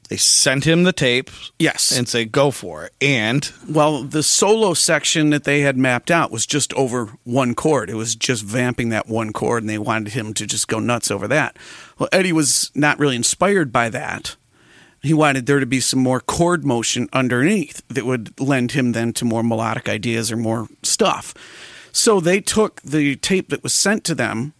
They 0.08 0.16
sent 0.16 0.66
him 0.66 0.82
the 0.82 0.92
tape 0.92 1.30
Yes. 1.60 1.96
and 1.96 2.08
say, 2.08 2.24
go 2.24 2.50
for 2.50 2.84
it. 2.84 2.92
And 3.00 3.48
Well, 3.68 4.02
the 4.02 4.24
solo 4.24 4.74
section 4.74 5.30
that 5.30 5.44
they 5.44 5.60
had 5.60 5.76
mapped 5.76 6.10
out 6.10 6.32
was 6.32 6.46
just 6.46 6.72
over 6.74 7.12
one 7.22 7.54
chord. 7.54 7.88
It 7.88 7.94
was 7.94 8.16
just 8.16 8.42
vamping 8.42 8.88
that 8.88 9.06
one 9.08 9.32
chord, 9.32 9.62
and 9.62 9.70
they 9.70 9.78
wanted 9.78 10.12
him 10.14 10.34
to 10.34 10.46
just 10.46 10.66
go 10.66 10.80
nuts 10.80 11.12
over 11.12 11.28
that. 11.28 11.56
Well, 11.96 12.08
Eddie 12.10 12.32
was 12.32 12.72
not 12.74 12.98
really 12.98 13.14
inspired 13.14 13.70
by 13.70 13.88
that. 13.90 14.34
He 15.02 15.14
wanted 15.14 15.46
there 15.46 15.60
to 15.60 15.66
be 15.66 15.80
some 15.80 16.00
more 16.00 16.20
chord 16.20 16.64
motion 16.64 17.08
underneath 17.12 17.82
that 17.88 18.04
would 18.04 18.38
lend 18.38 18.72
him 18.72 18.92
then 18.92 19.12
to 19.14 19.24
more 19.24 19.42
melodic 19.42 19.88
ideas 19.88 20.30
or 20.30 20.36
more 20.36 20.68
stuff. 20.82 21.34
So 21.92 22.20
they 22.20 22.40
took 22.40 22.82
the 22.82 23.16
tape 23.16 23.48
that 23.48 23.62
was 23.62 23.74
sent 23.74 24.04
to 24.04 24.14
them 24.14 24.52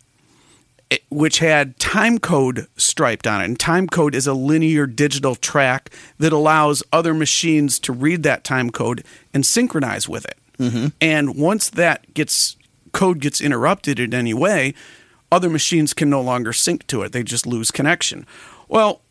eh, 0.91 0.99
which 1.11 1.39
had 1.39 1.79
time 1.79 2.19
code 2.19 2.67
striped 2.77 3.27
on 3.27 3.43
it. 3.43 3.45
And 3.45 3.61
time 3.61 3.87
code 3.87 4.15
is 4.15 4.27
a 4.27 4.35
linear 4.35 4.87
digital 4.87 5.35
track 5.35 5.91
that 6.19 6.33
allows 6.33 6.83
other 6.93 7.15
machines 7.15 7.79
to 7.81 7.93
read 7.93 8.23
that 8.23 8.43
time 8.43 8.71
code 8.71 9.05
and 9.35 9.45
synchronize 9.45 10.09
with 10.09 10.25
it. 10.25 10.39
Mm-hmm. 10.59 10.87
And 11.01 11.37
once 11.37 11.71
that 11.71 12.13
gets 12.15 12.57
code 12.93 13.21
gets 13.21 13.41
interrupted 13.41 14.01
in 14.01 14.15
any 14.15 14.35
way, 14.35 14.75
other 15.31 15.49
machines 15.49 15.95
can 15.95 16.11
no 16.11 16.21
longer 16.21 16.53
sync 16.53 16.87
to 16.89 17.03
it. 17.03 17.13
They 17.13 17.23
just 17.23 17.47
lose 17.47 17.71
connection. 17.71 18.27
Well, 18.69 19.03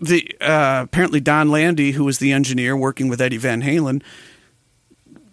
the 0.00 0.36
uh, 0.40 0.82
apparently 0.84 1.20
Donn 1.20 1.48
Landee, 1.48 1.92
who 1.92 2.04
was 2.04 2.18
the 2.18 2.32
engineer 2.32 2.76
working 2.76 3.08
with 3.08 3.20
Eddie 3.20 3.36
Van 3.36 3.62
Halen, 3.62 4.02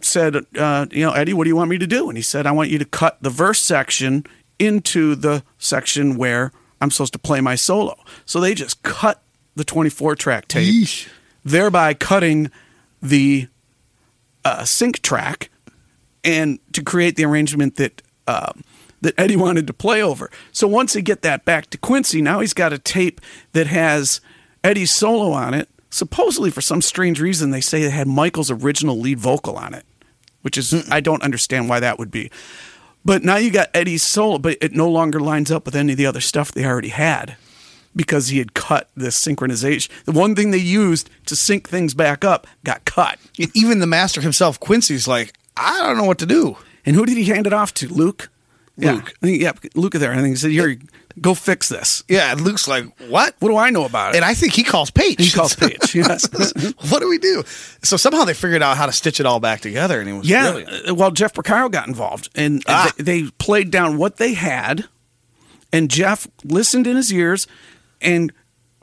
said, 0.01 0.35
uh, 0.57 0.85
"You 0.91 1.05
know, 1.05 1.11
Eddie, 1.11 1.33
what 1.33 1.45
do 1.45 1.49
you 1.49 1.55
want 1.55 1.69
me 1.69 1.77
to 1.77 1.87
do?" 1.87 2.09
And 2.09 2.17
he 2.17 2.21
said, 2.21 2.45
"I 2.45 2.51
want 2.51 2.69
you 2.69 2.77
to 2.77 2.85
cut 2.85 3.21
the 3.21 3.29
verse 3.29 3.59
section 3.59 4.25
into 4.59 5.15
the 5.15 5.43
section 5.57 6.17
where 6.17 6.51
I'm 6.79 6.91
supposed 6.91 7.13
to 7.13 7.19
play 7.19 7.41
my 7.41 7.55
solo." 7.55 7.95
So 8.25 8.39
they 8.39 8.53
just 8.53 8.83
cut 8.83 9.21
the 9.55 9.63
24 9.63 10.15
track 10.15 10.47
tape, 10.47 10.63
thereby 11.43 11.93
cutting 11.93 12.49
the 13.01 13.47
uh, 14.45 14.65
sync 14.65 15.01
track, 15.01 15.49
and 16.23 16.59
to 16.73 16.81
create 16.83 17.15
the 17.15 17.25
arrangement 17.25 17.75
that. 17.75 18.01
Uh, 18.27 18.53
that 19.01 19.19
Eddie 19.19 19.35
wanted 19.35 19.67
to 19.67 19.73
play 19.73 20.01
over. 20.01 20.31
So 20.53 20.65
once 20.65 20.93
they 20.93 21.01
get 21.01 21.23
that 21.23 21.43
back 21.43 21.69
to 21.71 21.77
Quincy, 21.77 22.21
now 22.21 22.39
he's 22.39 22.53
got 22.53 22.71
a 22.71 22.77
tape 22.77 23.19
that 23.51 23.67
has 23.67 24.21
Eddie's 24.63 24.91
solo 24.91 25.31
on 25.31 25.53
it. 25.53 25.69
Supposedly, 25.89 26.49
for 26.49 26.61
some 26.61 26.81
strange 26.81 27.21
reason, 27.21 27.51
they 27.51 27.61
say 27.61 27.83
it 27.83 27.91
had 27.91 28.07
Michael's 28.07 28.49
original 28.49 28.97
lead 28.99 29.19
vocal 29.19 29.57
on 29.57 29.73
it, 29.73 29.85
which 30.41 30.57
is 30.57 30.89
I 30.89 31.01
don't 31.01 31.21
understand 31.21 31.69
why 31.69 31.79
that 31.79 31.99
would 31.99 32.09
be. 32.09 32.31
But 33.05 33.23
now 33.23 33.35
you 33.35 33.51
got 33.51 33.69
Eddie's 33.73 34.01
solo, 34.01 34.37
but 34.39 34.57
it 34.61 34.73
no 34.73 34.89
longer 34.89 35.19
lines 35.19 35.51
up 35.51 35.65
with 35.65 35.75
any 35.75 35.91
of 35.91 35.97
the 35.97 36.05
other 36.05 36.21
stuff 36.21 36.51
they 36.51 36.65
already 36.65 36.89
had 36.89 37.35
because 37.95 38.29
he 38.29 38.39
had 38.39 38.53
cut 38.53 38.89
this 38.95 39.19
synchronization. 39.23 39.89
The 40.05 40.13
one 40.13 40.35
thing 40.35 40.51
they 40.51 40.57
used 40.57 41.09
to 41.27 41.35
sync 41.35 41.69
things 41.69 41.93
back 41.93 42.25
up 42.25 42.47
got 42.63 42.85
cut. 42.85 43.19
even 43.53 43.79
the 43.79 43.87
master 43.87 44.21
himself, 44.21 44.59
Quincy's 44.59 45.07
like, 45.07 45.33
I 45.55 45.79
don't 45.85 45.97
know 45.97 46.05
what 46.05 46.17
to 46.19 46.25
do. 46.25 46.57
And 46.85 46.95
who 46.95 47.05
did 47.05 47.17
he 47.17 47.25
hand 47.25 47.45
it 47.45 47.53
off 47.53 47.73
to? 47.75 47.87
Luke. 47.87 48.29
Yeah. 48.77 48.93
Luke. 48.93 49.13
I 49.21 49.25
think, 49.25 49.41
yeah, 49.41 49.51
Lukather. 49.75 50.09
I 50.09 50.15
think 50.15 50.29
he 50.29 50.35
said, 50.35 50.51
"Here, 50.51 50.77
go 51.21 51.33
fix 51.33 51.69
this." 51.69 52.03
Yeah, 52.07 52.31
and 52.31 52.41
Luke's 52.41 52.67
like, 52.67 52.85
what? 53.09 53.35
What 53.39 53.49
do 53.49 53.57
I 53.57 53.69
know 53.69 53.85
about 53.85 54.13
it? 54.13 54.17
And 54.17 54.25
I 54.25 54.33
think 54.33 54.53
he 54.53 54.63
calls 54.63 54.91
Paich. 54.91 55.19
He 55.19 55.29
calls 55.31 55.55
Paich, 55.57 55.93
yes. 55.93 56.27
what 56.91 56.99
do 57.01 57.09
we 57.09 57.17
do? 57.17 57.43
So 57.83 57.97
somehow 57.97 58.23
they 58.25 58.33
figured 58.33 58.61
out 58.63 58.77
how 58.77 58.85
to 58.85 58.91
stitch 58.91 59.19
it 59.19 59.25
all 59.25 59.39
back 59.39 59.61
together, 59.61 59.99
and 59.99 60.09
it 60.09 60.13
was 60.13 60.29
yeah. 60.29 60.51
brilliant. 60.51 60.89
uh, 60.89 60.95
Well, 60.95 61.11
Jeff 61.11 61.33
Porcaro 61.33 61.71
got 61.71 61.87
involved, 61.87 62.29
and 62.35 62.63
Ah. 62.67 62.91
they, 62.97 63.21
they 63.21 63.29
played 63.39 63.71
down 63.71 63.97
what 63.97 64.17
they 64.17 64.33
had, 64.33 64.85
and 65.71 65.89
Jeff 65.89 66.27
listened 66.43 66.87
in 66.87 66.95
his 66.95 67.11
ears 67.13 67.47
and 68.01 68.31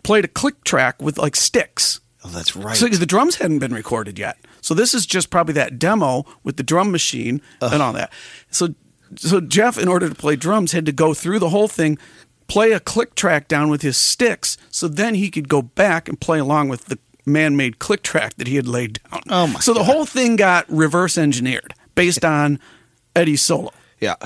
played 0.02 0.24
a 0.24 0.28
click 0.28 0.64
track 0.64 1.00
with 1.02 1.18
like 1.18 1.36
sticks. 1.36 2.00
Oh, 2.24 2.28
that's 2.28 2.54
right. 2.54 2.76
So 2.76 2.86
the 2.88 3.06
drums 3.06 3.36
hadn't 3.36 3.60
been 3.60 3.72
recorded 3.72 4.18
yet. 4.18 4.36
So 4.60 4.74
this 4.74 4.92
is 4.92 5.06
just 5.06 5.30
probably 5.30 5.54
that 5.54 5.78
demo 5.78 6.26
with 6.44 6.58
the 6.58 6.62
drum 6.62 6.90
machine 6.92 7.40
and 7.62 7.80
all 7.82 7.94
that. 7.94 8.12
So 8.50 8.74
so 9.16 9.40
Jeff, 9.40 9.78
in 9.78 9.88
order 9.88 10.08
to 10.08 10.14
play 10.14 10.36
drums, 10.36 10.72
had 10.72 10.86
to 10.86 10.92
go 10.92 11.14
through 11.14 11.38
the 11.38 11.48
whole 11.50 11.68
thing, 11.68 11.98
play 12.46 12.72
a 12.72 12.80
click 12.80 13.14
track 13.14 13.48
down 13.48 13.68
with 13.70 13.82
his 13.82 13.96
sticks, 13.96 14.56
so 14.70 14.88
then 14.88 15.14
he 15.14 15.30
could 15.30 15.48
go 15.48 15.62
back 15.62 16.08
and 16.08 16.20
play 16.20 16.38
along 16.38 16.68
with 16.68 16.86
the 16.86 16.98
man-made 17.26 17.78
click 17.78 18.02
track 18.02 18.34
that 18.36 18.46
he 18.48 18.56
had 18.56 18.66
laid 18.66 19.00
down. 19.10 19.20
Oh, 19.28 19.46
my 19.46 19.60
So 19.60 19.72
the 19.74 19.84
whole 19.84 20.04
thing 20.06 20.36
got 20.36 20.64
reverse 20.68 21.16
engineered 21.18 21.74
based 21.94 22.24
on 22.24 22.58
Eddie's 23.14 23.42
solo. 23.42 23.70
yeah. 24.00 24.16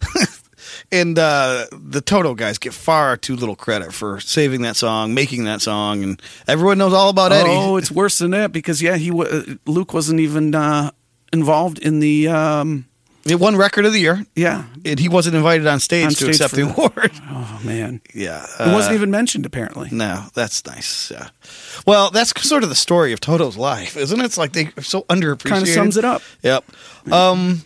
and 0.92 1.18
uh, 1.18 1.66
the 1.72 2.00
Toto 2.00 2.34
guys 2.34 2.58
get 2.58 2.72
far 2.72 3.16
too 3.16 3.36
little 3.36 3.56
credit 3.56 3.92
for 3.92 4.18
saving 4.20 4.62
that 4.62 4.76
song, 4.76 5.14
making 5.14 5.44
that 5.44 5.60
song, 5.60 6.02
and 6.02 6.22
everyone 6.48 6.78
knows 6.78 6.92
all 6.92 7.10
about 7.10 7.32
Eddie. 7.32 7.50
Oh, 7.50 7.76
it's 7.76 7.90
worse 7.90 8.18
than 8.18 8.30
that 8.32 8.52
because 8.52 8.80
yeah, 8.82 8.96
he 8.96 9.10
wa- 9.10 9.24
uh, 9.26 9.42
Luke 9.66 9.92
wasn't 9.92 10.20
even 10.20 10.54
uh, 10.54 10.90
involved 11.32 11.78
in 11.78 12.00
the 12.00 12.28
um, 12.28 12.86
It 13.26 13.38
won 13.38 13.54
record 13.56 13.84
of 13.84 13.92
the 13.92 13.98
year, 14.00 14.24
yeah. 14.34 14.64
and 14.84 14.98
he 14.98 15.08
wasn't 15.08 15.36
invited 15.36 15.66
on 15.66 15.78
stage 15.78 16.04
On 16.06 16.10
to 16.10 16.16
stage 16.16 16.28
accept 16.30 16.50
for 16.50 16.56
the 16.56 16.70
award. 16.70 17.12
Oh 17.32 17.60
man, 17.64 18.00
yeah, 18.14 18.44
it 18.58 18.72
wasn't 18.72 18.92
uh, 18.92 18.94
even 18.96 19.10
mentioned 19.10 19.44
apparently. 19.44 19.88
No, 19.92 20.26
that's 20.34 20.64
nice. 20.66 21.10
Yeah. 21.10 21.28
Well, 21.86 22.10
that's 22.10 22.32
sort 22.42 22.62
of 22.62 22.68
the 22.70 22.74
story 22.74 23.12
of 23.12 23.20
Toto's 23.20 23.56
life, 23.56 23.96
isn't 23.96 24.18
it? 24.20 24.24
It's 24.24 24.38
like 24.38 24.52
they 24.52 24.70
are 24.78 24.82
so 24.82 25.02
underappreciated. 25.02 25.48
Kind 25.48 25.62
of 25.62 25.68
sums 25.68 25.96
it 25.98 26.04
up. 26.04 26.22
Yep. 26.42 26.64
Um, 27.12 27.62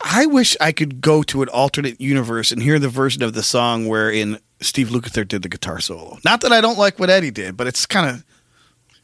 I 0.00 0.26
wish 0.26 0.56
I 0.60 0.72
could 0.72 1.00
go 1.00 1.22
to 1.24 1.42
an 1.42 1.48
alternate 1.48 2.00
universe 2.00 2.52
and 2.52 2.62
hear 2.62 2.78
the 2.78 2.88
version 2.88 3.22
of 3.22 3.32
the 3.32 3.42
song 3.42 3.88
wherein 3.88 4.38
Steve 4.60 4.88
Lukather 4.88 5.26
did 5.26 5.42
the 5.42 5.48
guitar 5.48 5.80
solo. 5.80 6.18
Not 6.24 6.40
that 6.42 6.52
I 6.52 6.60
don't 6.60 6.78
like 6.78 6.98
what 6.98 7.10
Eddie 7.10 7.30
did, 7.30 7.56
but 7.56 7.66
it's 7.66 7.86
kind 7.86 8.08
of 8.10 8.24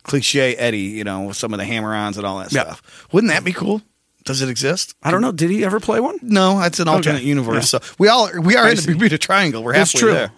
cliche 0.02 0.54
Eddie, 0.56 0.78
you 0.78 1.04
know, 1.04 1.22
with 1.22 1.36
some 1.36 1.52
of 1.52 1.58
the 1.58 1.64
hammer-ons 1.64 2.16
and 2.18 2.26
all 2.26 2.38
that 2.38 2.52
Yep. 2.52 2.66
stuff. 2.66 3.06
Wouldn't 3.12 3.32
that 3.32 3.44
be 3.44 3.52
cool? 3.52 3.82
Does 4.25 4.43
it 4.43 4.49
exist? 4.49 4.95
I 5.03 5.11
don't 5.11 5.23
know. 5.23 5.33
Did 5.33 5.51
he 5.51 5.64
ever 5.64 5.81
play 5.81 6.01
one? 6.01 6.18
No, 6.23 6.61
it's 6.62 6.79
an 6.79 6.89
alternate 6.89 7.16
Okay. 7.18 7.25
universe. 7.27 7.73
Yeah. 7.73 7.81
So 7.81 7.95
we 7.99 8.09
all 8.09 8.31
we 8.41 8.57
are 8.57 8.66
I 8.66 8.71
in 8.71 8.77
the. 8.77 8.83
Bermuda 8.87 9.18
Triangle. 9.18 9.62
We're 9.62 9.75
halfway 9.75 10.01
true. 10.01 10.12
there. 10.12 10.33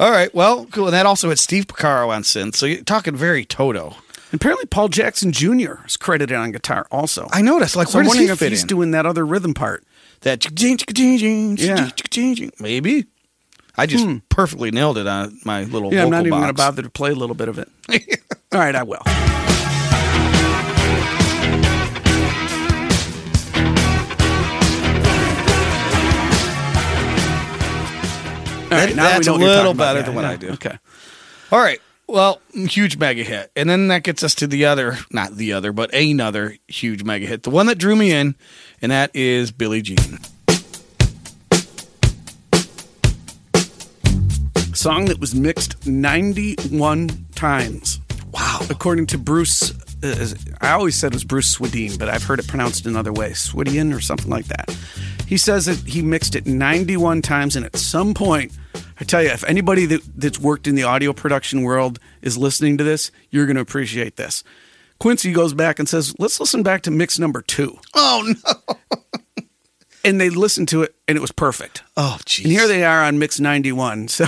All 0.00 0.10
right. 0.10 0.34
Well, 0.34 0.66
cool. 0.66 0.86
And 0.86 0.94
that 0.94 1.06
also 1.06 1.28
had 1.28 1.38
Steve 1.38 1.66
Porcaro 1.66 2.08
on 2.08 2.22
synth. 2.22 2.56
So 2.56 2.66
you're 2.66 2.82
talking 2.82 3.14
very 3.14 3.44
Toto. 3.44 3.96
Apparently, 4.32 4.66
Paul 4.66 4.88
Jackson 4.88 5.30
Jr. 5.30 5.84
is 5.86 5.96
credited 5.96 6.36
on 6.36 6.50
guitar 6.50 6.86
also. 6.90 7.28
I 7.30 7.40
noticed. 7.40 7.76
Like, 7.76 7.86
so 7.86 8.00
I'm 8.00 8.06
wondering 8.06 8.26
he 8.26 8.32
if 8.32 8.40
he's 8.40 8.62
in? 8.62 8.66
doing 8.66 8.90
that 8.90 9.06
other 9.06 9.24
rhythm 9.24 9.54
part. 9.54 9.84
that 10.22 10.44
Yeah. 11.60 11.90
maybe. 12.58 13.06
I 13.76 13.86
just 13.86 14.04
hmm. 14.04 14.18
perfectly 14.28 14.70
nailed 14.70 14.98
it 14.98 15.06
on 15.06 15.38
my 15.44 15.64
little. 15.64 15.92
Yeah, 15.92 16.04
I'm 16.04 16.10
not 16.10 16.26
even 16.26 16.38
going 16.38 16.46
to 16.48 16.52
bother 16.52 16.82
to 16.82 16.90
play 16.90 17.10
a 17.10 17.14
little 17.14 17.34
bit 17.36 17.48
of 17.48 17.58
it. 17.58 17.68
All 18.52 18.60
right, 18.60 18.74
I 18.74 18.82
will. 18.82 19.02
All 28.74 28.80
right, 28.80 28.88
That- 28.90 28.96
now 28.96 29.02
that 29.04 29.08
we 29.10 29.14
that's 29.14 29.26
know 29.26 29.36
a 29.36 29.38
little 29.38 29.70
about. 29.72 29.84
better 29.84 29.98
Yeah, 30.00 30.04
than 30.06 30.14
what 30.14 30.22
yeah, 30.24 30.30
I 30.30 30.36
do. 30.36 30.48
Okay. 30.50 30.78
All 31.52 31.58
right. 31.60 31.80
Well, 32.06 32.40
huge 32.52 32.98
mega 32.98 33.22
hit. 33.22 33.50
And 33.56 33.68
then 33.70 33.88
that 33.88 34.02
gets 34.02 34.22
us 34.22 34.34
to 34.36 34.46
the 34.46 34.66
other, 34.66 34.98
not 35.10 35.36
the 35.36 35.52
other, 35.54 35.72
but 35.72 35.92
another 35.94 36.56
huge 36.68 37.02
mega 37.02 37.26
hit. 37.26 37.44
The 37.44 37.50
one 37.50 37.66
that 37.66 37.78
drew 37.78 37.96
me 37.96 38.12
in, 38.12 38.34
and 38.82 38.92
that 38.92 39.10
is 39.14 39.50
Billie 39.52 39.80
Jean. 39.80 40.18
Song 44.74 45.06
that 45.06 45.18
was 45.18 45.34
mixed 45.34 45.86
91 45.86 47.26
times. 47.34 48.00
Wow. 48.32 48.60
According 48.68 49.06
to 49.06 49.18
Bruce, 49.18 49.72
uh, 50.02 50.34
I 50.60 50.72
always 50.72 50.96
said 50.96 51.12
it 51.12 51.14
was 51.14 51.24
Bruce 51.24 51.56
Swedien, 51.56 51.98
but 51.98 52.08
I've 52.08 52.24
heard 52.24 52.38
it 52.40 52.48
pronounced 52.48 52.84
another 52.84 53.12
way, 53.12 53.30
Swedien 53.30 53.96
or 53.96 54.00
something 54.00 54.28
like 54.28 54.46
that. 54.46 54.76
He 55.26 55.36
says 55.38 55.64
that 55.66 55.78
he 55.88 56.02
mixed 56.02 56.34
it 56.34 56.46
91 56.46 57.22
times, 57.22 57.56
and 57.56 57.64
at 57.64 57.76
some 57.76 58.12
point, 58.12 58.52
I 59.00 59.04
tell 59.04 59.22
you, 59.22 59.30
if 59.30 59.44
anybody 59.44 59.86
that, 59.86 60.02
that's 60.16 60.38
worked 60.38 60.66
in 60.66 60.74
the 60.74 60.82
audio 60.84 61.12
production 61.12 61.62
world 61.62 61.98
is 62.22 62.38
listening 62.38 62.78
to 62.78 62.84
this, 62.84 63.10
you're 63.30 63.46
going 63.46 63.56
to 63.56 63.62
appreciate 63.62 64.16
this. 64.16 64.44
Quincy 64.98 65.32
goes 65.32 65.54
back 65.54 65.78
and 65.78 65.88
says, 65.88 66.14
"Let's 66.18 66.38
listen 66.40 66.62
back 66.62 66.82
to 66.82 66.90
mix 66.90 67.18
number 67.18 67.42
two. 67.42 67.78
Oh, 67.94 68.32
no. 68.44 68.76
and 70.04 70.20
they 70.20 70.30
listened 70.30 70.68
to 70.68 70.82
it, 70.82 70.94
and 71.08 71.16
it 71.16 71.20
was 71.20 71.32
perfect. 71.32 71.82
Oh, 71.96 72.18
jeez. 72.24 72.44
And 72.44 72.52
here 72.52 72.68
they 72.68 72.84
are 72.84 73.02
on 73.02 73.18
mix 73.18 73.40
91. 73.40 74.08
So 74.18 74.26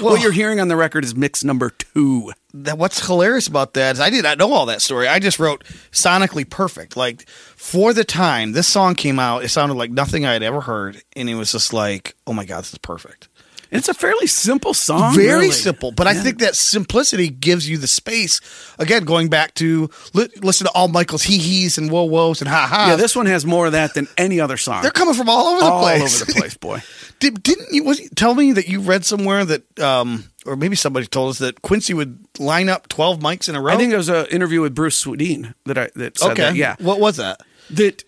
what 0.00 0.20
you're 0.22 0.32
hearing 0.32 0.60
on 0.60 0.68
the 0.68 0.76
record 0.76 1.04
is 1.04 1.14
mix 1.14 1.42
number 1.44 1.70
two. 1.70 2.32
that 2.54 2.76
what's 2.78 3.04
hilarious 3.06 3.46
about 3.46 3.74
that 3.74 3.96
is 3.96 4.00
I 4.00 4.10
did 4.10 4.24
not 4.24 4.38
know 4.38 4.52
all 4.52 4.66
that 4.66 4.82
story. 4.82 5.08
I 5.08 5.18
just 5.18 5.38
wrote 5.38 5.64
sonically 5.90 6.48
perfect. 6.48 6.96
Like 6.96 7.28
for 7.28 7.92
the 7.92 8.04
time 8.04 8.52
this 8.52 8.66
song 8.66 8.94
came 8.94 9.18
out, 9.18 9.44
it 9.44 9.48
sounded 9.48 9.74
like 9.74 9.90
nothing 9.90 10.24
I 10.26 10.32
had 10.32 10.42
ever 10.42 10.60
heard, 10.60 11.02
and 11.16 11.28
it 11.28 11.34
was 11.34 11.52
just 11.52 11.72
like, 11.72 12.14
oh 12.26 12.32
my 12.32 12.44
god, 12.44 12.60
this 12.60 12.72
is 12.72 12.78
perfect. 12.78 13.28
It's 13.72 13.88
a 13.88 13.94
fairly 13.94 14.26
simple 14.26 14.74
song. 14.74 15.14
Very 15.14 15.28
really. 15.28 15.50
simple, 15.50 15.92
but 15.92 16.06
I 16.06 16.12
think 16.12 16.38
that 16.40 16.54
simplicity 16.56 17.28
gives 17.30 17.66
you 17.68 17.78
the 17.78 17.86
space. 17.86 18.40
Again, 18.78 19.04
going 19.04 19.28
back 19.28 19.54
to 19.54 19.88
li- 20.12 20.28
listen 20.42 20.66
to 20.66 20.72
all 20.74 20.88
Michael's 20.88 21.22
hee 21.22 21.38
hees 21.38 21.78
and 21.78 21.90
whoa 21.90 22.06
whoas 22.06 22.40
and 22.42 22.48
ha 22.48 22.66
ha. 22.66 22.88
Yeah, 22.90 22.96
this 22.96 23.16
one 23.16 23.24
has 23.26 23.46
more 23.46 23.66
of 23.66 23.72
that 23.72 23.94
than 23.94 24.08
any 24.18 24.40
other 24.40 24.58
song. 24.58 24.82
they're 24.82 24.90
coming 24.90 25.14
from 25.14 25.30
all 25.30 25.46
over 25.46 25.60
the 25.60 25.66
all 25.66 25.80
place. 25.82 26.20
over 26.22 26.30
the 26.30 26.38
place, 26.38 26.54
boy. 26.56 26.82
Did, 27.18 27.42
didn't 27.42 27.68
you 27.72 27.84
was, 27.84 28.00
tell 28.14 28.34
me 28.34 28.52
that 28.52 28.68
you 28.68 28.80
read 28.80 29.04
somewhere 29.04 29.44
that, 29.44 29.80
um, 29.80 30.24
or 30.44 30.56
maybe 30.56 30.76
somebody 30.76 31.06
told 31.06 31.30
us 31.30 31.38
that 31.38 31.62
Quincy 31.62 31.94
would 31.94 32.18
line 32.38 32.68
up 32.68 32.88
twelve 32.88 33.20
mics 33.20 33.48
in 33.48 33.54
a 33.54 33.60
row? 33.62 33.72
I 33.72 33.76
think 33.76 33.88
there 33.88 33.98
was 33.98 34.08
an 34.10 34.26
interview 34.26 34.60
with 34.60 34.74
Bruce 34.74 35.02
Swedien 35.02 35.54
that 35.64 35.78
I 35.78 35.88
that 35.94 36.18
said 36.18 36.32
okay, 36.32 36.42
that. 36.42 36.56
Yeah, 36.56 36.76
What 36.78 37.00
was 37.00 37.16
that? 37.16 37.40
that 37.70 38.04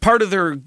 part 0.00 0.22
of 0.22 0.30
their 0.30 0.58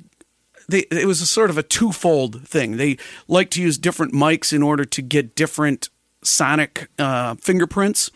they 0.68 0.80
it 0.92 1.06
was 1.06 1.22
a 1.22 1.26
sort 1.26 1.50
of 1.50 1.58
a 1.58 1.64
twofold 1.64 2.48
thing. 2.48 2.78
They 2.78 2.98
like 3.28 3.50
to 3.52 3.62
use 3.62 3.78
different 3.78 4.14
mics 4.14 4.54
in 4.54 4.64
order 4.64 4.86
to 4.86 5.02
get 5.02 5.36
different 5.36 5.90
sonic 6.24 6.90
uh, 6.98 7.36
fingerprints, 7.36 8.12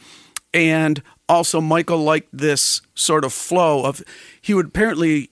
and 0.54 1.02
also 1.30 1.62
Michael 1.62 2.00
liked 2.00 2.30
this 2.32 2.82
sort 2.96 3.26
of 3.26 3.34
flow 3.34 3.86
of 3.86 4.02
he 4.42 4.54
would 4.54 4.68
apparently 4.68 5.30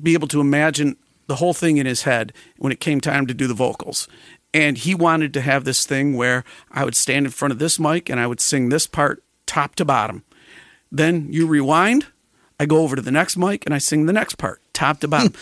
be 0.00 0.14
able 0.14 0.28
to 0.28 0.40
imagine 0.40 0.96
the 1.26 1.36
whole 1.36 1.54
thing 1.54 1.76
in 1.76 1.86
his 1.86 2.02
head 2.02 2.32
when 2.58 2.72
it 2.72 2.80
came 2.80 3.00
time 3.00 3.26
to 3.26 3.34
do 3.34 3.46
the 3.46 3.54
vocals. 3.54 4.08
And 4.54 4.76
he 4.76 4.94
wanted 4.94 5.32
to 5.34 5.40
have 5.40 5.64
this 5.64 5.86
thing 5.86 6.14
where 6.14 6.44
I 6.70 6.84
would 6.84 6.94
stand 6.94 7.26
in 7.26 7.32
front 7.32 7.52
of 7.52 7.58
this 7.58 7.78
mic 7.78 8.10
and 8.10 8.20
I 8.20 8.26
would 8.26 8.40
sing 8.40 8.68
this 8.68 8.86
part 8.86 9.22
top 9.46 9.74
to 9.76 9.84
bottom. 9.84 10.24
Then 10.90 11.28
you 11.30 11.46
rewind, 11.46 12.06
I 12.60 12.66
go 12.66 12.78
over 12.78 12.96
to 12.96 13.02
the 13.02 13.10
next 13.10 13.36
mic 13.38 13.64
and 13.64 13.74
I 13.74 13.78
sing 13.78 14.04
the 14.06 14.12
next 14.12 14.36
part, 14.36 14.60
top 14.74 15.00
to 15.00 15.08
bottom. 15.08 15.32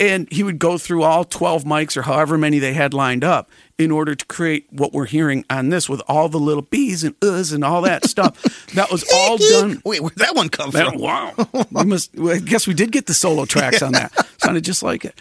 And 0.00 0.26
he 0.32 0.42
would 0.42 0.58
go 0.58 0.78
through 0.78 1.02
all 1.02 1.24
12 1.24 1.64
mics 1.64 1.96
or 1.96 2.02
however 2.02 2.38
many 2.38 2.58
they 2.58 2.72
had 2.72 2.94
lined 2.94 3.22
up 3.22 3.50
in 3.78 3.90
order 3.90 4.14
to 4.14 4.26
create 4.26 4.66
what 4.70 4.92
we're 4.92 5.06
hearing 5.06 5.44
on 5.50 5.68
this 5.68 5.88
with 5.88 6.02
all 6.08 6.28
the 6.28 6.38
little 6.38 6.62
bees 6.62 7.04
and 7.04 7.18
uhs 7.20 7.54
and 7.54 7.62
all 7.62 7.82
that 7.82 8.04
stuff. 8.06 8.66
that 8.74 8.90
was 8.90 9.04
all 9.14 9.36
done. 9.36 9.80
Wait, 9.84 10.00
where'd 10.00 10.16
that 10.16 10.34
one 10.34 10.48
come 10.48 10.70
That- 10.70 10.92
from? 10.92 11.00
wow. 11.00 11.34
we 11.70 11.84
must, 11.84 12.14
well, 12.16 12.34
I 12.34 12.38
guess 12.38 12.66
we 12.66 12.74
did 12.74 12.90
get 12.92 13.06
the 13.06 13.14
solo 13.14 13.44
tracks 13.44 13.82
on 13.82 13.92
that. 13.92 14.12
Sounded 14.40 14.64
just 14.64 14.82
like 14.82 15.04
it. 15.04 15.20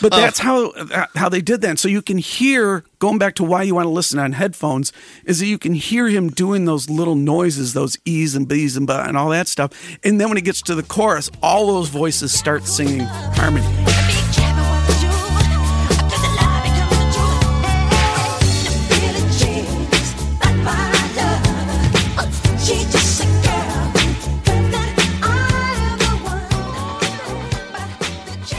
But 0.00 0.12
uh. 0.12 0.18
that's 0.18 0.38
how 0.38 0.72
how 1.16 1.28
they 1.28 1.40
did 1.40 1.60
that. 1.62 1.78
So 1.78 1.88
you 1.88 2.02
can 2.02 2.18
hear 2.18 2.84
going 3.00 3.18
back 3.18 3.34
to 3.36 3.44
why 3.44 3.64
you 3.64 3.74
want 3.74 3.86
to 3.86 3.90
listen 3.90 4.18
on 4.20 4.32
headphones 4.32 4.92
is 5.24 5.40
that 5.40 5.46
you 5.46 5.58
can 5.58 5.74
hear 5.74 6.08
him 6.08 6.28
doing 6.28 6.66
those 6.66 6.88
little 6.88 7.16
noises, 7.16 7.72
those 7.72 7.96
e's 8.04 8.36
and 8.36 8.46
b's 8.46 8.76
and 8.76 8.86
ba 8.86 9.04
and 9.08 9.16
all 9.16 9.30
that 9.30 9.48
stuff. 9.48 9.72
And 10.04 10.20
then 10.20 10.28
when 10.28 10.38
it 10.38 10.44
gets 10.44 10.62
to 10.62 10.74
the 10.76 10.84
chorus, 10.84 11.30
all 11.42 11.66
those 11.66 11.88
voices 11.88 12.32
start 12.32 12.64
singing 12.64 13.00
harmony. 13.00 13.66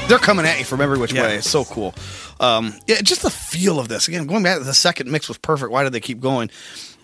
They're 0.09 0.17
coming 0.19 0.45
at 0.45 0.59
you 0.59 0.65
from 0.65 0.81
every 0.81 0.97
which 0.97 1.13
Yeah. 1.13 1.21
way. 1.23 1.35
It's 1.37 1.49
so 1.49 1.63
cool. 1.63 1.93
Um, 2.39 2.73
yeah, 2.87 2.99
just 3.01 3.21
the 3.21 3.29
feel 3.29 3.79
of 3.79 3.87
this. 3.87 4.07
Again, 4.07 4.25
going 4.25 4.43
back 4.43 4.57
to 4.57 4.63
the 4.63 4.73
second 4.73 5.09
mix 5.11 5.27
was 5.27 5.37
perfect. 5.37 5.71
Why 5.71 5.83
did 5.83 5.93
they 5.93 5.99
keep 5.99 6.19
going? 6.19 6.49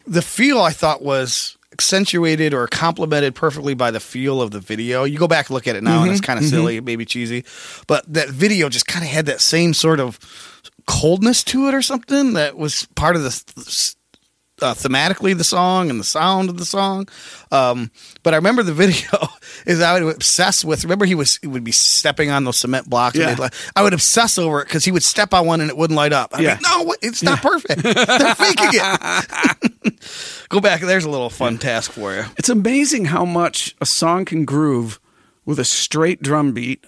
The 0.07 0.21
feel 0.21 0.59
I 0.61 0.71
thought 0.71 1.01
was 1.01 1.55
accentuated 1.71 2.53
or 2.53 2.67
complemented 2.67 3.35
perfectly 3.35 3.73
by 3.73 3.91
the 3.91 3.99
feel 3.99 4.41
of 4.41 4.51
the 4.51 4.59
video. 4.59 5.03
You 5.03 5.19
go 5.19 5.27
back 5.27 5.49
and 5.49 5.53
look 5.55 5.67
at 5.67 5.75
it 5.75 5.83
now, 5.83 6.01
and 6.03 6.11
it's 6.11 6.19
Mm-hmm. 6.21 6.25
kind 6.25 6.39
of 6.39 6.45
silly, 6.45 6.79
maybe 6.81 7.05
cheesy, 7.05 7.43
but 7.87 8.05
that 8.13 8.29
video 8.29 8.69
just 8.69 8.87
kind 8.87 9.03
of 9.03 9.11
had 9.11 9.25
that 9.27 9.41
same 9.41 9.73
sort 9.73 9.99
of 9.99 10.17
coldness 10.87 11.43
to 11.43 11.67
it 11.67 11.73
or 11.73 11.81
something 11.81 12.33
that 12.33 12.57
was 12.57 12.87
part 12.95 13.15
of 13.15 13.23
the 13.23 13.94
uh, 14.61 14.73
thematically 14.73 15.37
the 15.37 15.43
song 15.43 15.89
and 15.89 15.99
the 15.99 16.03
sound 16.05 16.49
of 16.49 16.57
the 16.57 16.65
song. 16.65 17.07
Um, 17.51 17.91
but 18.23 18.33
I 18.33 18.37
remember 18.37 18.63
the 18.63 18.73
video 18.73 19.09
is 19.65 19.81
I 19.81 20.01
would 20.01 20.15
obsess 20.15 20.63
with. 20.63 20.83
Remember 20.83 21.05
he 21.05 21.15
was 21.15 21.37
he 21.41 21.47
would 21.47 21.63
be 21.63 21.71
stepping 21.71 22.29
on 22.31 22.43
those 22.45 22.57
cement 22.57 22.89
blocks. 22.89 23.17
Yeah. 23.17 23.49
I 23.75 23.83
would 23.83 23.93
obsess 23.93 24.37
over 24.37 24.61
it 24.61 24.65
because 24.65 24.85
he 24.85 24.91
would 24.91 25.03
step 25.03 25.33
on 25.33 25.45
one 25.45 25.61
and 25.61 25.69
it 25.69 25.77
wouldn't 25.77 25.97
light 25.97 26.13
up. 26.13 26.31
I'd 26.33 26.43
Yeah. 26.43 26.55
be, 26.55 26.63
no, 26.63 26.95
it's 27.01 27.21
not 27.23 27.41
perfect. 27.41 27.83
They're 27.83 27.93
faking 28.35 28.69
it. 28.73 30.45
Go 30.49 30.59
back. 30.61 30.81
There's 30.81 31.05
a 31.05 31.09
little 31.09 31.29
fun 31.29 31.57
task 31.57 31.91
for 31.91 32.13
you. 32.15 32.23
It's 32.37 32.49
amazing 32.49 33.05
how 33.05 33.25
much 33.25 33.75
a 33.81 33.85
song 33.85 34.25
can 34.25 34.45
groove 34.45 34.99
with 35.45 35.59
a 35.59 35.65
straight 35.65 36.21
drum 36.21 36.53
beat 36.53 36.83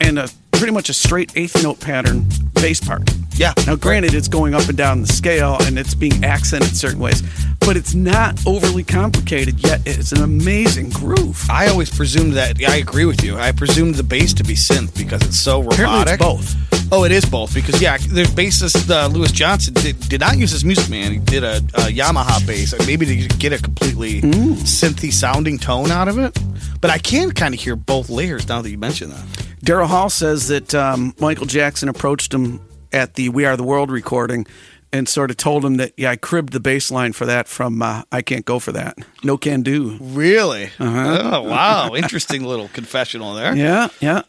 and 0.00 0.18
a 0.18 0.28
pretty 0.56 0.72
much 0.72 0.88
a 0.88 0.94
straight 0.94 1.32
eighth 1.36 1.62
note 1.62 1.80
pattern 1.80 2.26
bass 2.54 2.80
part. 2.80 3.02
Yeah. 3.34 3.52
Now, 3.66 3.76
granted, 3.76 4.14
it's 4.14 4.28
going 4.28 4.54
up 4.54 4.66
and 4.68 4.76
down 4.76 5.02
the 5.02 5.06
scale 5.06 5.58
and 5.62 5.78
it's 5.78 5.94
being 5.94 6.24
accented 6.24 6.74
certain 6.74 6.98
ways, 6.98 7.22
but 7.60 7.76
it's 7.76 7.94
not 7.94 8.44
overly 8.46 8.82
complicated 8.82 9.60
yet. 9.60 9.82
It's 9.84 10.12
an 10.12 10.22
amazing 10.22 10.90
groove. 10.90 11.44
I 11.50 11.68
always 11.68 11.90
presumed 11.94 12.32
that. 12.34 12.56
I 12.66 12.76
agree 12.76 13.04
with 13.04 13.22
you. 13.22 13.36
I 13.36 13.52
presumed 13.52 13.96
the 13.96 14.02
bass 14.02 14.32
to 14.34 14.44
be 14.44 14.54
synth 14.54 14.96
because 14.96 15.22
it's 15.22 15.38
so 15.38 15.62
robotic. 15.62 16.14
it's 16.14 16.22
both. 16.22 16.92
Oh, 16.92 17.04
it 17.04 17.12
is 17.12 17.24
both 17.24 17.52
because 17.52 17.82
yeah, 17.82 17.98
the 17.98 18.22
bassist 18.22 18.88
uh, 18.88 19.08
Louis 19.08 19.32
Johnson 19.32 19.74
did, 19.74 19.98
did 20.08 20.20
not 20.20 20.38
use 20.38 20.52
his 20.52 20.64
Music 20.64 20.88
Man. 20.88 21.12
He 21.12 21.18
did 21.18 21.42
a, 21.42 21.56
a 21.56 21.90
Yamaha 21.92 22.46
bass, 22.46 22.74
maybe 22.86 23.04
to 23.06 23.28
get 23.36 23.52
a 23.52 23.60
completely 23.60 24.22
synthy 24.22 25.12
sounding 25.12 25.58
tone 25.58 25.90
out 25.90 26.06
of 26.08 26.18
it. 26.18 26.38
But 26.80 26.90
I 26.90 26.98
can 26.98 27.32
kind 27.32 27.52
of 27.54 27.60
hear 27.60 27.74
both 27.74 28.08
layers 28.08 28.48
now 28.48 28.62
that 28.62 28.70
you 28.70 28.78
mention 28.78 29.10
that. 29.10 29.45
Daryl 29.64 29.86
Hall 29.86 30.10
says 30.10 30.48
that 30.48 30.74
um, 30.74 31.14
Michael 31.18 31.46
Jackson 31.46 31.88
approached 31.88 32.32
him 32.32 32.60
at 32.92 33.14
the 33.14 33.28
We 33.30 33.44
Are 33.44 33.56
the 33.56 33.64
World 33.64 33.90
recording 33.90 34.46
and 34.92 35.08
sort 35.08 35.30
of 35.30 35.36
told 35.36 35.64
him 35.64 35.76
that, 35.78 35.92
yeah, 35.96 36.10
I 36.10 36.16
cribbed 36.16 36.52
the 36.52 36.60
bass 36.60 36.90
line 36.90 37.12
for 37.12 37.26
that 37.26 37.48
from 37.48 37.82
uh, 37.82 38.02
I 38.12 38.22
Can't 38.22 38.44
Go 38.44 38.58
For 38.58 38.72
That. 38.72 38.96
No 39.24 39.36
Can 39.36 39.62
Do. 39.62 39.96
Really? 40.00 40.70
Oh, 40.78 41.42
wow! 41.42 41.94
Interesting 41.94 42.44
little 42.44 42.68
confessional 42.68 43.34
there. 43.34 43.54
Yeah, 43.56 43.88
yeah. 44.00 44.22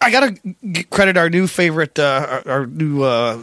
I 0.00 0.10
gotta 0.12 0.36
g- 0.72 0.84
credit 0.84 1.16
our 1.16 1.28
new 1.28 1.46
favorite, 1.46 1.98
uh, 1.98 2.40
our, 2.46 2.52
our 2.60 2.66
new 2.66 3.02
uh, 3.02 3.42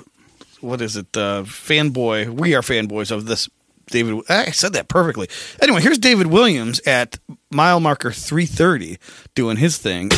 what 0.61 0.81
is 0.81 0.95
it, 0.95 1.15
uh, 1.15 1.43
fanboy. 1.43 2.29
We 2.29 2.55
are 2.55 2.61
fanboys 2.61 3.11
of 3.11 3.25
this. 3.25 3.49
David, 3.87 4.23
I 4.29 4.51
said 4.51 4.73
that 4.73 4.87
perfectly. 4.87 5.27
Anyway, 5.61 5.81
here's 5.81 5.97
David 5.97 6.27
Williams 6.27 6.79
at 6.85 7.17
mile 7.51 7.79
marker 7.79 8.11
330 8.11 8.97
doing 9.35 9.57
his 9.57 9.77
thing. 9.77 10.11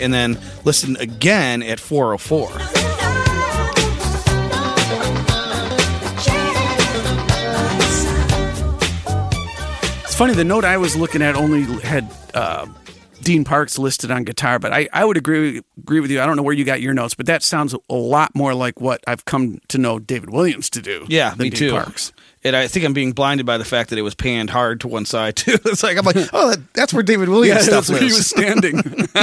And 0.00 0.12
then 0.12 0.36
listen 0.64 0.96
again 0.96 1.62
at 1.62 1.78
404. 1.78 2.91
Funny, 10.22 10.34
the 10.34 10.44
note 10.44 10.64
I 10.64 10.76
was 10.76 10.94
looking 10.94 11.20
at 11.20 11.34
only 11.34 11.64
had 11.80 12.08
uh, 12.32 12.64
Dean 13.22 13.42
Parks 13.42 13.76
listed 13.76 14.12
on 14.12 14.22
guitar, 14.22 14.60
but 14.60 14.72
I, 14.72 14.88
I 14.92 15.04
would 15.04 15.16
agree 15.16 15.62
agree 15.76 15.98
with 15.98 16.12
you. 16.12 16.22
I 16.22 16.26
don't 16.26 16.36
know 16.36 16.44
where 16.44 16.54
you 16.54 16.64
got 16.64 16.80
your 16.80 16.94
notes, 16.94 17.14
but 17.14 17.26
that 17.26 17.42
sounds 17.42 17.74
a 17.74 17.94
lot 17.94 18.32
more 18.32 18.54
like 18.54 18.80
what 18.80 19.02
I've 19.08 19.24
come 19.24 19.58
to 19.66 19.78
know 19.78 19.98
David 19.98 20.30
Williams 20.30 20.70
to 20.70 20.80
do. 20.80 21.06
Yeah, 21.08 21.30
than 21.30 21.38
me 21.38 21.50
Dean 21.50 21.58
too. 21.58 21.70
Parks. 21.72 22.12
And 22.44 22.54
I 22.54 22.68
think 22.68 22.84
I'm 22.84 22.92
being 22.92 23.10
blinded 23.10 23.46
by 23.46 23.58
the 23.58 23.64
fact 23.64 23.90
that 23.90 23.98
it 23.98 24.02
was 24.02 24.14
panned 24.14 24.50
hard 24.50 24.80
to 24.82 24.88
one 24.88 25.06
side 25.06 25.34
too. 25.34 25.58
It's 25.64 25.82
like 25.82 25.98
I'm 25.98 26.04
like, 26.04 26.14
oh, 26.32 26.50
that, 26.50 26.72
that's 26.72 26.94
where 26.94 27.02
David 27.02 27.28
Williams 27.28 27.66
Yeah, 27.66 27.80
stuff 27.80 27.88
that's 27.88 27.90
where 27.90 28.08
he 28.08 28.14
was 28.14 28.28
standing. 28.28 28.76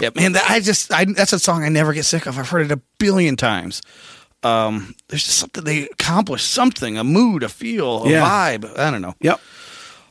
yeah, 0.00 0.10
man, 0.14 0.32
that, 0.34 0.44
I 0.48 0.60
just 0.60 0.92
I, 0.92 1.06
that's 1.06 1.32
a 1.32 1.40
song 1.40 1.64
I 1.64 1.70
never 1.70 1.92
get 1.92 2.04
sick 2.04 2.26
of. 2.26 2.38
I've 2.38 2.48
heard 2.50 2.66
it 2.66 2.70
a 2.70 2.80
billion 3.00 3.34
times. 3.34 3.82
Um, 4.44 4.94
there's 5.08 5.24
just 5.24 5.38
something 5.38 5.64
they 5.64 5.88
accomplish, 5.88 6.44
something, 6.44 6.96
a 6.96 7.02
mood, 7.02 7.42
a 7.42 7.48
feel, 7.48 8.04
a 8.04 8.10
Yeah. 8.10 8.22
vibe. 8.24 8.78
I 8.78 8.92
don't 8.92 9.02
know. 9.02 9.16
yep. 9.20 9.40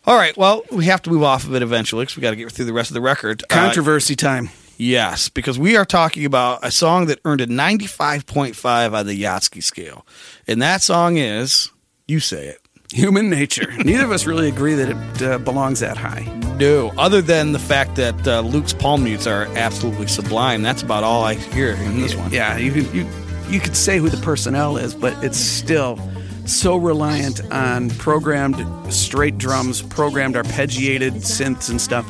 All 0.07 0.15
right, 0.15 0.35
well, 0.37 0.63
we 0.71 0.85
have 0.85 1.01
to 1.01 1.09
move 1.09 1.23
off 1.23 1.43
of 1.43 1.53
it 1.53 1.61
eventually 1.61 2.03
because 2.03 2.15
we 2.15 2.21
got 2.21 2.29
to 2.29 2.37
get 2.37 2.49
through 2.49 2.63
the 2.63 2.71
rest 2.71 2.89
of 2.89 2.93
the 2.93 3.01
record. 3.01 3.43
Uh, 3.43 3.47
Controversy 3.53 4.15
time. 4.15 4.49
Yes, 4.77 5.27
because 5.27 5.59
we 5.59 5.75
are 5.75 5.83
talking 5.83 6.23
about 6.23 6.65
a 6.65 6.71
song 6.71 7.07
that 7.07 7.19
earned 7.25 7.41
a 7.41 7.47
95.5 7.47 8.93
on 8.93 9.05
the 9.05 9.21
Yachtski 9.21 9.61
scale. 9.61 10.05
And 10.47 10.61
that 10.61 10.81
song 10.81 11.17
is, 11.17 11.71
you 12.07 12.21
say 12.21 12.47
it. 12.47 12.61
Human 12.93 13.29
nature. 13.29 13.69
Neither 13.83 14.05
of 14.05 14.11
us 14.11 14.25
really 14.25 14.47
agree 14.47 14.75
that 14.75 14.89
it 14.89 15.21
uh, 15.21 15.39
belongs 15.39 15.81
that 15.81 15.97
high. 15.97 16.23
No, 16.57 16.93
other 16.97 17.21
than 17.21 17.51
the 17.51 17.59
fact 17.59 17.97
that 17.97 18.25
uh, 18.25 18.39
Luke's 18.39 18.71
palm 18.71 19.03
mutes 19.03 19.27
are 19.27 19.47
absolutely 19.57 20.07
sublime. 20.07 20.61
That's 20.61 20.83
about 20.83 21.03
all 21.03 21.25
I 21.25 21.33
hear 21.33 21.71
in 21.71 21.99
this 21.99 22.15
one. 22.15 22.31
Yeah, 22.31 22.55
you 22.55 22.71
you 22.71 23.05
you 23.49 23.59
could 23.59 23.75
say 23.75 23.97
who 23.97 24.07
the 24.07 24.17
personnel 24.23 24.77
is, 24.77 24.95
but 24.95 25.21
it's 25.21 25.37
still 25.37 25.99
so 26.47 26.77
reliant 26.77 27.41
on 27.51 27.89
programmed 27.91 28.65
straight 28.93 29.37
drums, 29.37 29.81
programmed 29.81 30.35
arpeggiated 30.35 31.13
synths 31.17 31.69
and 31.69 31.79
stuff. 31.79 32.05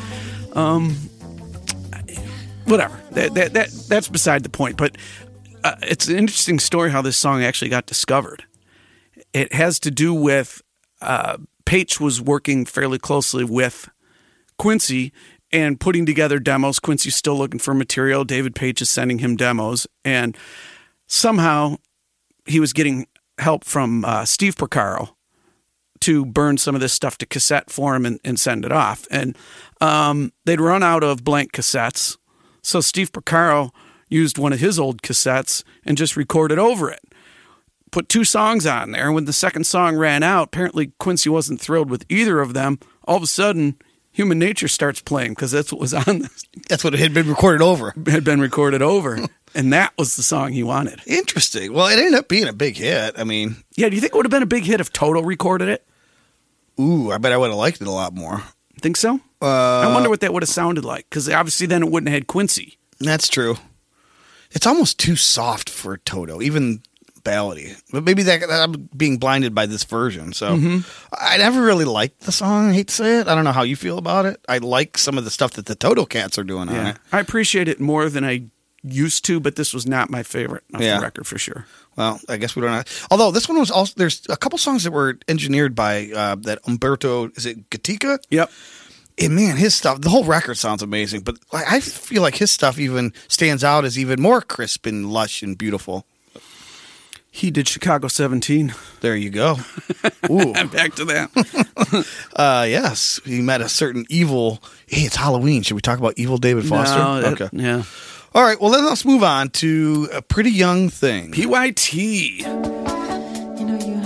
Um, 0.55 0.95
whatever. 2.65 2.99
That, 3.11 3.33
that 3.33 3.53
that 3.53 3.69
that's 3.87 4.07
beside 4.07 4.43
the 4.43 4.49
point. 4.49 4.77
But 4.77 4.97
uh, 5.63 5.75
it's 5.81 6.07
an 6.07 6.17
interesting 6.17 6.59
story 6.59 6.91
how 6.91 7.01
this 7.01 7.17
song 7.17 7.43
actually 7.43 7.69
got 7.69 7.85
discovered. 7.85 8.45
It 9.33 9.53
has 9.53 9.79
to 9.81 9.91
do 9.91 10.13
with 10.13 10.61
uh, 11.01 11.37
was 11.99 12.21
working 12.21 12.65
fairly 12.65 12.97
closely 12.97 13.43
with 13.43 13.89
Quincy 14.57 15.11
and 15.51 15.79
putting 15.79 16.05
together 16.05 16.39
demos. 16.39 16.79
Quincy's 16.79 17.15
still 17.15 17.37
looking 17.37 17.59
for 17.59 17.73
material. 17.73 18.23
David 18.23 18.55
Paich 18.55 18.81
is 18.81 18.89
sending 18.89 19.19
him 19.19 19.35
demos, 19.35 19.87
and 20.05 20.37
somehow 21.07 21.77
he 22.45 22.59
was 22.59 22.73
getting 22.73 23.07
help 23.39 23.63
from 23.63 24.03
uh, 24.05 24.25
Steve 24.25 24.55
Porcaro 24.55 25.09
to 26.01 26.25
burn 26.25 26.57
some 26.57 26.75
of 26.75 26.81
this 26.81 26.93
stuff 26.93 27.17
to 27.17 27.25
cassette 27.25 27.69
for 27.69 27.95
him 27.95 28.05
and, 28.05 28.19
and 28.23 28.39
send 28.39 28.65
it 28.65 28.71
off. 28.71 29.07
And 29.09 29.37
um, 29.81 30.31
they'd 30.45 30.61
run 30.61 30.83
out 30.83 31.03
of 31.03 31.23
blank 31.23 31.53
cassettes, 31.53 32.17
so 32.61 32.81
Steve 32.81 33.11
Porcaro 33.11 33.71
used 34.09 34.37
one 34.37 34.53
of 34.53 34.59
his 34.59 34.79
old 34.79 35.01
cassettes 35.01 35.63
and 35.85 35.97
just 35.97 36.15
recorded 36.15 36.59
over 36.59 36.89
it. 36.89 37.01
Put 37.91 38.09
two 38.09 38.23
songs 38.23 38.65
on 38.65 38.91
there. 38.91 39.05
And 39.05 39.15
when 39.15 39.25
the 39.25 39.33
second 39.33 39.65
song 39.65 39.95
ran 39.95 40.21
out, 40.21 40.47
apparently 40.47 40.91
Quincy 40.99 41.29
wasn't 41.29 41.61
thrilled 41.61 41.89
with 41.89 42.05
either 42.09 42.41
of 42.41 42.53
them. 42.53 42.79
All 43.05 43.17
of 43.17 43.23
a 43.23 43.27
sudden, 43.27 43.77
Human 44.17 44.39
Nature 44.39 44.67
starts 44.67 44.99
playing 44.99 45.31
because 45.31 45.51
that's 45.51 45.71
what 45.71 45.79
was 45.79 45.93
on 45.93 46.03
the, 46.19 46.29
That's 46.69 46.83
what 46.83 46.93
it 46.93 46.99
had 46.99 47.13
been 47.13 47.29
recorded 47.29 47.61
over. 47.61 47.93
had 48.07 48.23
been 48.23 48.41
recorded 48.41 48.81
over, 48.81 49.19
and 49.53 49.71
that 49.73 49.93
was 49.97 50.15
the 50.15 50.23
song 50.23 50.51
he 50.53 50.63
wanted. 50.63 51.01
Interesting. 51.05 51.71
Well, 51.71 51.87
it 51.87 51.99
ended 51.99 52.15
up 52.15 52.27
being 52.27 52.47
a 52.47 52.53
big 52.53 52.77
hit. 52.77 53.13
I 53.19 53.23
mean, 53.23 53.57
Yeah, 53.75 53.89
do 53.89 53.95
you 53.95 54.01
think 54.01 54.13
it 54.13 54.17
would 54.17 54.25
have 54.25 54.31
been 54.31 54.43
a 54.43 54.47
big 54.47 54.63
hit 54.63 54.81
if 54.81 54.91
Toto 54.91 55.21
recorded 55.21 55.69
it? 55.69 55.87
ooh, 56.79 57.11
I 57.11 57.17
bet 57.19 57.31
I 57.31 57.37
would 57.37 57.49
have 57.49 57.57
liked 57.57 57.79
it 57.81 57.87
a 57.87 57.91
lot 57.91 58.13
more. 58.13 58.43
Think 58.81 58.97
so? 58.97 59.19
Uh, 59.41 59.45
I 59.81 59.93
wonder 59.93 60.09
what 60.09 60.19
that 60.21 60.33
would 60.33 60.43
have 60.43 60.49
sounded 60.49 60.83
like 60.85 61.07
because 61.09 61.29
obviously 61.29 61.67
then 61.67 61.83
it 61.83 61.91
wouldn't 61.91 62.09
have 62.09 62.15
had 62.15 62.27
Quincy. 62.27 62.77
That's 62.99 63.27
true. 63.27 63.57
It's 64.51 64.65
almost 64.65 64.97
too 64.99 65.15
soft 65.15 65.69
for 65.69 65.97
Toto, 65.97 66.41
even 66.41 66.81
But 67.91 68.03
maybe 68.03 68.23
that, 68.23 68.41
that 68.41 68.49
I'm 68.61 68.89
being 68.95 69.17
blinded 69.17 69.53
by 69.55 69.65
this 69.65 69.83
version. 69.83 70.33
So 70.33 70.55
Mm-hmm. 70.55 70.79
I 71.19 71.37
never 71.37 71.61
really 71.61 71.85
liked 71.85 72.21
the 72.21 72.31
song. 72.31 72.69
I 72.69 72.73
hate 72.73 72.87
to 72.89 72.93
say 72.93 73.19
it. 73.19 73.27
I 73.27 73.35
don't 73.35 73.43
know 73.43 73.51
how 73.51 73.63
you 73.63 73.75
feel 73.75 73.97
about 73.97 74.25
it. 74.25 74.39
I 74.49 74.57
like 74.59 74.97
some 74.97 75.17
of 75.17 75.23
the 75.23 75.31
stuff 75.31 75.51
that 75.53 75.65
the 75.65 75.75
Toto 75.75 76.05
cats 76.05 76.37
are 76.37 76.43
doing 76.43 76.69
on 76.69 76.87
it. 76.87 76.97
I 77.11 77.19
appreciate 77.19 77.67
it 77.67 77.79
more 77.79 78.09
than 78.09 78.23
I 78.23 78.43
used 78.83 79.25
to, 79.25 79.39
but 79.39 79.55
this 79.55 79.73
was 79.73 79.85
not 79.87 80.09
my 80.09 80.23
favorite 80.23 80.63
off 80.73 80.81
Yeah. 80.81 80.97
the 80.97 81.03
record 81.03 81.27
for 81.27 81.37
sure. 81.37 81.65
Well, 81.97 82.19
I 82.29 82.37
guess 82.37 82.55
we 82.55 82.61
don't. 82.61 82.71
Have, 82.71 83.07
although 83.11 83.31
this 83.31 83.49
one 83.49 83.59
was 83.59 83.71
also 83.71 83.93
there's 83.97 84.21
a 84.29 84.37
couple 84.37 84.57
songs 84.59 84.83
that 84.83 84.91
were 84.91 85.17
engineered 85.27 85.73
by 85.75 86.09
uh, 86.15 86.35
that 86.41 86.59
Umberto. 86.67 87.29
Is 87.35 87.45
it 87.45 87.69
Gatica? 87.69 88.19
Yep. 88.29 88.51
And 89.19 89.35
man, 89.35 89.57
his 89.57 89.73
stuff. 89.73 89.99
The 90.01 90.09
whole 90.11 90.23
record 90.23 90.57
sounds 90.59 90.83
amazing, 90.83 91.21
but 91.21 91.37
I 91.51 91.77
I 91.77 91.79
feel 91.79 92.21
like 92.21 92.35
his 92.35 92.51
stuff 92.51 92.77
even 92.77 93.13
stands 93.27 93.63
out 93.63 93.83
as 93.83 93.97
even 93.97 94.21
more 94.21 94.41
crisp 94.41 94.85
and 94.85 95.11
lush 95.11 95.41
and 95.41 95.57
beautiful. 95.57 96.05
He 97.37 97.51
did 97.51 97.67
Chicago 97.67 98.07
17. 98.07 98.73
There 99.01 99.15
you 99.15 99.29
go. 99.29 99.57
Ooh. 100.31 100.53
Back 100.71 100.95
to 100.95 101.05
that. 101.05 101.29
uh, 102.35 102.65
yes, 102.67 103.21
he 103.23 103.43
met 103.43 103.61
a 103.61 103.69
certain 103.69 104.07
evil. 104.09 104.59
Hey, 104.87 105.01
it's 105.01 105.15
Halloween. 105.15 105.61
Should 105.61 105.75
we 105.75 105.81
talk 105.81 105.99
about 105.99 106.15
evil 106.17 106.39
David 106.39 106.65
Foster? 106.65 106.97
No, 106.97 107.21
that, 107.21 107.39
okay. 107.39 107.49
Yeah. 107.55 107.83
All 108.33 108.41
right, 108.41 108.59
well, 108.59 108.71
then 108.71 108.85
let's 108.85 109.05
move 109.05 109.21
on 109.21 109.49
to 109.49 110.09
a 110.13 110.23
pretty 110.23 110.49
young 110.49 110.89
thing. 110.89 111.31
PYT. 111.31 111.93
You 111.93 112.47
know, 112.47 113.77
you, 113.85 114.01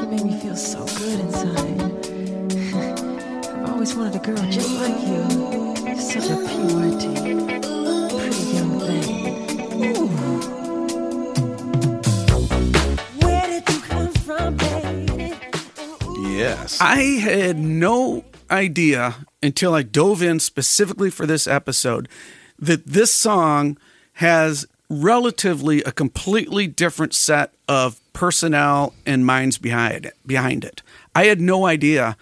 you 0.00 0.06
make 0.08 0.24
me 0.24 0.40
feel 0.40 0.56
so 0.56 0.84
good 0.86 1.20
inside. 1.20 1.82
I've 3.62 3.70
always 3.70 3.94
wanted 3.94 4.16
a 4.16 4.18
girl 4.18 4.50
just 4.50 4.72
like 4.72 5.06
you. 5.06 5.94
Such 6.00 6.30
a 6.30 6.36
PYT. 6.48 7.13
Yes. 16.54 16.80
I 16.80 16.96
had 17.20 17.58
no 17.58 18.24
idea 18.50 19.16
until 19.42 19.74
I 19.74 19.82
dove 19.82 20.22
in 20.22 20.40
specifically 20.40 21.10
for 21.10 21.26
this 21.26 21.46
episode 21.46 22.08
that 22.58 22.86
this 22.86 23.12
song 23.12 23.76
has 24.14 24.66
relatively 24.88 25.82
a 25.82 25.92
completely 25.92 26.66
different 26.66 27.14
set 27.14 27.52
of 27.68 28.00
personnel 28.12 28.94
and 29.04 29.26
minds 29.26 29.58
behind 29.58 30.06
it, 30.06 30.14
behind 30.26 30.64
it. 30.64 30.82
I 31.14 31.24
had 31.26 31.40
no 31.40 31.66
idea 31.66 32.16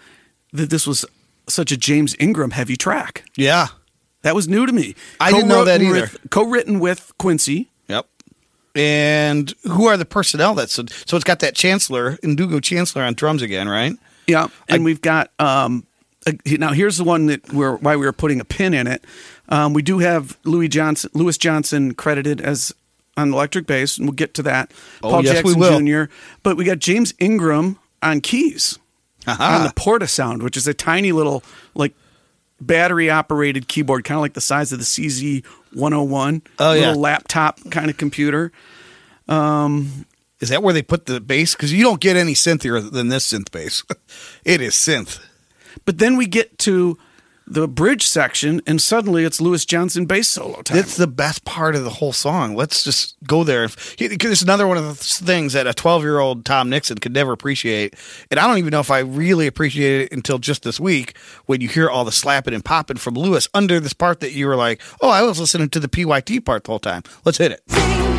that 0.51 0.69
this 0.69 0.87
was 0.87 1.05
such 1.47 1.71
a 1.71 1.77
James 1.77 2.15
Ingram 2.19 2.51
heavy 2.51 2.75
track. 2.75 3.25
yeah. 3.35 3.67
That 4.23 4.35
was 4.35 4.47
new 4.47 4.65
to 4.65 4.71
me. 4.71 4.95
I 5.19 5.33
didn't 5.33 5.49
know 5.49 5.65
that 5.65 5.81
either. 5.81 5.99
with- 6.03 6.17
co-written 6.29 6.79
with 6.79 7.11
Quincy. 7.17 7.69
Yep. 7.89 8.07
And 8.73 9.53
who 9.63 9.85
are 9.87 9.97
the 9.97 10.05
personnel 10.05 10.55
that's 10.55 10.71
so, 10.71 10.85
so 11.05 11.17
it's 11.17 11.25
got 11.25 11.39
that 11.39 11.55
Chancler, 11.55 12.17
Ndugu 12.21 12.61
Chancler 12.61 13.05
on 13.05 13.15
drums 13.15 13.41
again, 13.41 13.67
right? 13.67 13.97
Yeah, 14.27 14.47
and 14.69 14.83
we've 14.85 15.01
got 15.01 15.31
um, 15.39 15.85
now 16.45 16.71
here's 16.71 16.97
the 16.97 17.03
one 17.03 17.27
that 17.27 17.51
we're 17.53 17.75
why 17.77 17.95
we 17.95 18.05
were 18.05 18.13
putting 18.13 18.39
a 18.39 18.45
pin 18.45 18.73
in 18.73 18.87
it. 18.87 19.03
Um, 19.49 19.73
we 19.73 19.81
do 19.81 19.99
have 19.99 20.37
Louis 20.43 20.67
Johnson, 20.67 21.09
Lewis 21.13 21.37
Johnson 21.37 21.93
credited 21.93 22.41
as 22.41 22.73
on 23.17 23.33
electric 23.33 23.67
bass, 23.67 23.97
and 23.97 24.07
we'll 24.07 24.15
get 24.15 24.33
to 24.35 24.43
that. 24.43 24.71
Oh, 25.03 25.09
Paul 25.11 25.23
yes, 25.23 25.43
we 25.43 25.53
Jackson 25.53 25.85
will. 25.85 26.05
Jr. 26.07 26.13
But 26.41 26.57
we 26.57 26.63
got 26.65 26.79
James 26.79 27.13
Ingram 27.19 27.77
on 28.01 28.21
keys 28.21 28.79
Aha. 29.27 29.57
on 29.59 29.67
the 29.67 29.73
Porta 29.75 30.07
Sound, 30.07 30.41
which 30.43 30.57
is 30.57 30.67
a 30.67 30.73
tiny 30.73 31.11
little 31.11 31.43
like 31.75 31.93
battery 32.59 33.09
operated 33.09 33.67
keyboard, 33.67 34.03
kind 34.03 34.17
of 34.17 34.21
like 34.21 34.33
the 34.33 34.41
size 34.41 34.71
of 34.71 34.79
the 34.79 34.85
CZ 34.85 35.45
101. 35.73 36.41
Oh, 36.59 36.73
yeah. 36.73 36.87
little 36.87 37.01
laptop 37.01 37.59
kind 37.69 37.89
of 37.89 37.97
computer. 37.97 38.51
Is 40.43 40.49
that 40.49 40.61
where 40.61 40.73
they 40.73 40.81
put 40.81 41.05
the 41.05 41.21
bass? 41.21 41.55
Because 41.55 41.71
you 41.71 41.85
don't 41.85 42.01
get 42.01 42.17
any 42.17 42.33
synthier 42.33 42.91
than 42.91 43.07
this 43.07 43.31
synth 43.31 43.49
bass. 43.49 43.81
it 44.43 44.59
is 44.59 44.73
synth. 44.73 45.21
But 45.85 45.99
then 45.99 46.17
we 46.17 46.27
get 46.27 46.57
to 46.59 46.97
the 47.47 47.65
bridge 47.65 48.05
section, 48.05 48.61
and 48.67 48.81
suddenly 48.81 49.23
it's 49.23 49.39
Louis 49.39 49.63
Johnson 49.63 50.05
bass 50.05 50.27
solo 50.27 50.61
time. 50.61 50.75
That's 50.75 50.97
the 50.97 51.07
best 51.07 51.45
part 51.45 51.75
of 51.75 51.85
the 51.85 51.89
whole 51.91 52.11
song. 52.11 52.57
Let's 52.57 52.83
just 52.83 53.15
go 53.25 53.45
there. 53.45 53.69
Because 53.97 54.31
it's 54.33 54.41
another 54.41 54.67
one 54.67 54.75
of 54.75 54.83
the 54.83 54.95
things 54.95 55.53
that 55.53 55.65
a 55.65 55.73
12 55.73 56.03
year 56.03 56.19
old 56.19 56.43
Tom 56.43 56.69
Nixon 56.69 56.97
could 56.97 57.13
never 57.13 57.31
appreciate. 57.31 57.95
And 58.29 58.37
I 58.37 58.45
don't 58.45 58.57
even 58.57 58.71
know 58.71 58.81
if 58.81 58.91
I 58.91 58.99
really 58.99 59.47
appreciated 59.47 60.07
it 60.07 60.13
until 60.13 60.39
just 60.39 60.63
this 60.63 60.77
week 60.77 61.17
when 61.45 61.61
you 61.61 61.69
hear 61.69 61.89
all 61.89 62.03
the 62.03 62.11
slapping 62.11 62.53
and 62.53 62.65
popping 62.65 62.97
from 62.97 63.13
Louis 63.13 63.47
under 63.53 63.79
this 63.79 63.93
part 63.93 64.19
that 64.19 64.33
you 64.33 64.45
were 64.45 64.57
like, 64.57 64.81
oh, 65.01 65.09
I 65.09 65.21
was 65.21 65.39
listening 65.39 65.69
to 65.69 65.79
the 65.79 65.87
PYT 65.87 66.43
part 66.43 66.65
the 66.65 66.71
whole 66.71 66.79
time. 66.79 67.03
Let's 67.23 67.37
hit 67.37 67.53
it. 67.53 68.12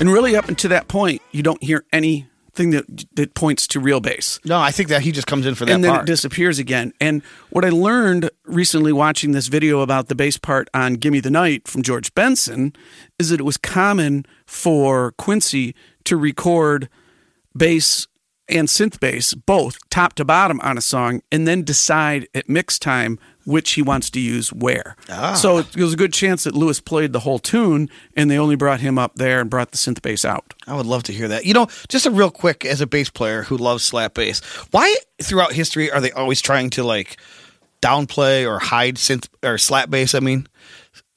And 0.00 0.10
really, 0.10 0.34
up 0.34 0.48
until 0.48 0.70
that 0.70 0.88
point, 0.88 1.22
you 1.30 1.42
don't 1.42 1.62
hear 1.62 1.84
anything 1.92 2.70
that 2.70 3.06
that 3.14 3.34
points 3.34 3.66
to 3.68 3.80
real 3.80 4.00
bass. 4.00 4.40
No, 4.44 4.58
I 4.58 4.70
think 4.70 4.88
that 4.88 5.02
he 5.02 5.12
just 5.12 5.26
comes 5.26 5.46
in 5.46 5.54
for 5.54 5.64
that 5.66 5.72
and 5.72 5.84
then 5.84 5.92
part. 5.92 6.02
it 6.02 6.06
disappears 6.06 6.58
again. 6.58 6.92
And 7.00 7.22
what 7.50 7.64
I 7.64 7.68
learned 7.68 8.30
recently 8.44 8.92
watching 8.92 9.32
this 9.32 9.48
video 9.48 9.80
about 9.80 10.08
the 10.08 10.14
bass 10.14 10.36
part 10.38 10.68
on 10.74 10.94
Gimme 10.94 11.20
the 11.20 11.30
Night 11.30 11.68
from 11.68 11.82
George 11.82 12.14
Benson 12.14 12.74
is 13.18 13.28
that 13.28 13.40
it 13.40 13.44
was 13.44 13.56
common 13.56 14.26
for 14.46 15.12
Quincy 15.12 15.74
to 16.04 16.16
record 16.16 16.88
bass 17.56 18.06
and 18.50 18.68
synth 18.68 19.00
bass 19.00 19.34
both 19.34 19.78
top 19.90 20.14
to 20.14 20.24
bottom 20.24 20.60
on 20.60 20.76
a 20.76 20.80
song 20.80 21.22
and 21.30 21.46
then 21.46 21.62
decide 21.62 22.28
at 22.34 22.48
mix 22.48 22.78
time 22.78 23.18
which 23.44 23.72
he 23.72 23.82
wants 23.82 24.10
to 24.10 24.20
use 24.20 24.52
where. 24.52 24.96
So 25.34 25.58
it 25.58 25.76
was 25.76 25.94
a 25.94 25.96
good 25.96 26.12
chance 26.12 26.44
that 26.44 26.54
Louis 26.54 26.78
played 26.80 27.12
the 27.12 27.20
whole 27.20 27.38
tune 27.38 27.88
and 28.16 28.30
they 28.30 28.38
only 28.38 28.54
brought 28.54 28.80
him 28.80 28.98
up 28.98 29.16
there 29.16 29.40
and 29.40 29.48
brought 29.48 29.72
the 29.72 29.78
synth 29.78 30.02
bass 30.02 30.24
out. 30.24 30.54
I 30.66 30.76
would 30.76 30.86
love 30.86 31.02
to 31.04 31.12
hear 31.12 31.28
that. 31.28 31.46
You 31.46 31.54
know, 31.54 31.66
just 31.88 32.06
a 32.06 32.10
real 32.10 32.30
quick 32.30 32.64
as 32.64 32.80
a 32.80 32.86
bass 32.86 33.10
player 33.10 33.42
who 33.42 33.56
loves 33.56 33.82
slap 33.82 34.14
bass, 34.14 34.40
why 34.70 34.94
throughout 35.22 35.52
history 35.52 35.90
are 35.90 36.00
they 36.00 36.12
always 36.12 36.40
trying 36.40 36.70
to 36.70 36.84
like 36.84 37.16
downplay 37.82 38.46
or 38.46 38.58
hide 38.58 38.96
synth 38.96 39.28
or 39.42 39.58
slap 39.58 39.90
bass? 39.90 40.14
I 40.14 40.20
mean, 40.20 40.46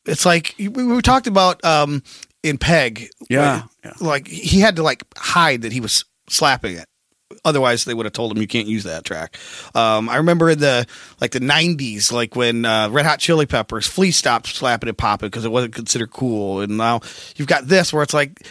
it's 0.05 0.25
like 0.25 0.55
we, 0.57 0.67
we 0.69 1.01
talked 1.01 1.27
about 1.27 1.63
um 1.63 2.03
in 2.41 2.57
Peg. 2.57 3.09
Yeah, 3.29 3.63
like, 3.83 4.01
like 4.01 4.27
he 4.27 4.59
had 4.59 4.77
to 4.77 4.83
like 4.83 5.03
hide 5.17 5.63
that 5.63 5.71
he 5.71 5.81
was 5.81 6.05
slapping 6.29 6.77
it. 6.77 6.87
Otherwise, 7.45 7.85
they 7.85 7.93
would 7.93 8.05
have 8.05 8.13
told 8.13 8.31
him 8.31 8.41
you 8.41 8.47
can't 8.47 8.67
use 8.67 8.83
that 8.85 9.03
track. 9.03 9.37
Um, 9.75 10.07
I 10.09 10.15
remember 10.17 10.49
in 10.49 10.59
the 10.59 10.85
like 11.19 11.31
the 11.31 11.39
'90s, 11.39 12.11
like 12.11 12.35
when 12.35 12.63
uh, 12.65 12.89
Red 12.89 13.05
Hot 13.05 13.19
Chili 13.19 13.45
Peppers, 13.45 13.85
Flea 13.87 14.11
stopped 14.11 14.47
slapping 14.47 14.87
and 14.89 14.97
popping 14.97 15.27
because 15.27 15.43
it 15.45 15.51
wasn't 15.51 15.75
considered 15.75 16.11
cool, 16.11 16.61
and 16.61 16.77
now 16.77 17.01
you've 17.35 17.47
got 17.49 17.67
this 17.67 17.91
where 17.91 18.01
it's 18.03 18.13
like 18.13 18.47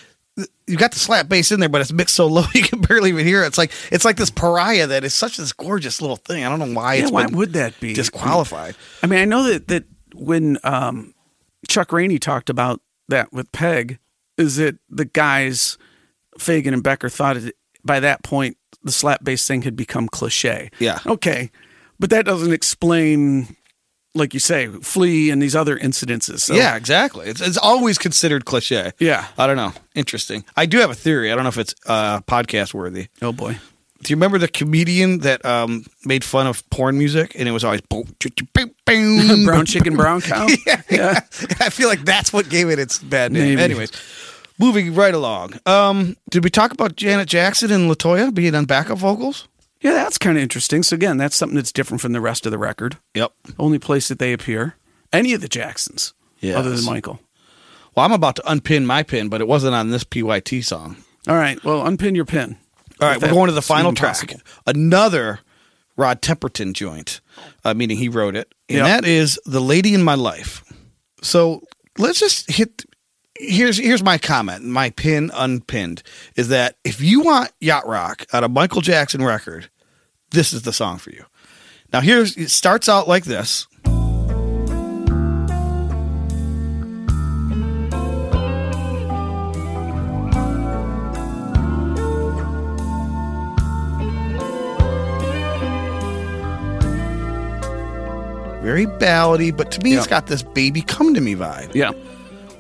you 0.67 0.77
got 0.77 0.93
the 0.93 0.99
slap 0.99 1.29
bass 1.29 1.53
in 1.53 1.61
there, 1.61 1.69
but 1.69 1.81
it's 1.81 1.93
mixed 1.93 2.15
so 2.17 2.27
low 2.29 2.45
you 2.55 2.63
can 2.63 2.81
barely 2.81 3.11
even 3.11 3.27
hear 3.27 3.43
it. 3.43 3.47
It's 3.49 3.59
like 3.59 3.73
it's 3.91 4.05
like 4.05 4.17
this 4.17 4.31
pariah 4.31 4.87
that 4.89 5.05
is 5.05 5.15
such 5.15 5.37
this 5.39 5.53
gorgeous 5.53 6.01
little 6.03 6.17
thing. 6.17 6.45
I 6.45 6.49
don't 6.49 6.59
know 6.59 6.79
why 6.79 6.95
Yeah, 6.95 7.03
it's 7.05 7.13
why 7.13 7.27
would 7.27 7.55
that 7.55 7.79
be? 7.81 7.95
disqualified. 7.95 8.75
I 9.03 9.07
mean, 9.07 9.19
I 9.21 9.25
know 9.25 9.45
that 9.45 9.69
that 9.69 9.85
when 10.15 10.59
um, 10.65 11.15
Chuck 11.69 11.93
Rainey 11.93 12.19
talked 12.19 12.51
about 12.51 12.81
that 13.09 13.33
with 13.33 13.51
Peg, 13.53 13.99
is 14.37 14.57
that 14.57 14.77
the 14.91 15.05
guys 15.07 15.79
Fagen 16.39 16.73
and 16.75 16.83
Becker 16.83 17.09
thought 17.09 17.37
it, 17.39 17.57
by 17.85 18.01
that 18.01 18.23
point 18.23 18.57
the 18.85 18.93
slap 18.93 19.25
bass 19.25 19.47
thing 19.47 19.63
had 19.63 19.77
become 19.77 20.09
cliche. 20.09 20.71
Yeah. 20.79 20.99
Okay, 21.07 21.51
but 21.99 22.11
that 22.11 22.25
doesn't 22.25 22.53
explain, 22.53 23.57
like 24.15 24.35
you 24.35 24.41
say, 24.41 24.67
Flea 24.67 25.31
and 25.31 25.41
these 25.41 25.55
other 25.55 25.79
incidences. 25.79 26.41
So, 26.41 26.55
Yeah, 26.55 26.77
exactly. 26.77 27.27
It's, 27.29 27.41
it's 27.41 27.59
always 27.59 27.99
considered 27.99 28.45
cliche. 28.45 28.93
Yeah. 28.99 29.27
I 29.39 29.47
don't 29.47 29.57
know. 29.57 29.73
Interesting. 29.95 30.45
I 30.57 30.67
do 30.67 30.79
have 30.79 30.91
a 30.91 30.95
theory. 30.95 31.31
I 31.31 31.35
don't 31.35 31.45
know 31.45 31.49
if 31.51 31.59
it's 31.59 31.75
uh, 31.87 32.21
podcast 32.23 32.75
worthy. 32.75 33.07
Oh 33.21 33.33
boy. 33.33 33.59
Do 34.03 34.11
you 34.11 34.17
remember 34.17 34.39
the 34.39 34.49
comedian 34.49 35.19
that 35.21 35.45
um, 35.45 35.85
made 36.05 36.25
fun 36.25 36.49
of 36.49 36.69
porn 36.71 36.99
music 36.99 37.37
and 37.39 37.49
it 37.49 37.53
was 37.53 37.63
always 37.63 37.83
boom, 37.83 38.05
choo, 38.19 38.31
choo, 38.31 38.47
boom, 38.53 38.75
boom. 38.85 39.45
brown 39.47 39.65
chicken, 39.65 39.95
brown 39.95 40.21
cow. 40.23 40.49
yeah. 40.91 41.21
I 41.61 41.71
feel 41.71 41.89
like 41.89 42.05
that's 42.05 42.33
what 42.33 42.49
gave 42.49 42.69
it 42.69 42.81
its 42.81 42.99
bad 42.99 43.31
name. 43.31 43.55
Maybe. 43.55 43.63
Anyways, 43.63 43.93
moving 44.63 44.95
right 44.95 45.15
along. 45.15 45.59
Um, 45.67 46.17
did 46.31 46.45
we 46.45 46.51
talk 46.51 46.73
about 46.73 46.97
Janet 46.97 47.29
Jackson 47.29 47.73
and 47.73 47.91
Latoya 47.91 48.33
being 48.33 48.55
on 48.55 48.65
backup 48.65 48.99
vocals? 48.99 49.49
Yeah, 49.81 49.93
that's 49.95 50.19
kind 50.19 50.37
of 50.37 50.43
interesting. 50.43 50.83
So 50.85 50.95
again, 50.95 51.17
that's 51.17 51.35
something 51.35 51.57
that's 51.57 51.73
different 51.73 52.01
from 52.01 52.13
the 52.13 52.21
rest 52.21 52.47
of 52.47 52.53
the 52.53 52.59
record. 52.59 52.99
Yep. 53.15 53.33
Only 53.59 53.79
place 53.81 54.07
that 54.09 54.21
they 54.21 54.33
appear, 54.33 54.77
any 55.13 55.33
of 55.33 55.41
the 55.41 55.49
Jacksons, 55.49 56.15
other 56.45 56.71
than 56.71 56.85
Michael. 56.85 57.19
Well, 57.97 58.07
I'm 58.07 58.13
about 58.13 58.37
to 58.37 58.51
unpin 58.51 58.87
my 58.87 59.03
pin, 59.03 59.29
but 59.29 59.41
it 59.41 59.49
wasn't 59.49 59.75
on 59.75 59.91
this 59.91 60.05
PYT 60.05 60.63
song. 60.65 60.97
All 61.29 61.35
right. 61.35 61.63
Well, 61.65 61.85
unpin 61.85 62.15
your 62.15 62.25
pin. 62.25 62.57
All 63.01 63.09
right, 63.09 63.21
we're 63.21 63.31
going 63.31 63.49
to 63.49 63.53
the 63.53 63.63
final 63.63 63.93
track. 63.93 64.15
possible. 64.15 64.41
Another 64.65 65.41
Rod 65.97 66.23
Temperton 66.23 66.73
joint, 66.73 67.21
uh, 67.65 67.75
meaning 67.75 67.97
he 67.97 68.09
wrote 68.09 68.37
it, 68.37 68.55
and 68.69 68.79
Yep. 68.79 68.87
that 68.87 69.05
is 69.05 69.41
"The 69.45 69.61
Lady 69.61 69.93
in 69.93 70.05
My 70.05 70.15
Life." 70.15 70.63
So 71.21 71.63
let's 71.99 72.21
just 72.21 72.49
hit. 72.51 72.85
Here's 73.45 73.77
here's 73.77 74.05
my 74.05 74.19
comment. 74.19 74.65
My 74.65 74.91
pin 74.91 75.33
unpinned 75.35 76.05
is 76.37 76.47
that 76.49 76.77
if 76.85 77.01
you 77.01 77.23
want 77.23 77.51
yacht 77.61 77.85
rock 77.89 78.25
on 78.33 78.45
a 78.45 78.49
Michael 78.49 78.83
Jackson 78.83 79.25
record, 79.25 79.69
this 80.31 80.53
is 80.53 80.63
the 80.63 80.73
song 80.73 80.99
for 80.99 81.11
you. 81.11 81.25
Now 81.93 82.03
here's 82.03 82.37
it 82.37 82.51
starts 82.51 82.89
out 82.89 83.09
like 83.09 83.25
this. 83.25 83.67
Very 98.63 98.87
ballady, 98.87 99.55
but 99.55 99.73
to 99.73 99.81
me, 99.81 99.95
it's 99.97 100.07
got 100.07 100.29
this 100.29 100.45
"Baby 100.45 100.83
Come 100.83 101.15
to 101.15 101.21
Me" 101.21 101.35
vibe. 101.35 101.75
Yeah. 101.75 101.91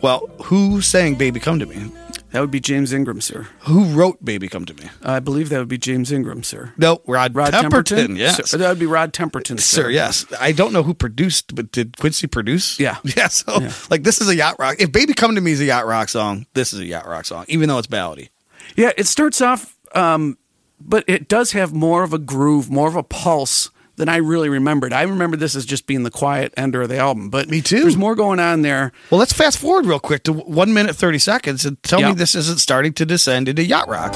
Well, 0.03 0.29
who 0.45 0.81
sang 0.83 1.15
"Baby 1.15 1.41
Come 1.41 1.59
to 1.61 1.67
Me"? 1.67 1.91
That 2.33 2.41
would 2.41 2.51
be 2.51 2.61
James 2.61 2.93
Ingram, 2.95 3.21
sir. 3.21 3.47
Who 3.61 3.85
wrote 3.85 4.25
"Baby 4.25 4.49
Come 4.49 4.65
to 4.65 4.75
Me"? 4.75 4.89
I 5.03 5.21
believe 5.21 5.49
that 5.51 5.59
would 5.59 5.69
be 5.69 5.79
James 5.79 6.11
Ingram, 6.11 6.43
sir. 6.43 6.73
No, 6.77 7.01
Rod, 7.07 7.35
Rod 7.35 7.53
Temperton. 7.53 8.07
Temperton? 8.09 8.19
Yes, 8.19 8.51
Sir, 8.51 8.59
that 8.59 8.69
would 8.69 8.79
be 8.79 8.87
Rod 8.87 9.13
Temperton, 9.13 9.61
sir. 9.61 9.83
sir. 9.85 9.91
Yes, 9.91 10.25
I 10.41 10.53
don't 10.53 10.73
know 10.73 10.83
who 10.83 10.95
produced, 10.95 11.55
but 11.55 11.71
did 11.73 11.99
Quincy 11.99 12.27
produce? 12.27 12.81
Yeah. 12.81 12.97
yeah. 13.17 13.29
So, 13.29 13.61
Yeah. 13.61 13.73
like, 13.91 14.03
this 14.03 14.21
is 14.21 14.29
a 14.29 14.35
yacht 14.35 14.57
rock. 14.59 14.77
If 14.81 14.91
"Baby 14.93 15.15
Come 15.15 15.35
to 15.37 15.41
Me" 15.41 15.53
is 15.53 15.61
a 15.61 15.67
yacht 15.67 15.87
rock 15.87 16.09
song, 16.09 16.47
this 16.55 16.73
is 16.73 16.81
a 16.81 16.85
yacht 16.87 17.07
rock 17.07 17.25
song, 17.27 17.45
even 17.49 17.69
though 17.69 17.79
it's 17.79 17.87
ballady. 17.87 18.31
Yeah, 18.77 18.93
it 18.97 19.07
starts 19.07 19.41
off, 19.41 19.77
um, 19.95 20.39
but 20.81 21.05
it 21.07 21.29
does 21.29 21.53
have 21.53 21.73
more 21.73 22.03
of 22.03 22.13
a 22.13 22.19
groove, 22.19 22.71
more 22.71 22.89
of 22.89 22.97
a 22.97 23.03
pulse 23.03 23.71
than 23.97 24.09
I 24.09 24.17
really 24.17 24.49
remembered. 24.49 24.93
I 24.93 25.03
remember 25.03 25.37
this 25.37 25.55
as 25.55 25.67
just 25.67 25.87
being 25.87 26.03
the 26.03 26.11
quiet 26.11 26.53
ender 26.57 26.83
of 26.83 26.89
the 26.89 26.99
album, 26.99 27.31
but 27.31 27.49
Me 27.49 27.61
too. 27.61 27.81
There's 27.83 27.97
more 27.97 28.15
going 28.15 28.41
on 28.41 28.63
there. 28.63 28.93
Well, 29.11 29.19
let's 29.19 29.33
fast 29.33 29.59
forward 29.59 29.87
real 29.87 30.01
quick 30.01 30.25
to 30.25 30.33
one 30.33 30.73
minute 30.73 30.97
thirty 30.97 31.19
seconds 31.19 31.65
and 31.65 31.83
tell 31.83 32.01
me 32.01 32.15
this 32.15 32.35
isn't 32.35 32.59
starting 32.61 32.93
to 32.95 33.07
descend 33.07 33.49
into 33.49 33.65
yacht 33.65 33.89
rock. 33.89 34.13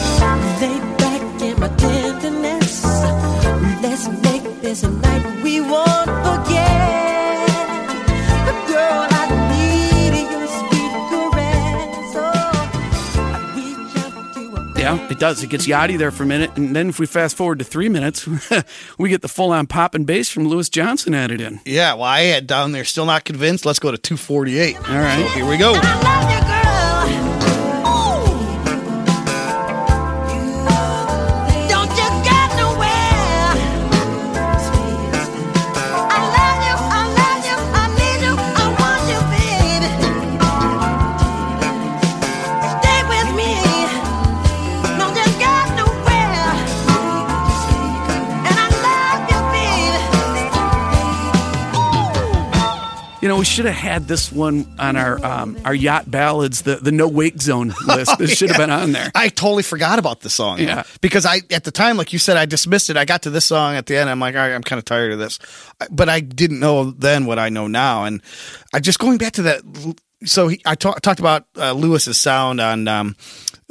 Yeah, 14.87 15.11
it 15.11 15.18
does. 15.18 15.43
It 15.43 15.51
gets 15.51 15.66
yachty 15.66 15.99
there 15.99 16.12
for 16.12 16.22
a 16.22 16.26
minute, 16.26 16.57
and 16.57 16.76
then 16.76 16.91
if 16.91 17.01
we 17.01 17.07
fast 17.07 17.37
forward 17.37 17.59
to 17.59 17.64
three 17.64 17.89
minutes, 17.89 18.24
we 18.99 19.09
get 19.09 19.20
the 19.20 19.26
full 19.26 19.51
on 19.51 19.66
pop 19.66 19.97
and 19.97 20.07
bass 20.07 20.28
from 20.28 20.47
Louis 20.47 20.68
Johnson 20.68 21.12
added 21.12 21.41
in. 21.41 21.59
Yeah, 21.64 21.95
well, 21.95 22.05
I 22.05 22.20
had 22.20 22.47
down 22.47 22.70
there, 22.70 22.84
still 22.84 23.05
not 23.05 23.24
convinced. 23.24 23.66
Let's 23.66 23.80
go 23.80 23.91
to 23.91 23.99
248. 23.99 24.76
All 24.76 24.82
right. 24.82 25.26
So 25.26 25.28
here 25.30 25.45
we 25.45 25.57
go. 25.57 26.65
Should 53.47 53.64
have 53.64 53.74
had 53.74 54.09
this 54.09 54.30
one 54.30 54.66
on 54.78 54.97
our 54.97 55.24
um, 55.24 55.57
our 55.64 55.74
yacht 55.74 56.11
ballads, 56.11 56.62
the 56.62 56.76
the 56.76 56.92
no 56.92 57.09
wake 57.09 57.40
zone 57.40 57.72
list. 57.86 58.18
This 58.18 58.36
should 58.36 58.51
have 58.51 58.59
been 58.59 58.70
on 58.70 58.92
there. 58.92 59.11
I 59.14 59.28
totally 59.28 59.62
forgot 59.62 59.99
about 59.99 60.20
the 60.20 60.28
song. 60.28 60.59
Yeah. 60.59 60.82
Because 61.01 61.24
I, 61.24 61.40
at 61.51 61.64
the 61.64 61.70
time, 61.70 61.97
like 61.97 62.12
you 62.12 62.18
said, 62.18 62.36
I 62.36 62.44
dismissed 62.44 62.90
it. 62.90 62.97
I 62.97 63.05
got 63.05 63.22
to 63.22 63.30
this 63.30 63.47
song 63.47 63.76
at 63.76 63.86
the 63.86 63.97
end. 63.97 64.11
I'm 64.11 64.20
like, 64.20 64.34
all 64.34 64.40
right, 64.42 64.53
I'm 64.53 64.62
kind 64.62 64.78
of 64.78 64.84
tired 64.84 65.12
of 65.12 65.18
this. 65.18 65.38
But 65.90 66.09
I 66.09 66.20
didn't 66.20 66.61
know 66.61 66.90
then 66.90 67.24
what 67.24 67.38
I 67.38 67.49
know 67.49 67.66
now. 67.66 68.05
And 68.05 68.22
I 68.74 68.80
just 68.80 68.99
going 68.99 69.18
back 69.18 69.32
to 69.34 69.42
that. 69.42 69.62
So 70.24 70.49
he, 70.49 70.61
I 70.66 70.74
talk, 70.74 71.01
talked 71.01 71.20
about 71.20 71.47
uh, 71.57 71.72
Louis's 71.72 72.18
sound 72.18 72.61
on 72.61 72.88
um, 72.88 73.16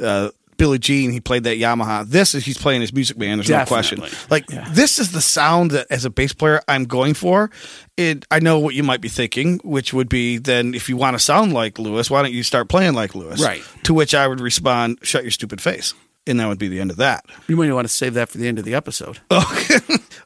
uh, 0.00 0.30
Billie 0.56 0.78
Jean. 0.78 1.10
He 1.12 1.20
played 1.20 1.44
that 1.44 1.58
Yamaha. 1.58 2.06
This 2.06 2.34
is 2.34 2.44
he's 2.44 2.58
playing 2.58 2.80
his 2.80 2.92
Music 2.92 3.16
Man. 3.18 3.38
There's 3.38 3.48
Definitely. 3.48 3.96
no 3.96 4.04
question. 4.06 4.26
Like 4.30 4.50
Yeah. 4.50 4.68
this 4.72 4.98
is 4.98 5.12
the 5.12 5.20
sound 5.20 5.70
that 5.72 5.86
as 5.90 6.04
a 6.04 6.10
bass 6.10 6.32
player 6.32 6.60
I'm 6.68 6.84
going 6.84 7.14
for. 7.14 7.50
It. 7.96 8.24
I 8.30 8.40
know 8.40 8.58
what 8.58 8.74
you 8.74 8.82
might 8.82 9.00
be 9.00 9.08
thinking, 9.08 9.58
which 9.64 9.92
would 9.94 10.08
be 10.08 10.38
then 10.38 10.74
if 10.74 10.88
you 10.88 10.96
want 10.96 11.14
to 11.14 11.18
sound 11.18 11.52
like 11.52 11.78
Louis, 11.78 12.10
why 12.10 12.22
don't 12.22 12.32
you 12.32 12.42
start 12.42 12.68
playing 12.68 12.94
like 12.94 13.14
Louis? 13.14 13.42
Right. 13.42 13.62
To 13.84 13.94
which 13.94 14.14
I 14.14 14.26
would 14.28 14.40
respond, 14.40 14.98
"Shut 15.02 15.22
your 15.24 15.30
stupid 15.30 15.60
face," 15.60 15.94
and 16.26 16.38
that 16.40 16.46
would 16.48 16.58
be 16.58 16.68
the 16.68 16.80
end 16.80 16.90
of 16.90 16.98
that. 16.98 17.24
You 17.48 17.56
might 17.56 17.72
want 17.72 17.86
to 17.86 17.92
save 17.92 18.14
that 18.14 18.28
for 18.28 18.38
the 18.38 18.48
end 18.48 18.58
of 18.58 18.64
the 18.64 18.74
episode. 18.74 19.18
Okay. 19.30 19.78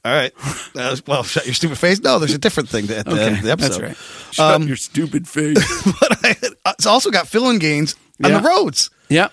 All 0.03 0.12
right. 0.14 0.33
Uh, 0.74 0.97
well, 1.07 1.22
shut 1.22 1.45
your 1.45 1.53
stupid 1.55 1.76
face. 1.76 2.01
No, 2.01 2.18
there's 2.18 2.33
a 2.35 2.39
different 2.39 2.70
thing 2.70 2.85
at 2.91 3.05
the 3.05 3.20
end 3.22 3.37
of 3.37 3.43
the 3.43 3.51
episode. 3.51 3.83
that's 3.83 4.01
right. 4.01 4.35
Shut 4.35 4.55
Um, 4.55 4.66
your 4.66 4.76
stupid 4.76 5.28
face. 5.37 5.59
but 6.01 6.24
I, 6.24 6.37
it's 6.70 6.87
also 6.87 7.11
got 7.11 7.26
Phillinganes 7.26 7.97
on 8.24 8.31
Yeah. 8.31 8.39
the 8.41 8.49
Rhodes. 8.49 8.89
yeah. 9.11 9.28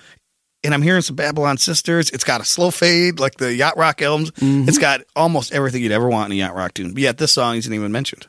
And 0.68 0.74
I'm 0.74 0.82
hearing 0.82 1.01
some 1.01 1.15
Babylon 1.15 1.57
Sisters. 1.57 2.09
It's 2.09 2.26
got 2.26 2.41
a 2.41 2.43
slow 2.43 2.72
fade 2.72 3.22
like 3.22 3.36
the 3.36 3.55
Yacht 3.55 3.78
Rock 3.78 4.01
albums. 4.01 4.32
Mm-hmm. 4.32 4.68
It's 4.68 4.78
got 4.78 4.99
almost 5.15 5.53
everything 5.53 5.82
you'd 5.82 5.93
ever 5.93 6.09
want 6.09 6.30
in 6.30 6.38
a 6.38 6.41
Yacht 6.41 6.55
Rock 6.55 6.74
tune. 6.74 6.93
But 6.93 7.03
yet 7.03 7.18
this 7.18 7.32
song 7.32 7.55
isn't 7.55 7.74
even 7.74 7.89
mentioned. 7.93 8.28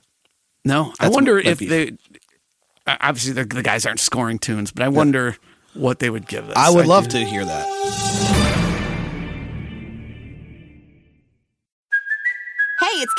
No, 0.64 0.92
I 1.00 1.08
wonder 1.08 1.36
if 1.36 1.58
they. 1.58 1.96
Obviously, 2.86 3.32
the, 3.32 3.44
the 3.44 3.64
guys 3.64 3.84
aren't 3.86 3.98
scoring 3.98 4.38
tunes, 4.38 4.70
but 4.70 4.84
I 4.84 4.88
wonder 4.88 5.36
what 5.74 5.98
they 5.98 6.10
would 6.10 6.28
give 6.28 6.46
this. 6.46 6.56
I 6.56 6.70
would 6.70 6.86
love 6.86 7.08
do. 7.08 7.18
to 7.18 7.24
hear 7.24 7.44
that. 7.44 8.47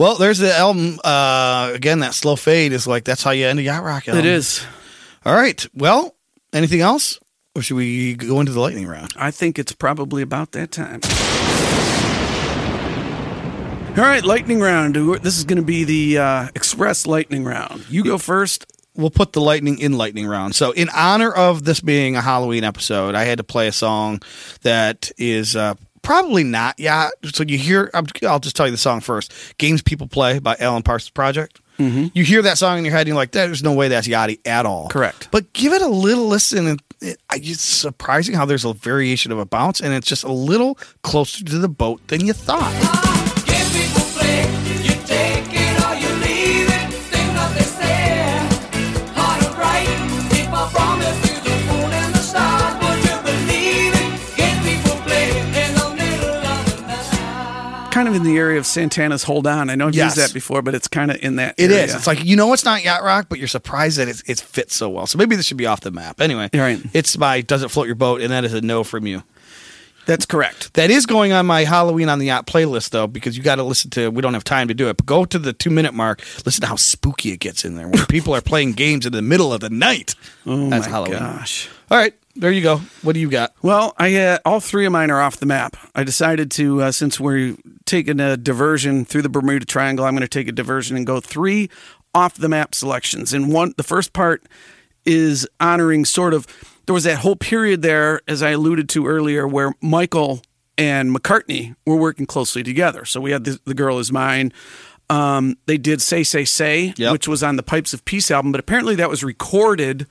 Well, 0.00 0.14
there's 0.14 0.38
the 0.38 0.56
album. 0.56 0.98
Uh, 1.04 1.72
again, 1.74 1.98
that 1.98 2.14
slow 2.14 2.34
fade 2.34 2.72
is 2.72 2.86
like 2.86 3.04
that's 3.04 3.22
how 3.22 3.32
you 3.32 3.46
end 3.46 3.58
a 3.58 3.62
Yacht 3.62 3.84
Rock 3.84 4.08
album. 4.08 4.24
It 4.24 4.24
is. 4.24 4.64
All 5.26 5.34
right. 5.34 5.66
Well, 5.74 6.14
anything 6.54 6.80
else? 6.80 7.20
Or 7.54 7.60
should 7.60 7.76
we 7.76 8.14
go 8.14 8.40
into 8.40 8.52
the 8.52 8.60
lightning 8.60 8.86
round? 8.86 9.12
I 9.14 9.30
think 9.30 9.58
it's 9.58 9.72
probably 9.72 10.22
about 10.22 10.52
that 10.52 10.72
time. 10.72 11.02
All 13.98 14.08
right, 14.08 14.24
lightning 14.24 14.60
round. 14.60 14.94
This 15.22 15.36
is 15.36 15.44
going 15.44 15.58
to 15.58 15.62
be 15.62 15.84
the 15.84 16.16
uh, 16.16 16.48
express 16.54 17.06
lightning 17.06 17.44
round. 17.44 17.84
You 17.90 18.02
go 18.02 18.16
first. 18.16 18.64
we'll 18.94 19.10
put 19.10 19.34
the 19.34 19.42
lightning 19.42 19.78
in 19.80 19.98
lightning 19.98 20.26
round. 20.26 20.54
So, 20.54 20.70
in 20.70 20.88
honor 20.96 21.30
of 21.30 21.64
this 21.64 21.80
being 21.80 22.16
a 22.16 22.22
Halloween 22.22 22.64
episode, 22.64 23.14
I 23.14 23.24
had 23.24 23.36
to 23.36 23.44
play 23.44 23.66
a 23.66 23.72
song 23.72 24.22
that 24.62 25.10
is 25.18 25.56
uh, 25.56 25.74
probably 26.02 26.44
not 26.44 26.78
yacht. 26.78 27.12
So 27.32 27.44
you 27.46 27.58
hear, 27.58 27.90
I'm- 27.94 28.06
I'll 28.26 28.38
just 28.40 28.56
tell 28.56 28.66
you 28.66 28.72
the 28.72 28.78
song 28.78 29.00
first. 29.00 29.32
"Games 29.58 29.82
People 29.82 30.06
Play" 30.08 30.38
by 30.38 30.56
Alan 30.58 30.82
Parsons 30.82 31.10
Project. 31.10 31.60
Mm-hmm. 31.78 32.08
You 32.12 32.24
hear 32.24 32.42
that 32.42 32.58
song 32.58 32.78
in 32.78 32.84
your 32.84 32.92
head, 32.92 33.00
and 33.02 33.08
you're 33.08 33.16
like, 33.16 33.32
"There's 33.32 33.62
no 33.62 33.72
way 33.72 33.88
that's 33.88 34.06
yachty 34.06 34.38
at 34.46 34.66
all." 34.66 34.88
Correct. 34.88 35.28
But 35.30 35.52
give 35.54 35.72
it 35.72 35.80
a 35.82 35.88
little 35.88 36.26
listen, 36.26 36.66
and 36.66 36.82
it, 37.00 37.18
it's 37.32 37.62
surprising 37.62 38.34
how 38.34 38.44
there's 38.44 38.66
a 38.66 38.74
variation 38.74 39.32
of 39.32 39.38
a 39.38 39.46
bounce, 39.46 39.80
and 39.80 39.94
it's 39.94 40.06
just 40.06 40.24
a 40.24 40.32
little 40.32 40.78
closer 41.02 41.42
to 41.44 41.58
the 41.58 41.68
boat 41.68 42.06
than 42.08 42.26
you 42.26 42.34
thought. 42.34 42.70
Game 43.46 44.59
Kind 58.00 58.08
of 58.08 58.14
in 58.14 58.22
the 58.22 58.38
area 58.38 58.58
of 58.58 58.64
Santana's 58.66 59.24
"Hold 59.24 59.46
On." 59.46 59.68
I 59.68 59.74
know 59.74 59.88
I've 59.88 59.94
Yes. 59.94 60.16
used 60.16 60.28
that 60.28 60.32
before, 60.34 60.62
but 60.62 60.74
it's 60.74 60.88
kind 60.88 61.10
of 61.10 61.18
in 61.22 61.36
that. 61.36 61.54
It 61.58 61.70
area. 61.70 61.84
is. 61.84 61.94
It's 61.94 62.06
like 62.06 62.24
you 62.24 62.34
know 62.34 62.52
it's 62.54 62.64
not 62.64 62.82
yacht 62.82 63.02
rock, 63.02 63.26
but 63.28 63.38
you're 63.38 63.46
surprised 63.46 63.98
that 63.98 64.08
it's, 64.08 64.22
it 64.26 64.40
fits 64.40 64.74
so 64.74 64.88
well. 64.88 65.06
So 65.06 65.18
maybe 65.18 65.36
this 65.36 65.44
should 65.44 65.58
be 65.58 65.66
off 65.66 65.80
the 65.82 65.90
map. 65.90 66.18
Anyway, 66.20 66.48
You're 66.54 66.64
right. 66.64 66.80
it's 66.94 67.14
by 67.16 67.42
"Does 67.42 67.62
It 67.62 67.70
Float 67.70 67.86
Your 67.86 67.94
Boat," 67.96 68.22
and 68.22 68.32
that 68.32 68.44
is 68.46 68.54
a 68.54 68.62
no 68.62 68.84
from 68.84 69.06
you. 69.06 69.22
that's 70.06 70.24
correct. 70.24 70.72
That 70.74 70.90
is 70.90 71.04
going 71.04 71.32
on 71.32 71.44
my 71.44 71.64
Halloween 71.64 72.08
on 72.08 72.18
the 72.18 72.26
yacht 72.26 72.46
playlist 72.46 72.88
though, 72.90 73.06
because 73.06 73.36
you 73.36 73.42
got 73.42 73.56
to 73.56 73.62
listen 73.64 73.90
to. 73.90 74.10
We 74.10 74.22
don't 74.22 74.32
have 74.34 74.44
time 74.44 74.68
to 74.68 74.74
do 74.74 74.88
it, 74.88 74.96
but 74.96 75.04
go 75.04 75.26
to 75.26 75.38
the 75.38 75.52
two 75.52 75.68
minute 75.70 75.92
mark. 75.92 76.22
Listen 76.46 76.62
to 76.62 76.68
how 76.68 76.76
spooky 76.76 77.32
it 77.32 77.36
gets 77.40 77.66
in 77.66 77.76
there 77.76 77.86
when 77.86 78.06
people 78.06 78.34
are 78.34 78.40
playing 78.40 78.72
games 78.72 79.04
in 79.04 79.12
the 79.12 79.20
middle 79.22 79.52
of 79.52 79.60
the 79.60 79.68
night. 79.70 80.14
Oh 80.46 80.70
That's 80.70 80.86
my 80.86 80.90
Halloween. 80.90 81.18
gosh. 81.18 81.68
All 81.90 81.98
right, 81.98 82.14
there 82.40 82.50
you 82.50 82.62
go. 82.62 82.78
What 83.02 83.12
do 83.12 83.20
you 83.20 83.30
got? 83.30 83.54
Well, 83.62 83.94
I 83.98 84.16
uh, 84.16 84.38
all 84.44 84.60
three 84.60 84.86
of 84.86 84.92
mine 84.92 85.10
are 85.10 85.20
off 85.20 85.36
the 85.36 85.46
map. 85.46 85.76
I 85.94 86.04
decided 86.04 86.50
to 86.52 86.82
uh, 86.82 86.92
since 86.92 87.20
we're 87.20 87.56
taking 87.84 88.18
a 88.20 88.36
diversion 88.36 89.04
through 89.04 89.22
the 89.22 89.28
Bermuda 89.28 89.66
Triangle, 89.66 90.04
I'm 90.04 90.14
going 90.14 90.22
to 90.22 90.28
take 90.28 90.48
a 90.48 90.52
diversion 90.52 90.96
and 90.96 91.06
go 91.06 91.20
three 91.20 91.70
off 92.14 92.34
the 92.34 92.48
map 92.48 92.74
selections. 92.74 93.32
And 93.32 93.52
one, 93.52 93.74
the 93.76 93.82
first 93.82 94.12
part 94.12 94.42
is 95.06 95.46
honoring 95.60 96.04
sort 96.04 96.34
of 96.34 96.46
there 96.86 96.94
was 96.94 97.04
that 97.04 97.18
whole 97.18 97.36
period 97.36 97.82
there, 97.82 98.20
as 98.26 98.42
I 98.42 98.50
alluded 98.50 98.88
to 98.90 99.06
earlier, 99.06 99.46
where 99.46 99.72
Michael 99.80 100.42
and 100.76 101.14
McCartney 101.14 101.76
were 101.86 101.96
working 101.96 102.26
closely 102.26 102.62
together. 102.62 103.04
So 103.04 103.20
we 103.20 103.30
had 103.30 103.44
the, 103.44 103.60
the 103.64 103.74
Girl 103.74 103.98
Is 103.98 104.10
Mine. 104.10 104.52
Um, 105.08 105.56
they 105.66 105.76
did 105.78 106.00
Say 106.00 106.22
Say 106.22 106.44
Say, 106.44 106.94
Yep. 106.96 107.12
which 107.12 107.28
was 107.28 107.42
on 107.42 107.56
the 107.56 107.62
Pipes 107.62 107.92
of 107.92 108.04
Peace 108.04 108.30
album, 108.30 108.50
but 108.50 108.60
apparently 108.60 108.94
that 108.96 109.10
was 109.10 109.22
recorded. 109.22 110.06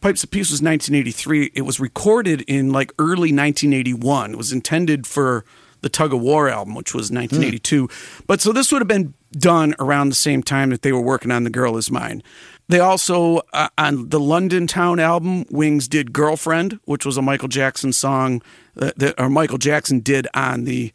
Pipes 0.00 0.22
of 0.22 0.30
Peace 0.30 0.50
was 0.50 0.62
1983. 0.62 1.52
It 1.54 1.62
was 1.62 1.80
recorded 1.80 2.42
in 2.42 2.70
like 2.70 2.92
early 2.98 3.32
1981. 3.32 4.32
It 4.32 4.36
was 4.36 4.52
intended 4.52 5.06
for 5.06 5.44
the 5.80 5.88
Tug 5.88 6.12
of 6.12 6.20
War 6.20 6.48
album, 6.48 6.74
which 6.74 6.94
was 6.94 7.10
1982. 7.10 7.88
But 8.26 8.40
so 8.40 8.52
this 8.52 8.72
would 8.72 8.80
have 8.80 8.88
been 8.88 9.14
done 9.32 9.74
around 9.78 10.08
the 10.08 10.14
same 10.14 10.42
time 10.42 10.70
that 10.70 10.82
they 10.82 10.92
were 10.92 11.00
working 11.00 11.30
on 11.30 11.44
The 11.44 11.50
Girl 11.50 11.76
Is 11.76 11.90
Mine. 11.90 12.22
They 12.68 12.80
also, 12.80 13.42
uh, 13.52 13.68
on 13.78 14.08
the 14.08 14.18
London 14.18 14.66
Town 14.66 14.98
album, 14.98 15.44
Wings 15.50 15.86
did 15.86 16.12
Girlfriend, 16.12 16.80
which 16.84 17.06
was 17.06 17.16
a 17.16 17.22
Michael 17.22 17.48
Jackson 17.48 17.92
song 17.92 18.42
that, 18.74 18.98
that 18.98 19.20
or 19.20 19.30
Michael 19.30 19.58
Jackson 19.58 20.00
did 20.00 20.26
on 20.34 20.64
the 20.64 20.92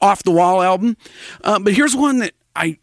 Off 0.00 0.22
the 0.24 0.32
Wall 0.32 0.62
album. 0.62 0.96
Uh, 1.44 1.58
but 1.58 1.74
here's 1.74 1.94
one 1.94 2.18
that 2.18 2.32
I 2.56 2.78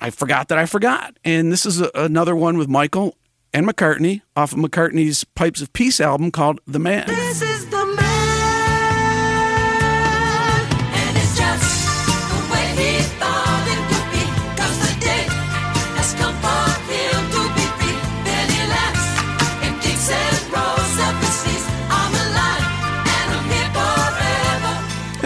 I 0.00 0.10
forgot 0.10 0.48
that 0.48 0.58
I 0.58 0.66
forgot. 0.66 1.16
And 1.24 1.50
this 1.50 1.64
is 1.64 1.80
a, 1.80 1.90
another 1.94 2.36
one 2.36 2.58
with 2.58 2.68
Michael 2.68 3.16
and 3.52 3.66
McCartney 3.66 4.22
off 4.36 4.52
of 4.52 4.58
McCartney's 4.58 5.24
Pipes 5.24 5.60
of 5.60 5.72
Peace 5.72 6.00
album 6.00 6.30
called 6.30 6.60
The 6.66 6.78
Man. 6.78 7.06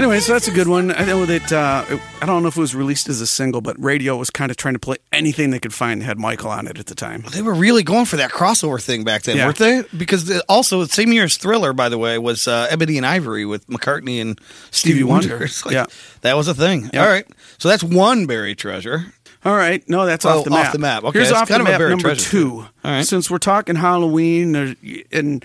Anyway, 0.05 0.21
so 0.21 0.35
that's 0.35 0.49
a 0.49 0.51
good 0.53 0.69
one. 0.69 0.91
I 0.95 1.07
know 1.07 1.25
that 1.25 1.51
uh, 1.51 1.83
I 2.21 2.27
don't 2.27 2.43
know 2.43 2.49
if 2.49 2.59
it 2.59 2.61
was 2.61 2.75
released 2.75 3.09
as 3.09 3.23
a 3.23 3.27
single, 3.27 3.63
but 3.63 3.83
radio 3.83 4.19
was 4.19 4.29
kind 4.29 4.51
of 4.51 4.59
trying 4.59 4.75
to 4.75 4.79
play 4.79 4.99
anything 5.15 5.49
they 5.49 5.59
could 5.59 5.73
find 5.73 6.03
that 6.03 6.05
had 6.05 6.19
Michael 6.19 6.51
on 6.51 6.67
it 6.67 6.79
at 6.79 6.85
the 6.87 6.95
time. 6.95 7.25
They 7.33 7.41
were 7.41 7.55
really 7.55 7.83
going 7.83 8.05
for 8.05 8.17
that 8.19 8.31
crossover 8.31 8.83
thing 8.83 9.03
back 9.05 9.23
then, 9.23 9.39
Yeah. 9.39 9.47
weren't 9.47 9.57
they? 9.57 9.83
Because 9.97 10.27
the, 10.27 10.45
also 10.47 10.85
the 10.85 10.93
same 10.93 11.11
year 11.15 11.25
as 11.25 11.39
Thriller, 11.39 11.73
by 11.73 11.89
the 11.89 11.97
way, 11.97 12.19
was 12.19 12.47
uh, 12.47 12.67
Ebony 12.69 12.99
and 12.99 13.07
Ivory 13.07 13.47
with 13.47 13.67
McCartney 13.67 14.21
and 14.21 14.39
Stevie, 14.71 15.05
Wonder. 15.05 15.31
Wonder. 15.39 15.45
It's 15.47 15.65
Yeah. 15.71 15.87
that 16.21 16.37
was 16.37 16.49
a 16.49 16.55
thing. 16.55 16.91
All 16.95 17.07
right, 17.07 17.27
so 17.57 17.71
that's 17.71 17.83
one 17.83 18.27
buried 18.27 18.59
treasure. 18.59 19.07
All 19.43 19.57
right, 19.57 19.83
no, 19.89 20.05
that's 20.05 20.27
Oh, 20.27 20.41
off 20.41 20.45
the 20.45 20.51
off 20.51 20.65
map. 20.65 20.73
the 20.75 20.79
map. 20.81 21.05
Okay, 21.05 21.19
Here's 21.21 21.31
it's 21.31 21.39
off 21.41 21.49
kind 21.49 21.61
the 21.61 21.65
of 21.65 21.69
a 21.69 21.71
map 21.73 21.79
buried 21.79 21.91
number 21.93 22.09
treasure, 22.09 22.31
two. 22.31 22.51
All 22.59 22.69
right. 22.85 23.07
Since 23.07 23.31
we're 23.31 23.39
talking 23.39 23.77
Halloween 23.77 24.77
and 25.11 25.45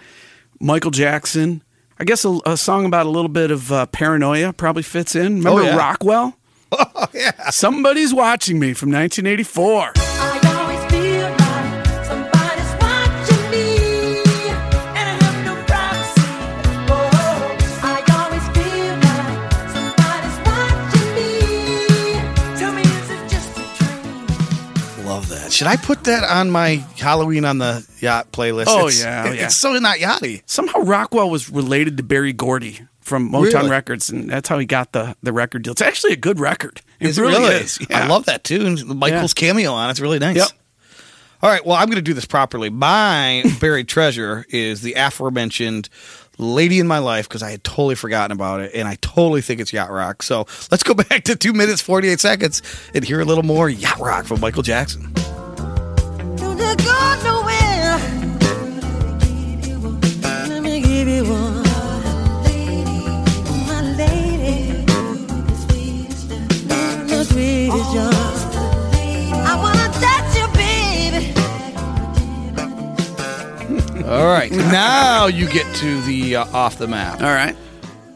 Michael 0.60 0.92
Jackson, 0.92 1.64
I 2.00 2.06
guess 2.06 2.24
a, 2.26 2.40
a 2.46 2.56
song 2.58 2.86
about 2.86 3.06
a 3.06 3.10
little 3.10 3.30
bit 3.30 3.52
of 3.52 3.72
uh, 3.72 3.86
paranoia 3.88 4.54
probably 4.54 4.84
fits 4.84 5.16
in. 5.16 5.38
Remember 5.40 5.62
Oh, 5.62 5.64
yeah. 5.64 5.76
Rockwell? 5.76 6.36
Oh 6.72 7.08
yeah, 7.16 7.50
Somebody's 7.50 8.14
watching 8.14 8.60
me 8.60 8.74
from 8.74 8.92
1984. 8.92 10.09
Should 25.60 25.68
I 25.68 25.76
put 25.76 26.06
that 26.06 26.24
on 26.24 26.52
my 26.52 26.76
Halloween 26.98 27.44
on 27.44 27.58
the 27.58 27.86
yacht 28.00 28.32
playlist? 28.32 28.68
Oh, 28.70 28.88
It's- 28.88 29.02
yeah, 29.04 29.24
oh, 29.28 29.32
it- 29.34 29.40
yeah. 29.40 29.46
It's 29.48 29.58
so 29.58 29.74
not 29.74 29.98
yachty. 29.98 30.42
Somehow 30.46 30.80
Rockwell 30.80 31.30
was 31.30 31.50
related 31.50 31.98
to 31.98 32.04
Berry 32.04 32.32
Gordy 32.32 32.80
from 33.02 33.30
Motown 33.30 33.54
Really? 33.56 33.70
Records, 33.70 34.10
and 34.10 34.30
that's 34.30 34.48
how 34.48 34.58
he 34.58 34.66
got 34.66 34.94
the, 34.94 35.18
the 35.22 35.34
record 35.34 35.64
deal. 35.64 35.72
It's 35.72 35.82
actually 35.82 36.14
a 36.14 36.16
good 36.16 36.40
record. 36.40 36.80
It 37.02 37.18
really, 37.18 37.34
really? 37.34 37.56
is. 37.56 37.78
Yeah. 37.90 38.06
I 38.06 38.08
love 38.08 38.24
that 38.28 38.46
too. 38.46 38.66
And 38.66 38.86
Michael's 39.00 39.34
cameo 39.34 39.74
on 39.74 39.90
it's 39.90 40.00
really 40.00 40.18
nice. 40.18 40.38
Yep. 40.38 40.48
All 41.44 41.50
right, 41.50 41.66
well, 41.66 41.76
I'm 41.76 41.88
going 41.88 41.98
to 41.98 42.02
do 42.02 42.14
this 42.14 42.24
properly. 42.24 42.70
My 42.70 43.44
buried 43.60 43.90
treasure 43.90 44.46
is 44.48 44.80
the 44.82 44.94
aforementioned 44.94 45.90
"Lady 46.38 46.80
in 46.80 46.88
My 46.88 47.00
Life" 47.00 47.28
because 47.28 47.44
I 47.44 47.52
had 47.52 47.66
totally 47.66 47.96
forgotten 47.96 48.32
about 48.32 48.62
it, 48.62 48.72
and 48.76 48.88
I 48.88 48.96
totally 49.02 49.42
think 49.42 49.60
it's 49.60 49.74
yacht 49.74 49.92
rock. 49.92 50.24
So 50.24 50.48
let's 50.72 50.84
go 50.84 50.94
back 51.10 51.26
to 51.26 51.36
two 51.36 51.52
minutes 51.52 51.82
forty 51.82 52.08
eight 52.08 52.22
seconds 52.22 52.62
and 52.96 53.04
hear 53.04 53.20
a 53.20 53.26
little 53.26 53.44
more 53.44 53.70
yacht 53.70 54.00
rock 54.00 54.24
from 54.24 54.40
Michael 54.40 54.64
Jackson. 54.64 55.14
All 74.10 74.26
right, 74.26 74.52
now 74.52 75.28
you 75.28 75.48
get 75.48 75.68
to 75.76 76.02
the 76.02 76.38
uh, 76.38 76.46
off 76.52 76.78
the 76.80 76.88
map. 76.88 77.22
All 77.22 77.28
right. 77.28 77.56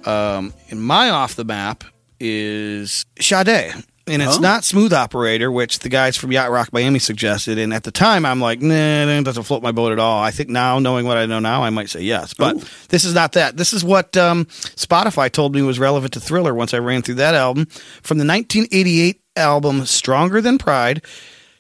Um, 0.08 0.54
and 0.70 0.82
my 0.82 1.12
off 1.12 1.36
the 1.36 1.46
map 1.46 1.84
is 2.20 3.06
Sade. 3.20 3.74
And 4.06 4.22
it's 4.22 4.38
Oh. 4.38 4.42
not 4.42 4.66
Smooth 4.66 4.92
Operator, 4.92 5.50
which 5.50 5.80
the 5.80 5.88
guys 5.88 6.18
from 6.18 6.32
Yacht 6.34 6.52
Rock 6.52 6.74
Miami 6.74 7.00
suggested. 7.00 7.58
And 7.58 7.74
at 7.74 7.84
the 7.84 7.92
time, 7.92 8.26
I'm 8.26 8.42
like, 8.42 8.62
nah, 8.62 9.06
that 9.06 9.22
doesn't 9.24 9.44
float 9.44 9.64
my 9.64 9.72
boat 9.72 9.94
at 9.94 10.00
all. 10.00 10.22
I 10.22 10.30
think 10.32 10.50
now, 10.50 10.78
knowing 10.80 11.06
what 11.06 11.16
I 11.18 11.26
know 11.26 11.40
now, 11.40 11.64
I 11.64 11.70
might 11.70 11.90
say 11.90 12.02
yes. 12.02 12.34
But 12.34 12.58
Oh. 12.58 12.64
this 12.90 13.06
is 13.06 13.14
not 13.14 13.32
that. 13.34 13.56
This 13.56 13.72
is 13.72 13.82
what 13.84 14.18
um, 14.18 14.44
Spotify 14.76 15.32
told 15.32 15.56
me 15.56 15.62
was 15.62 15.80
relevant 15.80 16.12
to 16.14 16.20
Thriller 16.20 16.54
once 16.54 16.74
I 16.74 16.80
ran 16.80 17.02
through 17.02 17.16
that 17.16 17.34
album. 17.34 17.66
From 18.02 18.18
the 18.18 18.26
1988 18.26 19.22
album 19.38 19.86
Stronger 19.86 20.42
Than 20.42 20.58
Pride, 20.58 21.02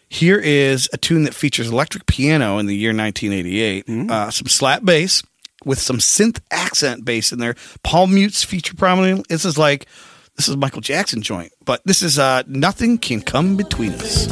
here 0.09 0.37
is 0.37 0.89
a 0.91 0.97
tune 0.97 1.23
that 1.23 1.33
features 1.33 1.69
electric 1.69 2.05
piano 2.07 2.57
in 2.59 2.65
the 2.65 2.75
year 2.75 2.93
1988, 2.93 4.11
uh, 4.11 4.29
some 4.31 4.47
slap 4.47 4.83
bass 4.83 5.23
with 5.65 5.79
some 5.79 5.97
synth 5.97 6.39
accent 6.51 7.05
bass 7.05 7.31
in 7.31 7.39
there. 7.39 7.55
palm 7.83 8.13
mutes 8.13 8.43
feature 8.43 8.75
prominently. 8.75 9.23
This 9.29 9.45
is 9.45 9.57
like 9.57 9.87
this 10.35 10.49
is 10.49 10.57
Michael 10.57 10.81
Jackson 10.81 11.21
joint, 11.21 11.51
but 11.63 11.81
this 11.85 12.01
is 12.01 12.17
uh, 12.17 12.43
nothing 12.47 12.97
can 12.97 13.21
come 13.21 13.55
between 13.55 13.91
us. 13.93 14.27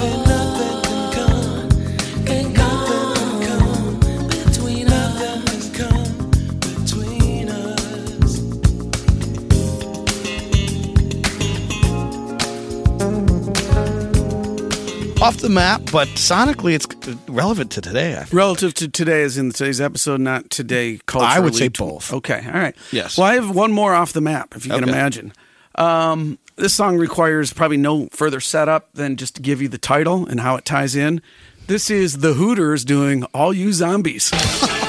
Off 15.22 15.38
the 15.38 15.50
map, 15.50 15.82
but 15.92 16.08
sonically 16.08 16.74
it's 16.74 16.88
relevant 17.30 17.70
to 17.72 17.80
today. 17.80 18.18
I 18.18 18.24
feel. 18.24 18.40
Relative 18.40 18.74
to 18.74 18.88
today, 18.88 19.22
as 19.22 19.38
in 19.38 19.52
today's 19.52 19.80
episode, 19.80 20.20
not 20.20 20.50
today 20.50 21.00
culturally. 21.06 21.36
I 21.36 21.40
would 21.40 21.54
say 21.54 21.68
both. 21.68 22.12
Okay, 22.12 22.42
all 22.44 22.54
right. 22.54 22.76
Yes. 22.92 23.20
Well, 23.20 23.28
I 23.28 23.36
have 23.36 23.56
one 23.56 23.72
more 23.72 23.94
off 23.94 24.14
the 24.14 24.22
map, 24.22 24.56
if 24.56 24.66
you 24.66 24.72
can 24.72 24.84
imagine. 24.84 25.32
Um, 25.76 26.38
this 26.56 26.74
song 26.74 26.98
requires 26.98 27.54
probably 27.54 27.78
no 27.78 28.08
further 28.12 28.40
setup 28.40 28.94
than 28.94 29.16
just 29.16 29.36
to 29.36 29.42
give 29.42 29.62
you 29.62 29.68
the 29.68 29.78
title 29.78 30.26
and 30.28 30.40
how 30.40 30.56
it 30.56 30.66
ties 30.66 30.96
in. 30.96 31.22
This 31.68 31.90
is 31.90 32.20
the 32.20 32.34
Hooters 32.34 32.84
doing 32.84 33.24
"All 33.34 33.54
You 33.54 33.72
Zombies." 33.74 34.32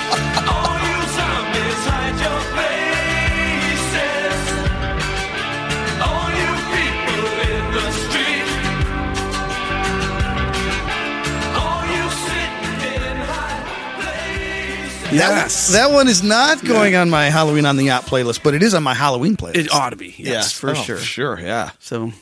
Yes, 15.13 15.69
That, 15.69 15.89
that 15.89 15.95
one 15.95 16.09
is 16.09 16.23
not 16.23 16.65
going 16.65 16.95
on 16.97 17.11
my 17.11 17.25
Halloween 17.31 17.67
on 17.67 17.77
the 17.77 17.85
Yacht 17.85 18.05
playlist, 18.07 18.43
but 18.43 18.55
it 18.55 18.63
is 18.63 18.75
on 18.75 18.83
my 18.83 18.95
Halloween 18.95 19.37
playlist. 19.37 19.57
it 19.57 19.73
ought 19.73 19.91
to 19.91 19.97
be. 19.97 20.15
Yes, 20.19 20.53
for 20.53 20.71
Oh, 20.71 20.75
sure. 20.75 20.99
Sure, 20.99 21.39
yeah. 21.41 21.71
So, 21.79 22.13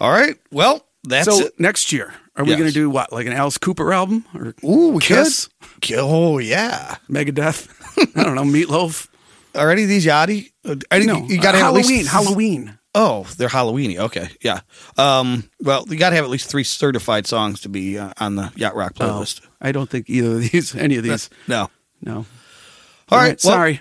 All 0.00 0.10
right. 0.10 0.36
Well, 0.50 0.86
that's 1.04 1.26
so 1.26 1.46
it. 1.46 1.58
next 1.60 1.92
year, 1.92 2.12
are 2.36 2.44
we 2.44 2.50
Yes. 2.50 2.58
going 2.58 2.68
to 2.70 2.74
do 2.74 2.90
what, 2.90 3.12
like 3.12 3.26
an 3.26 3.32
Alice 3.32 3.58
Cooper 3.58 3.92
album 3.92 4.24
or 4.34 4.54
Ooh, 4.64 4.90
we 4.92 5.00
Kiss, 5.00 5.48
could. 5.82 5.96
Oh, 5.98 6.38
yeah. 6.38 6.96
Megadeth? 7.10 7.68
I 8.16 8.22
don't 8.24 8.34
know, 8.34 8.42
Meatloaf. 8.44 9.08
Already 9.56 9.86
these 9.86 10.04
Yachty? 10.04 10.52
Uh, 10.64 10.76
I 10.90 10.98
No, 11.00 11.24
you 11.26 11.40
got 11.40 11.52
to 11.52 11.58
have 11.58 11.74
at 11.74 11.74
Halloween. 11.82 11.86
least 11.88 12.10
Halloween. 12.10 12.78
Oh, 12.98 13.26
they're 13.36 13.48
Halloweeny. 13.48 13.98
Okay, 13.98 14.30
yeah. 14.40 14.60
Um, 14.96 15.50
well, 15.60 15.84
you 15.86 15.96
got 15.98 16.10
to 16.10 16.16
have 16.16 16.24
at 16.24 16.30
least 16.30 16.48
three 16.50 16.64
certified 16.64 17.26
songs 17.26 17.60
to 17.60 17.68
be 17.68 17.98
uh, 17.98 18.12
on 18.18 18.36
the 18.36 18.50
Yacht 18.56 18.74
Rock 18.74 18.92
Oh, 19.00 19.04
playlist. 19.04 19.42
I 19.60 19.72
don't 19.72 19.88
think 19.88 20.08
either 20.08 20.32
of 20.36 20.50
these, 20.50 20.74
any 20.74 20.96
of 20.96 21.04
these. 21.04 21.28
No. 21.46 21.68
No. 22.06 22.24
All 23.10 23.18
right. 23.18 23.38
well, 23.44 23.52
sorry. 23.52 23.80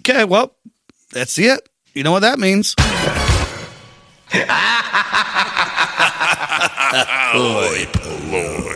Okay. 0.00 0.24
Well, 0.24 0.54
that's 1.12 1.38
it. 1.38 1.68
You 1.94 2.02
know 2.02 2.12
what 2.12 2.20
that 2.20 2.38
means. 2.38 2.74
Oi, 7.34 7.86
Paloma. 7.92 8.67